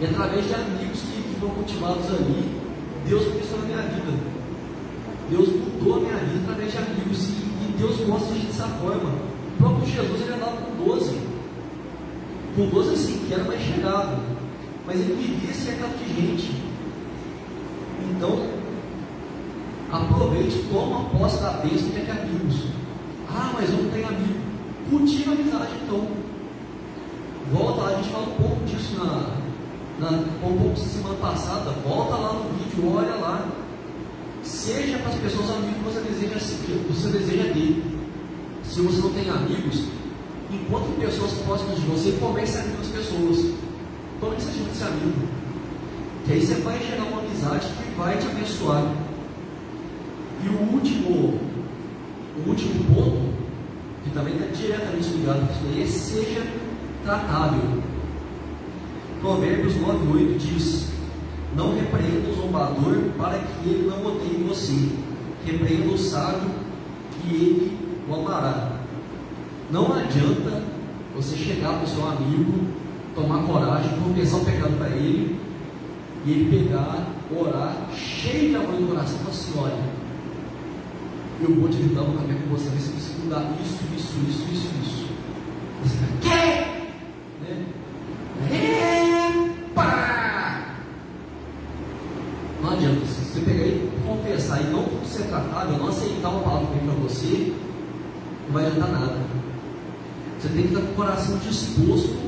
e 0.00 0.06
através 0.06 0.46
de 0.46 0.54
amigos 0.54 1.00
que, 1.00 1.22
que 1.22 1.40
foram 1.40 1.54
cultivados 1.54 2.06
ali, 2.06 2.60
Deus 3.04 3.24
começou 3.26 3.58
na 3.58 3.64
minha 3.64 3.82
vida. 3.82 4.38
Deus 5.28 5.48
mudou 5.48 5.96
a 5.96 6.00
minha 6.00 6.16
vida 6.16 6.40
através 6.44 6.72
de 6.72 6.78
amigos 6.78 7.28
e, 7.28 7.32
e 7.32 7.74
Deus 7.76 7.96
gosta 8.06 8.32
de 8.32 8.40
gente 8.40 8.46
dessa 8.46 8.68
forma. 8.80 9.10
O 9.10 9.56
próprio 9.58 9.86
Jesus 9.86 10.20
ele 10.22 10.34
andava 10.34 10.56
com 10.56 10.84
12. 10.84 11.18
Com 12.54 12.66
12 12.68 12.94
assim, 12.94 13.24
que 13.26 13.34
era 13.34 13.44
mais 13.44 13.60
chegado. 13.60 14.22
Mas 14.86 15.00
ele 15.00 15.14
vivia 15.14 15.52
cercado 15.52 15.98
de 15.98 16.14
gente. 16.14 16.57
Então, 18.10 18.46
aproveite, 19.90 20.64
toma 20.70 21.08
posse 21.10 21.40
da 21.42 21.50
bênção 21.52 21.90
que 21.90 21.98
é 21.98 22.10
amigos. 22.10 22.66
Ah, 23.28 23.52
mas 23.54 23.70
eu 23.70 23.82
não 23.82 23.90
tenho 23.90 24.08
amigo. 24.08 24.40
Cultiva 24.90 25.32
a 25.32 25.34
amizade 25.34 25.72
então. 25.82 26.06
Volta 27.52 27.82
lá, 27.82 27.88
a 27.90 27.94
gente 27.96 28.10
fala 28.10 28.24
um 28.24 28.42
pouco 28.42 28.64
disso 28.64 28.96
na, 28.96 29.36
na, 29.98 30.18
um 30.18 30.58
pouco 30.58 30.76
semana 30.78 31.14
passada. 31.16 31.70
Volta 31.86 32.16
lá 32.16 32.32
no 32.34 32.50
vídeo, 32.58 32.94
olha 32.94 33.14
lá. 33.16 33.48
Seja 34.42 34.98
para 34.98 35.08
as 35.08 35.16
pessoas 35.16 35.50
amigos 35.50 35.76
que 35.76 35.84
você 35.84 36.00
deseja, 36.00 36.38
que 36.38 36.92
você 36.92 37.08
deseja 37.08 37.52
ter 37.52 37.98
se 38.68 38.82
você 38.82 39.00
não 39.00 39.12
tem 39.12 39.28
amigos, 39.30 39.84
encontre 40.50 41.06
pessoas 41.06 41.32
próximas 41.44 41.80
de 41.80 41.86
você 41.86 42.10
e 42.10 42.18
comece 42.20 42.58
a 42.58 42.62
com 42.62 42.80
as 42.80 42.88
pessoas. 42.88 43.54
Tome 44.20 44.34
iniciativa 44.34 44.70
de 44.70 44.76
ser 44.76 44.84
amigo. 44.84 45.37
Que 46.28 46.34
aí 46.34 46.44
você 46.44 46.56
vai 46.56 46.78
gerar 46.78 47.04
uma 47.04 47.22
amizade 47.22 47.66
que 47.68 47.98
vai 47.98 48.18
te 48.18 48.26
abençoar. 48.26 48.84
E 50.44 50.48
o 50.50 50.74
último, 50.74 51.40
o 52.36 52.48
último 52.50 52.84
ponto, 52.94 53.32
que 54.04 54.10
também 54.10 54.34
está 54.34 54.46
diretamente 54.54 55.08
ligado 55.08 55.46
com 55.46 55.54
isso 55.54 55.64
aí, 55.72 55.82
é 55.82 55.86
seja 55.86 56.46
tratável. 57.02 57.82
Provérbios 59.22 59.72
9,8 59.76 60.36
diz: 60.36 60.88
Não 61.56 61.74
repreenda 61.74 62.28
o 62.28 62.34
zombador 62.34 63.04
para 63.16 63.38
que 63.38 63.66
ele 63.66 63.88
não 63.88 64.04
odeie 64.04 64.44
você. 64.46 64.86
Repreenda 65.46 65.94
o 65.94 65.96
sábio 65.96 66.50
e 67.26 67.34
ele 67.34 67.78
o 68.06 68.14
amará. 68.14 68.72
Não 69.70 69.94
adianta 69.94 70.62
você 71.16 71.36
chegar 71.36 71.72
para 71.72 71.84
o 71.84 71.88
seu 71.88 72.06
amigo, 72.06 72.66
tomar 73.14 73.44
coragem, 73.44 73.98
confessar 74.04 74.36
o 74.36 74.44
pecado 74.44 74.76
para 74.76 74.90
ele, 74.90 75.37
e 76.28 76.32
ele 76.32 76.50
pegar, 76.50 77.06
orar, 77.34 77.88
cheio 77.96 78.50
de 78.50 78.56
amor 78.56 78.78
no 78.78 78.88
coração, 78.88 79.18
falar 79.20 79.30
assim: 79.30 79.52
olha, 79.56 79.78
eu 81.40 81.54
vou 81.54 81.70
te 81.70 81.78
ajudar 81.78 82.02
no 82.02 82.18
caminho 82.18 82.42
com 82.42 82.50
você, 82.54 82.68
se 82.78 82.90
você 82.90 83.22
mudar 83.22 83.50
isso, 83.64 83.78
isso, 83.96 84.12
isso, 84.28 84.44
isso, 84.52 84.68
isso. 84.82 85.06
Você 85.82 85.96
vai, 85.96 86.10
quê? 86.20 86.66
Né? 87.40 87.64
Epa! 89.72 89.88
Não 92.62 92.70
adianta, 92.72 93.06
se 93.06 93.24
você 93.24 93.40
pegar 93.40 93.64
e 93.64 93.90
confessar 94.06 94.60
e 94.60 94.64
não 94.64 94.84
ser 95.06 95.28
tratável, 95.28 95.78
não 95.78 95.88
aceitar 95.88 96.28
uma 96.28 96.42
palavra 96.42 96.66
que 96.66 96.74
vem 96.74 96.88
para 96.88 96.94
você, 97.04 97.54
não 98.46 98.52
vai 98.52 98.66
adiantar 98.66 98.92
nada. 98.92 99.16
Você 100.38 100.48
tem 100.50 100.62
que 100.64 100.74
estar 100.74 100.80
com 100.82 100.92
o 100.92 100.94
coração 100.94 101.38
disposto 101.38 102.18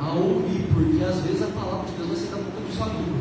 a 0.00 0.12
ouvir, 0.12 0.66
porque 0.72 1.04
às 1.04 1.20
vezes 1.20 1.42
a 1.42 1.46
palavra 1.48 1.86
de 1.86 1.92
Deus 1.92 2.08
vai 2.08 2.16
ser 2.16 2.30
da 2.30 2.57
seu 2.78 2.86
amigo. 2.86 3.18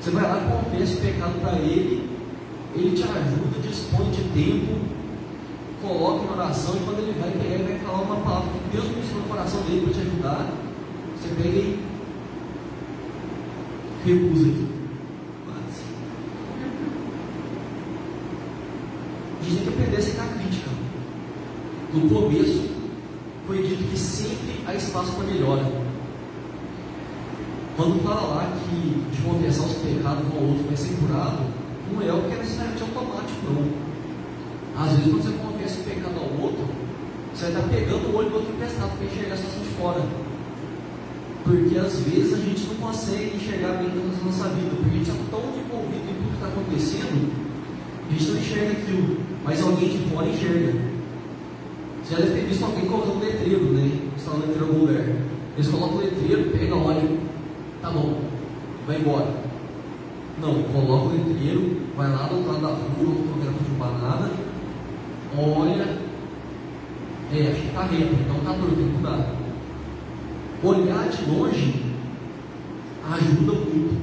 Você 0.00 0.10
vai 0.10 0.22
lá, 0.24 0.62
confessa 0.64 0.94
o 0.94 1.00
pecado 1.00 1.40
para 1.40 1.58
ele, 1.58 2.10
ele 2.74 2.96
te 2.96 3.02
ajuda, 3.04 3.60
dispõe 3.62 4.10
de 4.10 4.22
tempo, 4.34 4.80
coloca 5.80 6.24
em 6.24 6.30
oração, 6.30 6.74
e 6.74 6.80
quando 6.80 6.98
ele 6.98 7.20
vai 7.20 7.30
pegar, 7.30 7.54
ele 7.54 7.64
vai 7.64 7.78
falar 7.78 8.02
uma 8.02 8.16
palavra 8.16 8.50
que 8.50 8.76
Deus 8.76 8.88
ministrou 8.88 9.22
no 9.22 9.28
coração 9.28 9.60
dele 9.62 9.82
para 9.82 9.94
te 9.94 10.00
ajudar. 10.00 10.50
Você 11.16 11.28
pega 11.36 11.48
e 11.48 11.78
recusa 14.04 14.48
aqui. 14.48 14.72
No 21.92 22.08
começo, 22.08 22.70
foi 23.46 23.62
dito 23.62 23.84
que 23.90 23.98
sempre 23.98 24.64
há 24.66 24.74
espaço 24.74 25.12
para 25.12 25.24
melhora. 25.24 25.70
Quando 27.82 28.00
fala 28.04 28.20
lá 28.20 28.52
que 28.62 29.10
de 29.10 29.22
confessar 29.22 29.66
os 29.66 29.74
pecados 29.82 30.22
um 30.30 30.38
ao 30.38 30.44
outro 30.54 30.62
vai 30.68 30.76
ser 30.76 30.94
curado, 31.02 31.42
não 31.90 31.98
é 32.00 32.12
o 32.14 32.22
que 32.30 32.34
é 32.34 32.38
necessariamente 32.38 32.80
automático, 32.80 33.42
não. 33.42 33.66
Às 34.78 34.90
vezes, 34.92 35.10
quando 35.10 35.22
você 35.24 35.34
confessa 35.42 35.80
o 35.80 35.82
pecado 35.82 36.14
ao 36.14 36.30
outro, 36.46 36.64
você 37.34 37.50
vai 37.50 37.50
estar 37.50 37.66
pegando 37.74 38.06
o 38.06 38.14
olho 38.14 38.30
do 38.30 38.36
outro 38.36 38.54
emprestado 38.54 38.96
para 38.96 39.04
enxergar 39.04 39.34
a 39.34 39.36
situação 39.36 39.62
de 39.66 39.68
fora. 39.74 40.02
Porque 41.42 41.74
às 41.76 41.98
vezes 42.06 42.32
a 42.32 42.36
gente 42.38 42.62
não 42.70 42.74
consegue 42.86 43.34
enxergar 43.34 43.72
bem 43.82 43.90
na 43.90 44.30
nossa 44.30 44.48
vida, 44.54 44.70
porque 44.78 44.86
a 44.86 44.98
gente 45.02 45.10
está 45.10 45.18
tão 45.26 45.42
envolvido 45.42 46.06
em 46.06 46.14
tudo 46.22 46.30
que 46.30 46.38
está 46.38 46.46
acontecendo, 46.54 47.18
a 47.34 48.12
gente 48.14 48.30
não 48.30 48.38
enxerga 48.38 48.72
aquilo, 48.78 49.16
mas 49.42 49.60
alguém 49.60 49.88
de 49.90 49.98
fora 50.06 50.28
enxerga. 50.30 50.70
Você 51.98 52.14
já 52.14 52.20
deve 52.22 52.30
ter 52.30 52.46
visto 52.46 52.62
alguém 52.62 52.86
colocando 52.86 53.18
letreiro, 53.18 53.74
né? 53.74 53.90
Está 54.14 54.30
no 54.30 54.46
letreiro 54.46 54.62
em 54.62 54.68
algum 54.70 54.80
lugar. 54.86 55.06
Eles 55.58 55.68
colocam 55.68 55.98
o 55.98 56.00
letreiro, 56.00 56.50
pega, 56.50 56.76
olha, 56.76 57.21
tá 57.82 57.90
bom, 57.90 58.20
vai 58.86 58.96
embora. 58.96 59.26
Não, 60.40 60.62
coloca 60.62 61.06
o 61.06 61.12
letreiro, 61.12 61.82
vai 61.96 62.10
lá 62.10 62.28
do 62.28 62.36
outro 62.36 62.52
lado 62.52 62.62
da 62.62 62.68
rua, 62.68 63.14
quero 63.40 63.52
derrubar 63.52 63.98
nada, 64.00 64.30
olha, 65.36 65.98
é, 67.34 67.50
acho 67.50 67.60
que 67.60 67.66
está 67.68 67.82
reto, 67.82 68.14
então 68.14 68.36
está 68.36 68.52
torto, 68.54 68.76
tem 68.76 68.86
que 68.86 68.96
mudar. 68.96 69.34
Olhar 70.62 71.08
de 71.08 71.30
longe 71.30 71.92
ajuda 73.10 73.52
muito, 73.52 74.00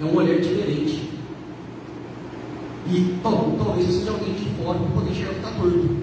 é 0.00 0.04
um 0.04 0.16
olhar 0.16 0.40
diferente. 0.40 1.10
E 2.88 3.18
talvez 3.22 3.86
seja 3.86 4.10
alguém 4.10 4.34
de 4.34 4.44
fora 4.56 4.78
para 4.78 4.88
poder 4.88 5.10
enxergar 5.10 5.32
que 5.32 5.38
está 5.38 5.50
torto. 5.52 5.96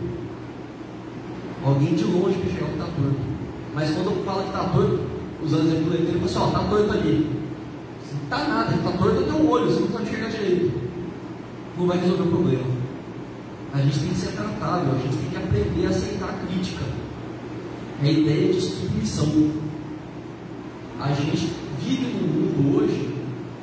Alguém 1.66 1.96
de 1.96 2.04
longe 2.06 2.40
que 2.40 2.50
chegar 2.50 2.68
que 2.68 2.74
está 2.74 2.86
torto. 2.86 3.20
Mas 3.76 3.92
quando 3.92 4.26
fala 4.26 4.44
que 4.44 4.50
está 4.50 4.64
torto, 4.70 4.99
usando 5.44 5.64
o 5.64 5.68
exemplo 5.68 5.90
leiteiro, 5.90 6.18
ele 6.18 6.30
fala 6.30 6.48
assim, 6.48 6.56
ó, 6.56 6.60
está 6.60 6.70
torto 6.70 6.92
ali. 6.92 7.30
Não 8.12 8.24
está 8.24 8.48
nada, 8.48 8.76
está 8.76 8.92
torto 8.92 9.24
é 9.24 9.26
teu 9.26 9.50
olho, 9.50 9.66
você 9.66 9.80
não 9.80 9.88
está 9.88 10.02
enxergando 10.02 10.32
direito. 10.32 10.72
Não 11.78 11.88
vai 11.88 11.98
resolver 11.98 12.24
o 12.24 12.28
problema. 12.28 12.80
A 13.74 13.78
gente 13.82 14.00
tem 14.00 14.10
que 14.10 14.16
ser 14.16 14.32
tratável, 14.32 14.94
a 14.94 14.98
gente 14.98 15.18
tem 15.18 15.30
que 15.30 15.38
aprender 15.38 15.86
a 15.86 15.90
aceitar 15.90 16.30
a 16.30 16.46
crítica. 16.46 16.84
É 18.04 18.08
a 18.08 18.12
ideia 18.12 18.54
de 18.54 18.62
submissão. 18.62 19.52
A 21.00 21.14
gente 21.14 21.52
vive 21.80 22.06
num 22.06 22.28
mundo 22.28 22.78
hoje 22.78 23.14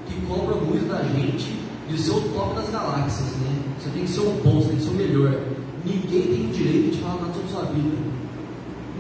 que 0.06 0.26
cobra 0.26 0.54
muito 0.56 0.88
da 0.88 1.02
gente 1.02 1.56
de 1.88 1.98
ser 1.98 2.12
o 2.12 2.20
top 2.20 2.54
das 2.54 2.70
galáxias, 2.70 3.28
né? 3.36 3.62
Você 3.78 3.90
tem 3.90 4.02
que 4.02 4.10
ser 4.10 4.20
o 4.20 4.30
bom, 4.42 4.60
você 4.60 4.68
tem 4.68 4.76
que 4.76 4.82
ser 4.82 4.90
o 4.90 4.94
melhor. 4.94 5.40
Ninguém 5.85 6.22
tem 6.22 6.46
o 6.46 6.52
direito 6.52 6.96
de 6.96 7.02
falar 7.02 7.20
nada 7.20 7.35
sobre 7.35 7.48
sua 7.48 7.62
vida. 7.62 7.96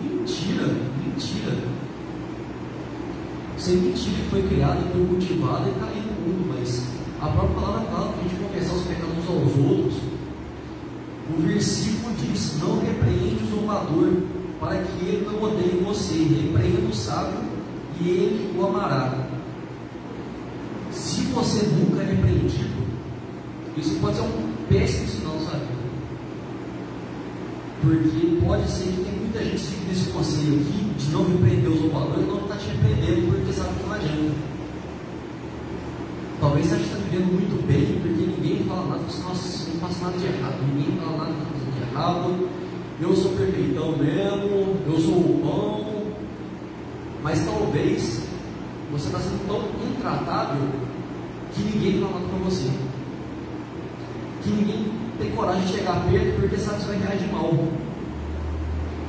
Mentira, 0.02 0.66
mentira. 1.04 1.65
Isso 3.66 3.74
mentira 3.78 4.16
que 4.22 4.30
foi 4.30 4.42
criada, 4.44 4.80
foi 4.92 5.06
cultivada 5.06 5.68
e 5.68 5.72
está 5.72 5.86
aí 5.86 6.00
no 6.00 6.12
mundo, 6.22 6.54
mas 6.54 6.84
a 7.20 7.26
própria 7.26 7.60
palavra 7.60 7.90
fala 7.90 8.12
para 8.12 8.20
a 8.20 8.22
gente 8.22 8.40
confessar 8.40 8.74
os 8.76 8.82
pecados 8.84 9.18
uns 9.18 9.28
aos 9.28 9.66
outros. 9.66 9.94
O 11.36 11.42
versículo 11.42 12.14
diz: 12.14 12.60
Não 12.60 12.78
repreende 12.78 13.42
o 13.42 13.56
zombador, 13.56 14.12
para 14.60 14.84
que 14.84 15.04
ele 15.04 15.26
não 15.26 15.42
odeie 15.42 15.82
você. 15.84 16.14
Repreenda 16.14 16.88
o 16.88 16.94
sábio 16.94 17.40
e 18.00 18.08
ele 18.08 18.56
o 18.56 18.66
amará. 18.66 19.26
Se 20.92 21.22
você 21.22 21.66
nunca 21.66 22.02
é 22.02 22.06
repreendido, 22.06 22.86
isso 23.76 23.96
pode 24.00 24.14
ser 24.14 24.22
um 24.22 24.52
péssimo 24.68 25.08
sinal, 25.08 25.40
sabe? 25.40 25.66
Porque 27.82 28.46
pode 28.46 28.70
ser 28.70 28.84
que 28.84 29.04
tem 29.04 29.18
muita 29.18 29.44
gente 29.44 29.58
seguindo 29.58 29.90
esse 29.90 30.10
conselho 30.10 30.60
aqui 30.60 30.86
de 30.98 31.10
não 31.12 31.24
repreender 31.24 31.70
os 31.70 31.80
zombadores 31.80 32.26
não 32.26 32.40
está 32.40 32.56
te 32.56 32.68
repreendendo 32.68 33.26
porque 33.32 33.52
sabe 33.52 33.74
que 33.74 33.86
não 33.86 33.94
adianta. 33.94 34.56
Talvez 36.38 36.66
você 36.66 36.76
esteja 36.76 36.96
vivendo 36.96 37.32
muito 37.32 37.66
bem 37.66 37.98
porque 38.00 38.26
ninguém 38.26 38.64
fala 38.68 38.88
nada, 38.88 39.02
você, 39.04 39.22
nossa, 39.22 39.70
não 39.70 39.80
faço 39.80 40.04
nada 40.04 40.18
de 40.18 40.26
errado, 40.26 40.56
ninguém 40.68 40.98
fala 40.98 41.16
nada 41.16 41.32
de 41.32 41.82
errado, 41.82 42.48
eu 43.00 43.16
sou 43.16 43.32
perfeitão 43.32 43.96
mesmo, 43.96 44.76
eu 44.86 45.00
sou 45.00 45.14
o 45.14 45.40
pão, 45.42 46.12
mas 47.22 47.42
talvez 47.44 48.22
você 48.92 49.06
está 49.06 49.18
sendo 49.18 49.46
tão 49.48 49.62
intratável 49.88 50.68
que 51.54 51.62
ninguém 51.62 52.00
fala 52.00 52.20
nada 52.20 52.26
para 52.28 52.38
você. 52.44 52.70
Que 54.42 54.50
ninguém 54.50 54.92
tem 55.18 55.30
coragem 55.30 55.64
de 55.64 55.72
chegar 55.72 56.04
perto 56.06 56.40
porque 56.40 56.56
sabe 56.58 56.76
que 56.76 56.82
você 56.82 56.88
vai 56.88 56.98
reagir 56.98 57.32
mal. 57.32 57.50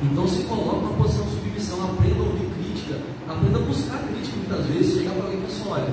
Então 0.02 0.26
se 0.26 0.44
coloca 0.44 0.76
uma 0.76 0.92
posição 0.94 1.26
de 1.26 1.32
submissão, 1.32 1.84
aprenda 1.84 2.20
a 2.20 2.26
ouvir 2.26 2.48
crítica, 2.56 3.00
aprenda 3.28 3.58
a 3.58 3.62
buscar 3.62 3.98
crítica 3.98 4.36
muitas 4.36 4.66
vezes, 4.66 4.96
chegar 4.96 5.12
para 5.12 5.24
alguém 5.24 5.40
e 5.46 5.52
falar 5.62 5.76
assim, 5.82 5.92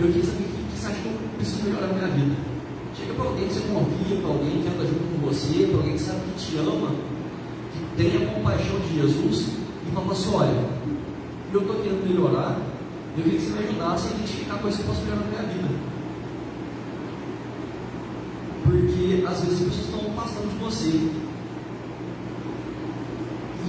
eu 0.00 0.06
queria 0.08 0.24
saber 0.24 0.44
o 0.44 0.48
que 0.48 0.78
você 0.78 0.86
acha 0.86 1.00
que 1.00 1.06
eu 1.06 1.14
preciso 1.36 1.64
melhorar 1.64 1.86
na 1.86 1.94
minha 1.94 2.08
vida. 2.08 2.36
Chega 2.96 3.14
para 3.14 3.24
alguém 3.24 3.48
que 3.48 3.54
você 3.54 3.60
confia, 3.60 4.16
para 4.20 4.28
alguém 4.28 4.62
que 4.62 4.68
anda 4.68 4.86
junto 4.86 5.04
com 5.12 5.26
você, 5.26 5.66
para 5.66 5.76
alguém 5.78 5.92
que 5.94 6.02
sabe 6.02 6.20
que 6.20 6.44
te 6.44 6.56
ama, 6.58 6.90
que 7.72 7.96
tem 7.96 8.16
a 8.16 8.34
compaixão 8.34 8.78
de 8.80 9.00
Jesus, 9.00 9.48
e 9.86 9.94
fala 9.94 10.12
assim, 10.12 10.34
olha, 10.34 10.64
eu 11.52 11.60
estou 11.60 11.76
querendo 11.76 12.08
melhorar, 12.08 12.60
eu 13.16 13.22
queria 13.22 13.38
que 13.38 13.46
você 13.46 13.52
me 13.52 13.68
ajudasse 13.68 14.08
a 14.08 14.10
identificar 14.10 14.58
coisas 14.58 14.80
que 14.80 14.86
eu 14.86 14.94
posso 14.94 15.04
melhorar 15.04 15.22
na 15.22 15.30
minha 15.30 15.42
vida. 15.54 15.68
Porque 18.64 19.24
às 19.26 19.40
vezes 19.40 19.60
as 19.60 19.68
pessoas 19.68 19.84
estão 19.84 20.10
passando 20.14 20.50
de 20.50 20.64
você. 20.64 21.10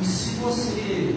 E 0.02 0.06
se 0.06 0.36
você 0.36 1.16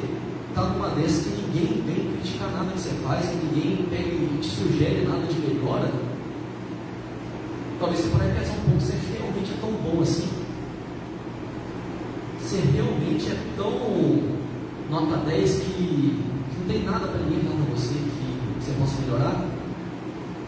está 0.49 0.63
numa 0.63 0.89
dessas 0.91 1.25
que 1.25 1.43
ninguém 1.43 1.83
vem 1.87 2.08
criticar 2.19 2.51
nada 2.53 2.73
que 2.73 2.81
você 2.81 2.91
faz, 3.05 3.27
que 3.27 3.37
ninguém 3.37 3.87
pega 3.89 4.09
e 4.09 4.39
te 4.41 4.49
sugere 4.49 5.07
nada 5.07 5.27
de 5.27 5.41
melhora, 5.41 5.91
talvez 7.79 8.01
você 8.01 8.09
pode 8.11 8.33
pensar 8.33 8.53
um 8.53 8.71
pouco, 8.71 8.81
você 8.81 8.95
realmente 9.13 9.53
é 9.53 9.61
tão 9.61 9.71
bom 9.73 10.03
assim. 10.03 10.29
Você 12.41 12.61
realmente 12.75 13.29
é 13.31 13.37
tão 13.57 14.39
nota 14.91 15.17
10 15.19 15.61
que 15.61 16.25
não 16.59 16.67
tem 16.67 16.85
nada 16.85 17.09
para 17.09 17.21
ninguém 17.21 17.41
falar 17.41 17.65
para 17.65 17.75
você 17.75 17.95
que 17.95 18.65
você 18.65 18.73
possa 18.79 19.03
melhorar. 19.03 19.45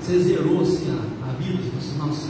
Você 0.01 0.19
zerou 0.19 0.63
assim 0.63 0.91
a, 0.91 1.29
a 1.29 1.33
vida, 1.35 1.63
você 1.79 1.91
assim, 1.91 1.99
nossa, 1.99 2.29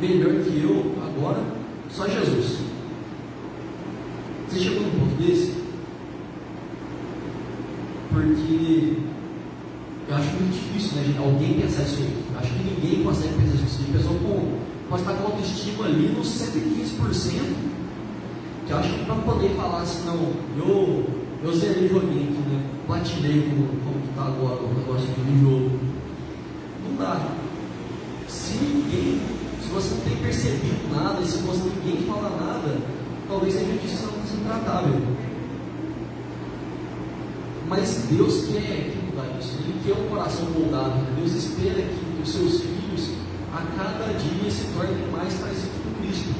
melhor 0.00 0.42
que 0.42 0.60
eu 0.60 0.94
agora, 1.06 1.40
só 1.88 2.08
Jesus. 2.08 2.58
Você 4.48 4.58
chegou 4.58 4.82
num 4.82 4.90
ponto 4.90 5.22
desse? 5.22 5.57
Porque 8.18 8.96
eu 10.08 10.16
acho 10.16 10.30
muito 10.32 10.52
difícil 10.52 10.96
né, 10.96 11.14
alguém 11.18 11.60
pensar 11.60 11.82
isso 11.82 12.02
aí. 12.02 12.24
Eu 12.32 12.38
acho 12.40 12.52
que 12.52 12.64
ninguém 12.64 13.04
consegue 13.04 13.34
pensar 13.34 13.64
isso. 13.64 13.84
A 13.88 13.96
pessoa 13.96 14.18
com, 14.18 14.58
pode 14.88 15.02
estar 15.02 15.14
com 15.14 15.24
autoestima 15.24 15.84
ali 15.84 16.08
nos 16.08 16.26
115%, 16.26 17.54
que 18.66 18.72
eu 18.72 18.76
acho 18.76 18.88
que 18.88 19.04
para 19.04 19.14
poder 19.14 19.50
falar 19.50 19.82
assim, 19.82 20.04
não, 20.04 20.32
eu, 20.56 21.04
eu 21.44 21.54
zerei 21.54 21.86
o 21.86 21.88
joguinho 21.88 22.24
aqui, 22.24 22.48
né? 22.50 22.62
Platinei 22.86 23.42
como, 23.42 23.68
como 23.84 24.04
está 24.10 24.22
agora 24.22 24.62
o 24.64 24.74
negócio 24.74 25.06
do 25.06 25.40
jogo. 25.40 25.78
Não 26.88 26.96
dá. 26.96 27.24
Se 28.26 28.54
ninguém, 28.54 29.20
se 29.62 29.68
você 29.68 29.94
não 29.94 30.00
tem 30.00 30.16
percebido 30.16 30.90
nada, 30.92 31.24
se 31.24 31.38
você 31.38 31.70
ninguém 31.76 32.02
fala 32.06 32.30
nada, 32.30 32.78
talvez 33.28 33.54
seja 33.54 33.72
disso 33.74 34.06
não 34.06 34.18
tratável. 34.44 35.17
Mas 37.68 38.06
Deus 38.10 38.46
quer 38.46 38.90
que 38.90 38.98
mudar 39.04 39.38
isso. 39.38 39.58
Ele 39.58 39.80
quer 39.84 39.92
um 39.92 40.08
coração 40.08 40.46
moldado. 40.50 41.00
Deus 41.16 41.34
espera 41.34 41.82
que 41.82 42.22
os 42.22 42.28
seus 42.28 42.60
filhos 42.62 43.10
a 43.52 43.62
cada 43.76 44.06
dia 44.14 44.50
se 44.50 44.64
tornem 44.72 45.10
mais 45.12 45.34
parecidos 45.34 45.76
com 45.84 46.00
Cristo. 46.02 46.34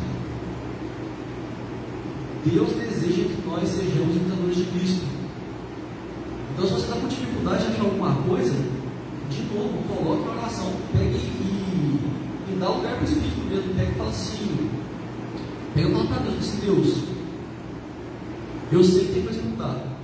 Deus 2.47 2.69
deseja 2.71 3.25
que 3.25 3.43
nós 3.47 3.69
sejamos 3.69 4.17
imitadores 4.17 4.57
de 4.57 4.65
Cristo. 4.65 5.05
Então, 6.55 6.67
se 6.67 6.73
você 6.73 6.85
está 6.87 6.97
com 6.97 7.09
dificuldade 7.09 7.67
de 7.67 7.73
achar 7.73 7.85
alguma 7.85 8.15
coisa, 8.23 8.55
de 9.29 9.43
novo, 9.55 9.83
coloque 9.87 10.29
a 10.29 10.33
oração, 10.33 10.73
pegue 10.93 11.15
e, 11.15 12.01
e 12.51 12.57
dá 12.59 12.69
lugar 12.71 12.95
para 12.95 13.03
o 13.03 13.05
Espírito 13.05 13.45
mesmo. 13.51 13.75
Pega 13.75 13.91
e 13.91 13.95
fala 13.95 14.11
assim: 14.11 14.71
pega 15.75 15.89
e 15.89 15.93
fala 15.93 16.07
para 16.07 16.23
Deus, 16.23 16.47
Deus, 16.65 17.05
eu 18.73 18.83
sei 18.83 19.05
que 19.07 19.13
tem 19.13 19.23
coisa 19.23 19.43
mudar. 19.43 19.98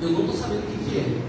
Eu 0.00 0.10
não 0.12 0.20
estou 0.20 0.36
sabendo 0.36 0.60
o 0.60 0.66
que, 0.70 0.90
que, 0.90 0.98
é. 0.98 1.22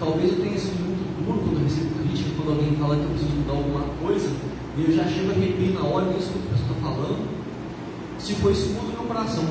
Talvez 0.00 0.32
eu 0.32 0.40
tenha 0.42 0.58
sido 0.58 0.82
muito 0.82 1.06
duro 1.24 1.38
quando 1.38 1.58
eu 1.58 1.64
recebo 1.64 1.94
crítica, 2.02 2.30
quando 2.36 2.58
alguém 2.58 2.76
fala 2.76 2.96
que 2.96 3.02
eu 3.02 3.10
preciso 3.10 3.32
mudar 3.36 3.52
alguma 3.52 3.84
coisa, 4.02 4.28
e 4.76 4.82
eu 4.82 4.92
já 4.92 5.04
chego 5.04 5.30
a 5.30 5.34
arrepio 5.34 5.72
na 5.72 5.82
hora, 5.86 6.06
nem 6.06 6.18
escuto 6.18 6.38
o 6.38 6.42
que 6.42 6.48
a 6.48 6.58
pessoa 6.58 6.76
está 6.76 6.80
falando. 6.82 7.22
Se 8.18 8.34
for 8.34 8.50
isso, 8.50 8.70
muda 8.74 8.92
meu 8.92 9.06
coração. 9.06 9.44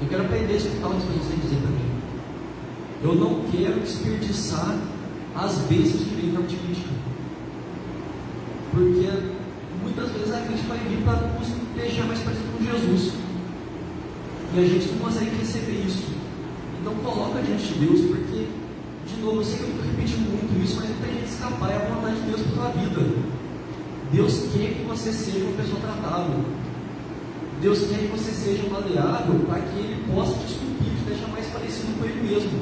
Eu 0.00 0.08
quero 0.08 0.22
aprender 0.22 0.52
a 0.52 0.56
escutar 0.56 0.86
o 0.86 0.90
que 0.90 0.96
as 0.98 1.04
pessoas 1.04 1.42
dizer 1.42 1.56
para 1.56 1.70
mim. 1.70 1.88
Eu 3.02 3.14
não 3.14 3.42
quero 3.50 3.80
desperdiçar 3.80 4.76
as 5.34 5.58
bênçãos 5.64 6.02
que 6.04 6.14
vêm 6.14 6.30
para 6.30 6.42
de 6.42 6.56
crítica. 6.56 6.90
Porque 8.70 9.08
muitas 9.82 10.10
vezes 10.12 10.34
a 10.34 10.40
crítica 10.40 10.68
vai 10.68 10.78
vir 10.78 11.02
para 11.04 11.26
nos 11.38 11.48
deixar 11.74 12.04
mais 12.04 12.20
parecido 12.20 12.52
com 12.52 12.64
Jesus. 12.64 13.12
E 14.54 14.58
a 14.60 14.62
gente 14.62 14.88
não 14.92 14.98
consegue 14.98 15.36
receber 15.36 15.84
isso. 15.86 16.17
Então 16.80 16.94
coloca 16.94 17.42
diante 17.42 17.74
de 17.74 17.86
Deus, 17.86 18.00
porque, 18.06 18.46
de 19.06 19.20
novo, 19.20 19.40
eu 19.40 19.44
sei 19.44 19.56
que 19.58 19.62
eu 19.64 19.68
estou 19.70 19.84
repetindo 19.84 20.30
muito 20.30 20.64
isso, 20.64 20.76
mas 20.76 20.90
não 20.90 20.96
tem 20.96 21.12
jeito 21.12 21.26
de 21.26 21.32
escapar, 21.32 21.70
é 21.70 21.76
a 21.76 21.94
vontade 21.94 22.20
de 22.20 22.26
Deus 22.30 22.40
para 22.54 22.68
a 22.68 22.70
vida. 22.70 23.02
Deus 24.12 24.32
quer 24.52 24.74
que 24.74 24.84
você 24.88 25.12
seja 25.12 25.44
uma 25.44 25.56
pessoa 25.56 25.80
tratável. 25.80 26.40
Deus 27.60 27.80
quer 27.80 27.98
que 27.98 28.06
você 28.06 28.30
seja 28.30 28.62
maleável 28.70 29.40
para 29.46 29.60
que 29.60 29.78
Ele 29.78 30.04
possa 30.14 30.32
te 30.38 30.52
esculpir, 30.52 30.94
te 30.94 31.10
deixar 31.10 31.28
mais 31.28 31.46
parecido 31.46 31.98
com 31.98 32.04
Ele 32.04 32.28
mesmo. 32.28 32.58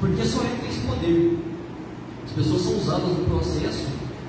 Porque 0.00 0.24
só 0.24 0.42
Ele 0.42 0.58
tem 0.60 0.70
esse 0.70 0.80
poder. 0.80 1.38
As 2.26 2.32
pessoas 2.32 2.62
são 2.62 2.76
usadas 2.76 3.18
no 3.18 3.24
processo, 3.24 3.86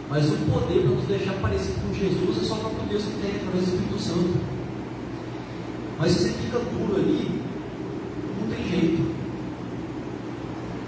mas 0.10 0.30
o 0.30 0.38
poder 0.52 0.82
para 0.82 0.96
nos 0.96 1.06
deixar 1.06 1.34
parecido 1.42 1.82
com 1.82 1.94
Jesus 1.94 2.38
é 2.42 2.46
só 2.46 2.56
para 2.56 2.86
Deus 2.88 3.04
que 3.04 3.20
tem 3.20 3.36
através 3.36 3.66
do 3.66 3.74
Espírito 3.74 4.00
Santo. 4.00 4.34
Mas 6.00 6.12
se 6.12 6.20
você 6.20 6.30
fica 6.30 6.60
duro 6.60 6.96
ali, 6.96 7.43
tem 8.56 8.70
jeito. 8.70 9.16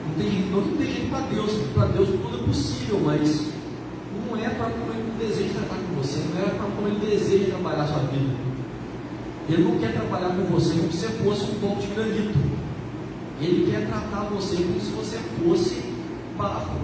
Não 0.08 0.16
tem 0.18 0.32
jeito, 0.32 0.52
não, 0.52 0.62
não 0.62 0.78
tem 0.78 0.88
jeito 0.88 1.10
para 1.10 1.20
Deus. 1.22 1.52
Para 1.74 1.86
Deus 1.88 2.10
tudo 2.10 2.40
é 2.42 2.48
possível, 2.48 3.02
mas 3.04 3.50
não 4.28 4.38
é 4.38 4.50
para 4.50 4.70
como 4.70 4.92
Ele 4.92 5.14
deseja 5.20 5.54
tratar 5.54 5.76
com 5.76 6.02
você, 6.02 6.20
não 6.34 6.42
é 6.42 6.50
para 6.50 6.70
como 6.76 6.88
Ele 6.88 7.00
deseja 7.00 7.46
trabalhar 7.52 7.84
a 7.84 7.88
sua 7.88 8.00
vida. 8.00 8.34
Ele 9.48 9.64
não 9.64 9.80
quer 9.80 9.94
trabalhar 9.94 10.30
com 10.30 10.44
você 10.46 10.74
como 10.74 10.92
se 10.92 10.98
você 10.98 11.08
fosse 11.24 11.44
um 11.44 11.60
bloco 11.60 11.82
de 11.82 11.88
granito. 11.88 12.40
Ele 13.40 13.70
quer 13.70 13.88
tratar 13.88 14.24
você 14.30 14.56
como 14.56 14.80
se 14.80 14.92
você 14.92 15.18
fosse 15.18 15.84
barro. 16.38 16.80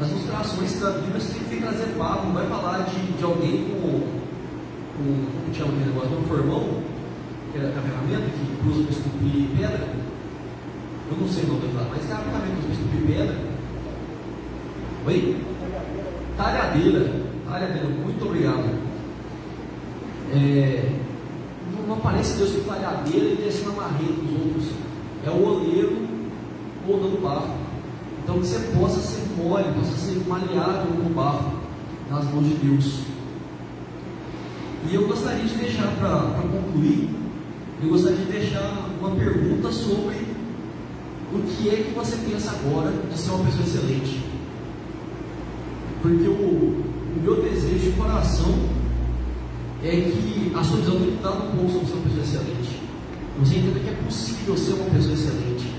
As 0.00 0.10
ilustrações 0.10 0.80
da 0.80 0.90
Bíblia 0.90 1.20
que 1.20 1.56
trazer 1.56 1.86
barro, 1.96 2.26
não 2.26 2.32
vai 2.34 2.46
falar 2.46 2.86
de, 2.86 3.12
de 3.12 3.24
alguém 3.24 3.64
com, 3.64 4.00
com 4.96 5.52
como 5.52 5.54
chama 5.54 5.72
aquele 5.72 5.86
negócio, 5.86 6.18
um 6.18 6.24
formão, 6.24 6.82
a 7.58 7.82
ferramenta 7.82 8.30
que 8.30 8.68
usa 8.68 8.82
para 8.84 8.92
esculpir 8.92 9.48
pedra. 9.56 9.88
Eu 11.10 11.16
não 11.20 11.28
sei 11.28 11.44
o 11.44 11.48
nome 11.48 11.74
lá, 11.74 11.86
mas 11.90 12.08
é 12.08 12.12
a 12.12 12.16
ferramenta 12.16 12.62
para 12.62 12.72
esculpir 12.72 13.06
pedra. 13.06 13.36
Oi? 15.06 15.36
Talhadeira. 16.36 17.12
Talhadeira, 17.46 17.88
muito 17.88 18.24
obrigado. 18.24 18.92
É, 20.32 20.92
não, 21.76 21.86
não 21.88 21.94
aparece 21.96 22.38
Deus 22.38 22.52
com 22.52 22.70
talhadeira 22.70 23.32
e 23.32 23.36
descendo 23.36 23.72
a 23.72 23.82
marreta 23.82 24.12
dos 24.12 24.32
outros. 24.32 24.68
É 25.26 25.30
o 25.30 25.44
oleiro 25.44 26.08
moldando 26.86 27.20
barro. 27.20 27.54
Então 28.22 28.38
que 28.40 28.46
você 28.46 28.58
possa 28.78 29.00
ser 29.00 29.26
mole, 29.36 29.64
possa 29.74 29.92
ser 29.92 30.26
maleável 30.26 30.94
no 30.94 31.10
barro 31.10 31.52
nas 32.10 32.24
mãos 32.32 32.46
de 32.46 32.54
Deus. 32.54 33.00
E 34.88 34.94
eu 34.94 35.06
gostaria 35.06 35.44
de 35.44 35.54
deixar 35.54 35.88
para 35.98 36.40
concluir 36.50 37.21
eu 37.82 37.88
gostaria 37.88 38.18
de 38.18 38.30
deixar 38.30 38.90
uma 39.00 39.10
pergunta 39.10 39.72
sobre 39.72 40.16
o 41.32 41.38
que 41.40 41.68
é 41.68 41.76
que 41.82 41.92
você 41.94 42.16
pensa 42.28 42.52
agora 42.52 42.92
de 43.10 43.18
ser 43.18 43.30
uma 43.30 43.44
pessoa 43.44 43.64
excelente. 43.64 44.22
Porque 46.00 46.28
o, 46.28 46.32
o 46.32 47.20
meu 47.20 47.42
desejo 47.42 47.90
de 47.90 47.96
coração 47.96 48.54
é 49.82 49.90
que 49.90 50.52
a 50.54 50.62
sua 50.62 50.76
visão 50.78 50.96
tem 51.00 51.10
mudado 51.10 51.44
um 51.44 51.56
pouco 51.56 51.72
sobre 51.72 51.86
ser 51.86 51.94
uma 51.94 52.02
pessoa 52.04 52.22
excelente. 52.22 52.80
Você 53.40 53.56
entenda 53.56 53.80
que 53.80 53.88
é 53.88 54.04
possível 54.04 54.56
ser 54.56 54.74
uma 54.74 54.90
pessoa 54.90 55.14
excelente. 55.14 55.74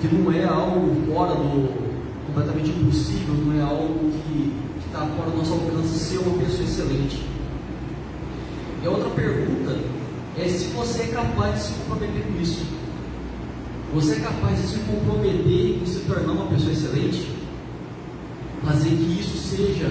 Que 0.00 0.14
não 0.14 0.32
é 0.32 0.44
algo 0.44 0.96
fora 1.12 1.34
do 1.34 1.90
completamente 2.26 2.70
impossível, 2.70 3.34
não 3.34 3.58
é 3.58 3.62
algo 3.62 4.10
que 4.10 4.54
está 4.86 5.00
fora 5.00 5.30
do 5.30 5.36
nosso 5.36 5.52
alcance 5.52 5.98
ser 5.98 6.18
uma 6.18 6.38
pessoa 6.38 6.62
excelente. 6.62 7.22
E 8.82 8.86
a 8.86 8.90
outra 8.90 9.10
pergunta 9.10 9.99
é 10.38 10.48
se 10.48 10.66
você 10.68 11.02
é 11.02 11.06
capaz 11.08 11.54
de 11.54 11.60
se 11.62 11.72
comprometer 11.74 12.22
com 12.22 12.40
isso. 12.40 12.64
Você 13.94 14.12
é 14.12 14.20
capaz 14.20 14.60
de 14.60 14.68
se 14.68 14.78
comprometer 14.80 15.82
em 15.82 15.86
se 15.86 16.00
tornar 16.00 16.32
uma 16.32 16.46
pessoa 16.46 16.72
excelente? 16.72 17.28
Fazer 18.64 18.90
que 18.90 19.20
isso 19.20 19.36
seja 19.36 19.90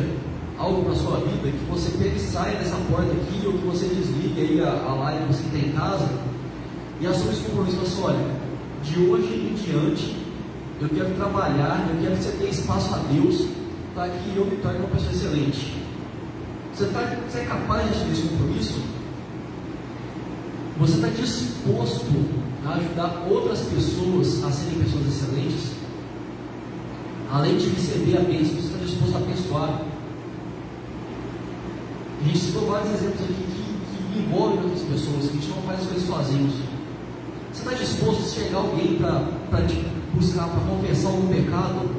algo 0.58 0.84
para 0.84 0.96
sua 0.96 1.18
vida, 1.18 1.52
que 1.52 1.66
você 1.70 1.92
pegue 1.98 2.18
e 2.18 2.20
saia 2.20 2.58
dessa 2.58 2.78
porta 2.90 3.12
aqui, 3.12 3.46
ou 3.46 3.54
que 3.54 3.66
você 3.66 3.88
desligue 3.88 4.42
aí 4.42 4.62
a, 4.62 4.72
a 4.72 4.94
live 4.96 5.26
que 5.26 5.34
você 5.34 5.44
tem 5.52 5.70
em 5.70 5.72
casa, 5.72 6.10
e 7.02 7.08
assume 7.08 7.32
esse 7.32 7.42
compromisso 7.44 7.78
e 7.78 7.82
assim, 7.82 8.02
olha, 8.04 8.26
de 8.84 9.00
hoje 9.00 9.34
em 9.34 9.54
diante, 9.56 10.16
eu 10.82 10.90
quero 10.90 11.14
trabalhar, 11.16 11.88
eu 11.90 12.02
quero 12.02 12.16
que 12.16 12.24
você 12.24 12.32
tenha 12.38 12.50
espaço 12.52 12.94
a 12.94 12.98
Deus, 13.12 13.48
para 13.96 14.10
que 14.10 14.36
eu 14.36 14.46
me 14.46 14.58
torne 14.58 14.80
uma 14.80 14.90
pessoa 14.90 15.12
excelente. 15.12 15.78
Você, 16.74 16.86
tá, 16.86 17.18
você 17.30 17.40
é 17.40 17.46
capaz 17.46 17.84
de 17.84 17.90
assumir 17.90 18.12
esse 18.14 18.28
compromisso? 18.30 18.99
Você 20.80 20.94
está 20.94 21.10
disposto 21.10 22.06
a 22.66 22.76
ajudar 22.76 23.28
outras 23.30 23.60
pessoas 23.64 24.42
a 24.46 24.50
serem 24.50 24.80
pessoas 24.80 25.08
excelentes? 25.08 25.72
Além 27.30 27.58
de 27.58 27.68
receber 27.68 28.18
a 28.18 28.22
bênção, 28.22 28.56
você 28.56 28.68
está 28.68 28.78
disposto 28.86 29.16
a 29.16 29.18
abençoar? 29.18 29.82
A 32.22 32.24
gente 32.26 32.38
citou 32.38 32.66
vários 32.68 32.94
exemplos 32.94 33.22
aqui 33.24 33.34
que, 33.34 34.14
que 34.14 34.20
envolvem 34.20 34.64
outras 34.64 34.82
pessoas, 34.84 35.26
que 35.26 35.38
a 35.38 35.42
gente 35.42 35.50
não 35.50 35.62
faz 35.64 35.82
as 35.82 35.86
coisas 35.86 36.08
sozinhos. 36.08 36.54
Você 37.52 37.60
está 37.60 37.74
disposto 37.74 38.22
a 38.22 38.42
chegar 38.42 38.58
alguém 38.60 38.98
para 39.50 39.68
te 39.68 39.86
buscar, 40.14 40.48
para 40.48 40.62
confessar 40.62 41.10
algum 41.10 41.28
pecado? 41.28 41.90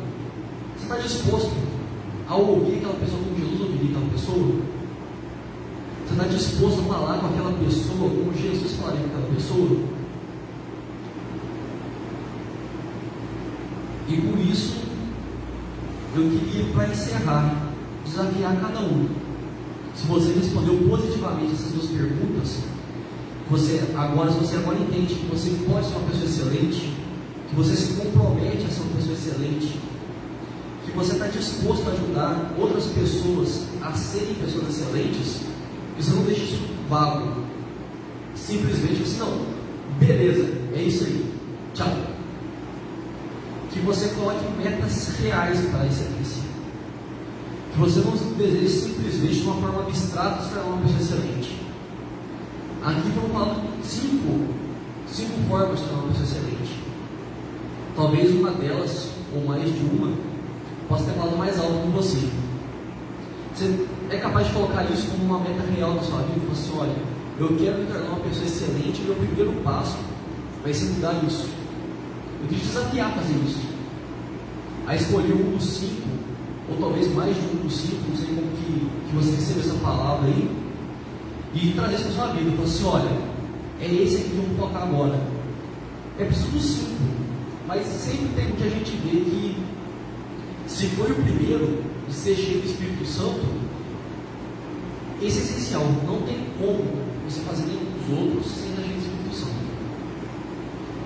Você 0.78 0.84
está 0.84 0.96
disposto 0.96 1.52
a 2.26 2.34
ouvir 2.34 2.76
aquela 2.78 2.94
pessoa 2.94 3.20
como 3.24 3.38
Jesus 3.38 3.60
ouviria 3.60 3.90
aquela 3.90 4.10
pessoa? 4.10 4.69
Está 6.20 6.36
disposto 6.36 6.80
a 6.80 6.82
falar 6.82 7.18
com 7.18 7.28
aquela 7.28 7.52
pessoa 7.52 8.10
como 8.10 8.34
Jesus 8.34 8.72
falaria 8.74 9.00
com 9.00 9.06
aquela 9.06 9.34
pessoa? 9.34 9.80
E 14.06 14.16
por 14.20 14.38
isso, 14.38 14.82
eu 16.14 16.28
queria, 16.28 16.74
para 16.74 16.88
encerrar, 16.88 17.72
desafiar 18.04 18.60
cada 18.60 18.80
um. 18.80 19.08
Se 19.94 20.06
você 20.06 20.34
respondeu 20.34 20.76
positivamente 20.90 21.54
essas 21.54 21.72
duas 21.72 21.86
perguntas, 21.86 22.58
você 23.48 23.82
agora, 23.96 24.30
você 24.30 24.56
agora 24.56 24.78
entende 24.78 25.14
que 25.14 25.26
você 25.26 25.56
pode 25.66 25.86
ser 25.86 25.96
uma 25.96 26.06
pessoa 26.10 26.26
excelente, 26.26 26.92
que 27.48 27.56
você 27.56 27.74
se 27.74 27.94
compromete 27.94 28.66
a 28.66 28.68
ser 28.68 28.82
uma 28.82 28.96
pessoa 28.96 29.14
excelente, 29.14 29.80
que 30.84 30.92
você 30.92 31.12
está 31.12 31.28
disposto 31.28 31.88
a 31.88 31.92
ajudar 31.92 32.54
outras 32.58 32.84
pessoas 32.88 33.62
a 33.80 33.94
serem 33.94 34.34
pessoas 34.34 34.68
excelentes, 34.68 35.49
você 36.02 36.12
não 36.12 36.22
deixa 36.22 36.42
isso 36.42 36.60
vago. 36.88 37.44
Simplesmente 38.34 39.02
assim, 39.02 39.18
não, 39.18 39.46
beleza, 39.98 40.48
é 40.74 40.82
isso 40.82 41.04
aí, 41.04 41.34
tchau. 41.74 41.92
Que 43.70 43.80
você 43.80 44.08
coloque 44.08 44.44
metas 44.56 45.16
reais 45.20 45.60
para 45.66 45.82
a 45.82 45.86
excelência. 45.86 46.42
Que 47.72 47.78
você 47.78 48.00
não 48.00 48.12
deseje 48.34 48.68
simplesmente 48.68 49.34
de 49.34 49.42
uma 49.42 49.60
forma 49.60 49.80
abstrata 49.82 50.42
ser 50.42 50.58
uma 50.60 50.78
pessoa 50.78 51.00
excelente. 51.00 51.60
Aqui 52.82 53.10
vamos 53.14 53.32
falar 53.32 53.62
cinco, 53.84 54.54
cinco 55.06 55.48
formas 55.48 55.80
de 55.80 55.86
ser 55.86 55.92
uma 55.92 56.08
pessoa 56.08 56.24
excelente. 56.24 56.80
Talvez 57.94 58.30
uma 58.30 58.50
delas, 58.52 59.10
ou 59.34 59.44
mais 59.44 59.64
de 59.64 59.80
uma, 59.80 60.16
possa 60.88 61.04
ter 61.04 61.12
falado 61.12 61.36
mais 61.36 61.60
alto 61.60 61.82
que 61.82 61.88
você. 61.88 62.49
Você 63.60 63.86
é 64.08 64.16
capaz 64.16 64.46
de 64.46 64.54
colocar 64.54 64.84
isso 64.84 65.08
como 65.10 65.24
uma 65.24 65.38
meta 65.40 65.62
real 65.76 65.92
da 65.92 66.02
sua 66.02 66.22
vida 66.22 66.38
e 66.38 66.40
falar 66.40 66.52
assim, 66.52 66.72
olha, 66.78 66.96
eu 67.38 67.58
quero 67.58 67.78
me 67.78 67.86
tornar 67.92 68.08
uma 68.08 68.20
pessoa 68.20 68.46
excelente, 68.46 69.02
meu 69.02 69.14
primeiro 69.14 69.52
passo 69.62 69.98
vai 70.62 70.72
ser 70.72 70.86
mudar 70.86 71.22
isso. 71.26 71.46
Eu 72.42 72.48
te 72.48 72.54
desafiar 72.54 73.12
fazer 73.12 73.34
isso. 73.46 73.68
A 74.86 74.96
escolher 74.96 75.34
um 75.34 75.58
dos 75.58 75.62
cinco, 75.62 76.08
ou 76.70 76.76
talvez 76.78 77.14
mais 77.14 77.36
de 77.36 77.42
um 77.54 77.62
dos 77.62 77.76
cinco, 77.76 78.00
não 78.08 78.16
sei 78.16 78.28
como 78.28 78.50
que, 78.52 78.88
que 79.10 79.14
você 79.14 79.32
recebeu 79.32 79.62
essa 79.62 79.78
palavra 79.84 80.26
aí, 80.26 80.50
e 81.52 81.72
trazer 81.72 81.94
isso 81.96 82.04
para 82.04 82.12
sua 82.12 82.26
vida. 82.28 82.50
Falar 82.52 82.64
assim, 82.64 82.84
olha, 82.84 83.18
é 83.78 83.94
esse 83.94 84.16
aqui 84.16 84.30
que 84.30 84.36
eu 84.36 84.56
vou 84.56 84.68
focar 84.68 84.84
agora. 84.84 85.20
É 86.18 86.24
preciso 86.24 86.48
dos 86.48 86.64
cinco, 86.64 86.96
mas 87.68 87.84
sempre 87.84 88.28
tem 88.34 88.52
que 88.52 88.64
a 88.64 88.70
gente 88.70 88.96
vê 89.04 89.20
que 89.20 89.56
se 90.66 90.86
foi 90.86 91.10
o 91.10 91.16
primeiro 91.16 91.89
de 92.10 92.16
ser 92.16 92.34
cheio 92.34 92.60
do 92.60 92.66
Espírito 92.66 93.06
Santo, 93.06 93.46
esse 95.22 95.38
é 95.38 95.42
essencial. 95.42 95.84
Não 96.04 96.22
tem 96.22 96.44
como 96.58 96.84
você 97.24 97.40
fazer 97.42 97.66
nenhum 97.66 97.84
dos 97.84 98.18
outros 98.18 98.52
sem 98.52 98.72
a 98.72 98.80
gente 98.80 99.06
do 99.06 99.30
Espírito 99.30 99.36
Santo. 99.36 99.54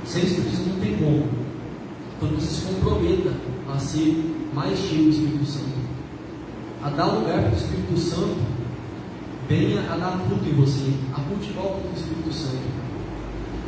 Sem 0.07 0.23
o 0.23 0.27
Espírito 0.27 0.57
Santo 0.57 0.69
não 0.71 0.81
tem 0.81 0.97
como. 0.97 1.29
Então 2.17 2.29
você 2.31 2.47
se 2.47 2.67
comprometa 2.67 3.33
a 3.69 3.79
ser 3.79 4.49
mais 4.55 4.79
cheio 4.79 5.05
do 5.05 5.11
Espírito 5.11 5.45
Santo. 5.45 5.85
A 6.83 6.89
dar 6.91 7.07
lugar 7.07 7.43
para 7.43 7.53
o 7.53 7.57
Espírito 7.57 7.99
Santo 7.99 8.37
venha 9.47 9.81
a 9.93 9.97
dar 9.97 10.19
fruto 10.27 10.49
em 10.49 10.55
você, 10.55 10.91
a 11.13 11.21
cultivar 11.21 11.65
o 11.65 11.91
Espírito 11.95 12.33
Santo. 12.33 12.85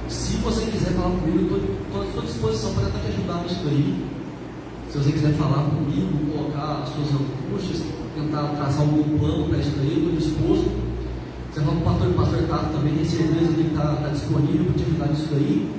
Se 0.08 0.36
você 0.36 0.70
quiser 0.70 0.92
falar 0.92 1.10
comigo, 1.10 1.56
eu 1.56 2.04
estou 2.04 2.22
à 2.22 2.24
disposição 2.24 2.74
para 2.74 2.90
te 2.90 3.08
ajudar 3.08 3.42
nisso 3.42 3.60
aí. 3.68 4.15
Se 4.90 4.98
você 4.98 5.12
quiser 5.12 5.32
falar 5.34 5.68
comigo, 5.70 6.32
colocar 6.32 6.82
as 6.82 6.88
suas 6.90 7.08
angústias, 7.08 7.82
tentar 8.14 8.48
traçar 8.56 8.84
um 8.84 9.02
bom 9.02 9.18
plano 9.18 9.48
para 9.48 9.58
isso 9.58 9.72
aí, 9.80 9.92
eu 9.92 9.96
estou 9.96 10.12
disposto. 10.12 10.86
Você 11.52 11.60
fala 11.60 11.72
com 11.72 11.80
o 11.80 11.84
pastor, 11.84 12.08
o 12.08 12.14
pastor 12.14 12.42
Tato 12.48 12.72
também 12.76 12.94
tem 12.94 13.04
certeza 13.04 13.52
que 13.52 13.60
ele 13.60 13.68
está 13.68 13.96
tá 13.96 14.08
disponível 14.08 14.64
para 14.66 14.74
te 14.74 14.82
ajudar 14.82 15.06
nisso 15.08 15.28
aí. 15.32 15.70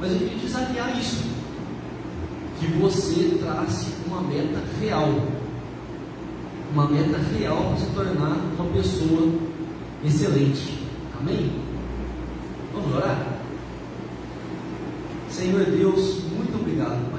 Mas 0.00 0.12
eu 0.12 0.18
queria 0.18 0.36
desafiar 0.36 0.98
isso. 0.98 1.24
Que 2.58 2.66
você 2.78 3.38
trace 3.38 3.92
uma 4.06 4.22
meta 4.22 4.62
real. 4.80 5.14
Uma 6.72 6.88
meta 6.88 7.18
real 7.18 7.64
para 7.64 7.76
se 7.76 7.86
tornar 7.92 8.36
uma 8.58 8.72
pessoa 8.72 9.32
excelente. 10.04 10.86
Amém? 11.20 11.52
Vamos 12.74 12.94
orar? 12.94 13.26
Senhor 15.30 15.64
Deus, 15.66 16.22
muito 16.34 16.58
obrigado. 16.58 17.15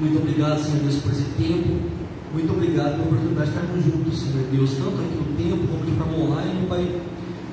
Muito 0.00 0.18
obrigado, 0.18 0.58
Senhor 0.62 0.80
Deus, 0.80 0.96
por 0.96 1.12
esse 1.12 1.24
tempo. 1.36 2.02
Muito 2.32 2.50
obrigado 2.50 2.92
pela 2.92 3.04
oportunidade 3.04 3.50
de 3.50 3.56
estarmos 3.56 3.84
juntos, 3.84 4.20
Senhor 4.20 4.46
Deus, 4.50 4.70
tanto 4.70 4.96
aqui 5.04 5.16
no 5.20 5.36
tempo 5.36 5.68
como 5.68 5.84
de 5.84 5.92
forma 5.92 6.16
online, 6.16 6.66
Pai, 6.66 7.00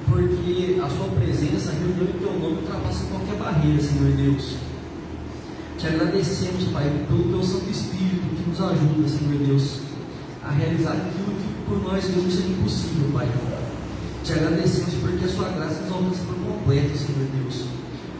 porque 0.08 0.80
a 0.82 0.90
Sua 0.90 1.08
presença, 1.20 1.74
reunião 1.74 2.08
em 2.08 2.18
Teu 2.18 2.32
nome, 2.40 2.56
ultrapassa 2.56 3.06
qualquer 3.08 3.36
barreira, 3.36 3.82
Senhor 3.82 4.16
Deus. 4.16 4.56
Te 5.78 5.88
agradecemos, 5.88 6.64
Pai, 6.72 7.06
pelo 7.10 7.24
Teu 7.24 7.44
Santo 7.44 7.70
Espírito 7.70 8.24
que 8.24 8.50
nos 8.50 8.62
ajuda, 8.62 9.10
Senhor 9.10 9.46
Deus, 9.46 9.80
a 10.42 10.52
realizar 10.52 10.94
aquilo 10.94 11.36
que 11.36 11.66
por 11.68 11.84
nós 11.84 12.08
mesmos 12.08 12.34
seria 12.34 12.56
impossível, 12.56 13.10
Pai. 13.14 13.28
Te 14.24 14.32
agradecemos 14.32 14.94
porque 15.02 15.26
a 15.26 15.28
Sua 15.28 15.50
graça 15.50 15.82
nos 15.82 15.92
alcança 15.92 16.24
por 16.24 16.36
completo, 16.36 16.98
Senhor 16.98 17.28
Deus. 17.36 17.66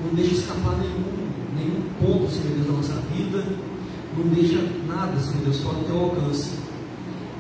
Não 0.04 0.14
deixa 0.14 0.34
escapar 0.34 0.76
nenhum, 0.78 1.08
nenhum 1.56 1.82
ponto, 2.02 2.30
Senhor 2.30 2.54
Deus, 2.56 2.68
da 2.68 2.74
nossa 2.74 3.02
vida 3.16 3.69
não 4.18 4.28
deixa 4.34 4.60
nada, 4.88 5.20
Senhor 5.20 5.44
Deus, 5.44 5.60
fora 5.60 5.78
do 5.78 5.86
teu 5.86 6.00
alcance. 6.00 6.52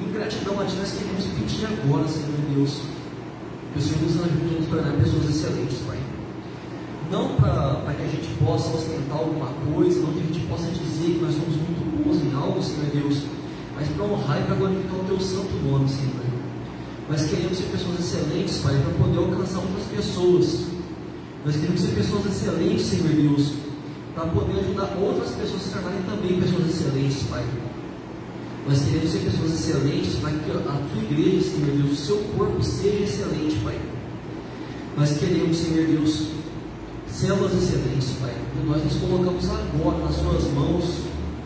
Em 0.01 0.11
gratidão 0.11 0.59
a 0.59 0.65
Ti, 0.65 0.75
nós 0.77 0.91
queremos 0.91 1.25
pedir 1.25 1.65
agora, 1.65 2.07
Senhor 2.07 2.29
Deus, 2.53 2.81
que 3.73 3.79
o 3.79 3.81
Senhor 3.81 4.01
nos 4.01 4.15
ajude 4.15 4.55
a 4.55 4.59
nos 4.59 4.67
tornar 4.67 4.93
pessoas 4.93 5.29
excelentes, 5.29 5.77
Pai. 5.85 5.97
Não 7.11 7.35
para 7.35 7.93
que 7.97 8.03
a 8.03 8.07
gente 8.07 8.29
possa 8.43 8.69
ostentar 8.69 9.17
alguma 9.17 9.47
coisa, 9.73 9.99
não 9.99 10.13
que 10.13 10.19
a 10.19 10.23
gente 10.23 10.39
possa 10.47 10.69
dizer 10.71 11.15
que 11.15 11.21
nós 11.21 11.33
somos 11.33 11.55
muito 11.55 12.03
bons 12.03 12.21
em 12.23 12.33
algo, 12.35 12.61
Senhor 12.61 12.85
Deus, 12.93 13.23
mas 13.75 13.87
para 13.89 14.05
honrar 14.05 14.39
e 14.39 14.43
para 14.43 14.55
glorificar 14.55 14.99
o 14.99 15.03
Teu 15.05 15.19
santo 15.19 15.53
nome, 15.65 15.89
Senhor. 15.89 16.29
Nós 17.09 17.23
queremos 17.23 17.57
ser 17.57 17.63
pessoas 17.63 17.99
excelentes, 17.99 18.57
Pai, 18.59 18.79
para 18.79 18.93
poder 19.03 19.17
alcançar 19.17 19.59
outras 19.59 19.85
pessoas. 19.87 20.65
Nós 21.43 21.55
queremos 21.55 21.81
ser 21.81 21.95
pessoas 21.95 22.25
excelentes, 22.27 22.85
Senhor 22.85 23.09
Deus, 23.09 23.53
para 24.19 24.27
poder 24.31 24.59
ajudar 24.59 24.97
outras 25.01 25.31
pessoas 25.31 25.69
a 25.69 25.79
tornarem 25.79 26.03
também 26.03 26.41
pessoas 26.41 26.67
excelentes, 26.67 27.23
Pai. 27.29 27.45
Nós 28.67 28.83
queremos 28.83 29.11
ser 29.11 29.19
pessoas 29.19 29.53
excelentes 29.53 30.15
para 30.15 30.31
que 30.31 30.51
a 30.51 30.81
tua 30.91 31.03
igreja, 31.03 31.49
Senhor 31.49 31.77
Deus, 31.77 31.91
o 31.91 31.95
seu 31.95 32.17
corpo 32.35 32.61
seja 32.61 33.03
excelente, 33.05 33.55
Pai. 33.63 33.79
Nós 34.97 35.17
queremos, 35.17 35.55
Senhor 35.55 35.87
Deus, 35.87 36.27
células 37.07 37.53
excelentes, 37.53 38.09
Pai. 38.19 38.35
E 38.61 38.67
nós 38.67 38.83
nos 38.83 38.95
colocamos 38.97 39.45
agora 39.49 39.97
nas 39.99 40.15
suas 40.15 40.51
mãos 40.51 40.83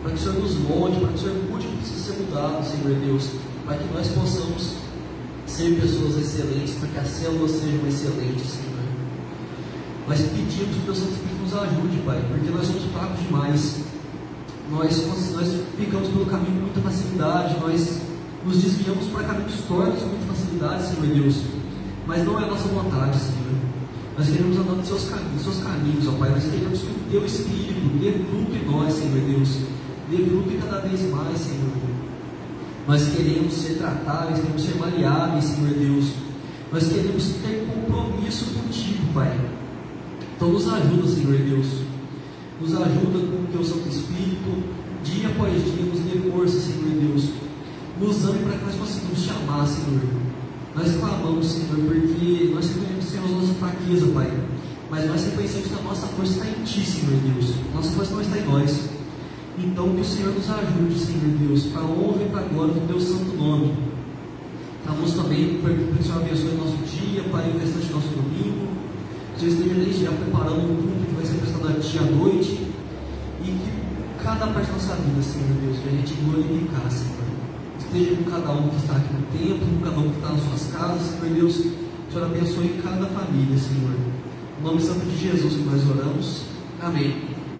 para 0.02 0.10
que 0.10 0.18
o 0.18 0.20
Senhor 0.20 0.40
nos 0.40 0.54
molde, 0.56 0.98
para 0.98 1.08
que 1.10 1.14
o 1.14 1.18
Senhor 1.18 1.36
mude 1.48 1.66
o 1.68 1.70
que 1.70 1.76
precisa 1.76 2.12
ser 2.12 2.22
mudado, 2.24 2.68
Senhor 2.68 2.98
Deus, 2.98 3.30
para 3.64 3.76
que 3.76 3.94
nós 3.94 4.08
possamos 4.08 4.74
ser 5.46 5.80
pessoas 5.80 6.18
excelentes, 6.18 6.74
para 6.74 6.88
que 6.88 6.98
as 6.98 7.08
células 7.08 7.52
sejam 7.52 7.86
excelentes, 7.86 8.50
Senhor. 8.50 8.73
Nós 10.06 10.20
pedimos 10.20 10.76
que 10.84 10.90
o 10.90 10.94
Santo 10.94 11.12
Espírito 11.12 11.42
nos 11.42 11.54
ajude, 11.54 11.96
Pai, 12.04 12.22
porque 12.28 12.50
nós 12.50 12.66
somos 12.66 12.84
fracos 12.92 13.20
demais. 13.20 13.80
Nós, 14.70 15.06
nós 15.32 15.60
ficamos 15.78 16.08
pelo 16.08 16.26
caminho 16.26 16.56
com 16.56 16.60
muita 16.62 16.80
facilidade, 16.80 17.60
nós 17.60 18.00
nos 18.44 18.62
desviamos 18.62 19.06
para 19.06 19.24
caminhos 19.24 19.54
tortos 19.66 20.02
com 20.02 20.08
muita 20.08 20.26
facilidade, 20.26 20.86
Senhor 20.86 21.06
Deus. 21.06 21.36
Mas 22.06 22.24
não 22.24 22.38
é 22.38 22.44
a 22.44 22.46
nossa 22.46 22.68
vontade, 22.68 23.16
Senhor. 23.18 23.54
Nós 24.18 24.28
queremos 24.28 24.58
andar 24.58 24.72
nos 24.74 24.86
seus 24.86 25.08
caminhos, 25.08 25.42
seus 25.42 25.58
caminhos, 25.58 26.06
ó 26.06 26.12
Pai. 26.12 26.30
Nós 26.30 26.44
queremos 26.44 26.80
que 26.80 26.86
o 26.86 27.10
Teu 27.10 27.24
Espírito 27.24 27.98
dê 27.98 28.12
fruto 28.12 28.56
em 28.56 28.70
nós, 28.70 28.92
Senhor 28.92 29.20
Deus. 29.26 29.48
Dê 30.10 30.16
fruto 30.18 30.52
em 30.52 30.58
cada 30.58 30.80
vez 30.80 31.00
mais, 31.10 31.38
Senhor. 31.38 31.72
Nós 32.86 33.08
queremos 33.08 33.54
ser 33.54 33.78
tratáveis, 33.78 34.40
queremos 34.40 34.62
ser 34.62 34.76
maleáveis, 34.76 35.44
Senhor 35.44 35.72
Deus. 35.72 36.12
Nós 36.70 36.88
queremos 36.88 37.24
ter 37.42 37.66
compromisso 37.66 38.44
contigo, 38.52 39.02
Pai. 39.14 39.63
Então 40.44 40.52
nos 40.52 40.68
ajuda, 40.68 41.08
Senhor 41.08 41.38
Deus. 41.38 41.66
Nos 42.60 42.74
ajuda 42.74 43.18
com 43.18 43.44
o 43.44 43.48
teu 43.50 43.64
Santo 43.64 43.88
Espírito, 43.88 44.62
dia 45.02 45.28
após 45.28 45.54
dia, 45.54 45.86
nos 45.86 46.00
dê 46.00 46.30
força, 46.30 46.60
Senhor 46.60 47.00
Deus. 47.00 47.30
Nos 47.98 48.24
ame 48.26 48.40
para 48.40 48.58
que 48.58 48.64
nós 48.66 48.74
possamos 48.74 49.22
te 49.22 49.30
amar, 49.30 49.66
Senhor. 49.66 50.02
Nós 50.76 50.96
clamamos, 50.96 51.46
Senhor, 51.46 51.78
porque 51.78 52.50
nós 52.54 52.68
reconhecemos, 52.68 53.30
a 53.30 53.34
nossa 53.34 53.54
fraqueza, 53.54 54.06
Pai. 54.08 54.30
Mas 54.90 55.06
nós 55.06 55.24
reconhecemos 55.24 55.66
que 55.68 55.78
a 55.78 55.82
nossa 55.82 56.06
força 56.08 56.32
está 56.34 56.46
em 56.46 56.62
Ti, 56.62 56.84
Senhor 56.84 57.18
Deus. 57.22 57.54
Nossa 57.74 57.90
força 57.92 58.12
não 58.12 58.20
está 58.20 58.36
em 58.36 58.44
nós. 58.44 58.90
Então 59.58 59.94
que 59.94 60.00
o 60.02 60.04
Senhor 60.04 60.34
nos 60.34 60.50
ajude, 60.50 60.98
Senhor 60.98 61.38
Deus, 61.40 61.62
para 61.72 61.80
a 61.80 61.86
honra 61.86 62.22
e 62.22 62.28
para 62.28 62.40
a 62.40 62.48
glória 62.48 62.74
do 62.74 62.86
Teu 62.86 63.00
santo 63.00 63.34
nome. 63.34 63.72
Estamos 64.80 65.14
também 65.14 65.58
para 65.62 65.72
que 65.72 65.80
o 65.80 66.02
Senhor 66.02 66.20
abençoe 66.20 66.54
nosso 66.58 66.76
dia, 66.84 67.22
Pai, 67.32 67.50
o 67.50 67.58
restante 67.58 67.86
do 67.86 67.94
nosso 67.94 68.08
domingo. 68.08 68.63
Senhor 69.36 69.52
esteja 69.52 69.74
desde 69.74 70.04
já 70.04 70.12
preparando 70.12 70.62
um 70.62 70.76
culto 70.76 71.06
que 71.06 71.14
vai 71.14 71.24
ser 71.26 71.34
prestado 71.34 71.68
a 71.68 71.80
Ti 71.80 71.98
à 71.98 72.02
noite. 72.02 72.74
E 73.42 73.46
que 73.46 74.22
cada 74.22 74.46
parte 74.46 74.66
da 74.66 74.72
nossa 74.72 74.94
vida, 74.94 75.22
Senhor 75.22 75.48
Deus, 75.60 75.78
que 75.78 75.88
a 75.88 75.92
gente 75.92 76.14
glorificar, 76.14 76.90
Senhor. 76.90 77.24
Esteja 77.78 78.16
com 78.16 78.30
cada 78.30 78.52
um 78.52 78.68
que 78.68 78.76
está 78.76 78.96
aqui 78.96 79.12
no 79.12 79.38
templo, 79.38 79.66
com 79.66 79.84
cada 79.84 79.98
um 79.98 80.10
que 80.10 80.16
está 80.16 80.28
nas 80.30 80.40
suas 80.40 80.72
casas, 80.72 81.02
Senhor 81.02 81.34
Deus. 81.34 81.54
Senhor 82.10 82.26
abençoe 82.26 82.80
cada 82.82 83.06
família, 83.06 83.58
Senhor. 83.58 83.94
Em 84.60 84.62
nome 84.62 84.80
santo 84.80 85.04
de 85.04 85.18
Jesus 85.18 85.54
que 85.54 85.62
nós 85.62 85.82
oramos. 85.90 86.42
Amém. 86.80 87.33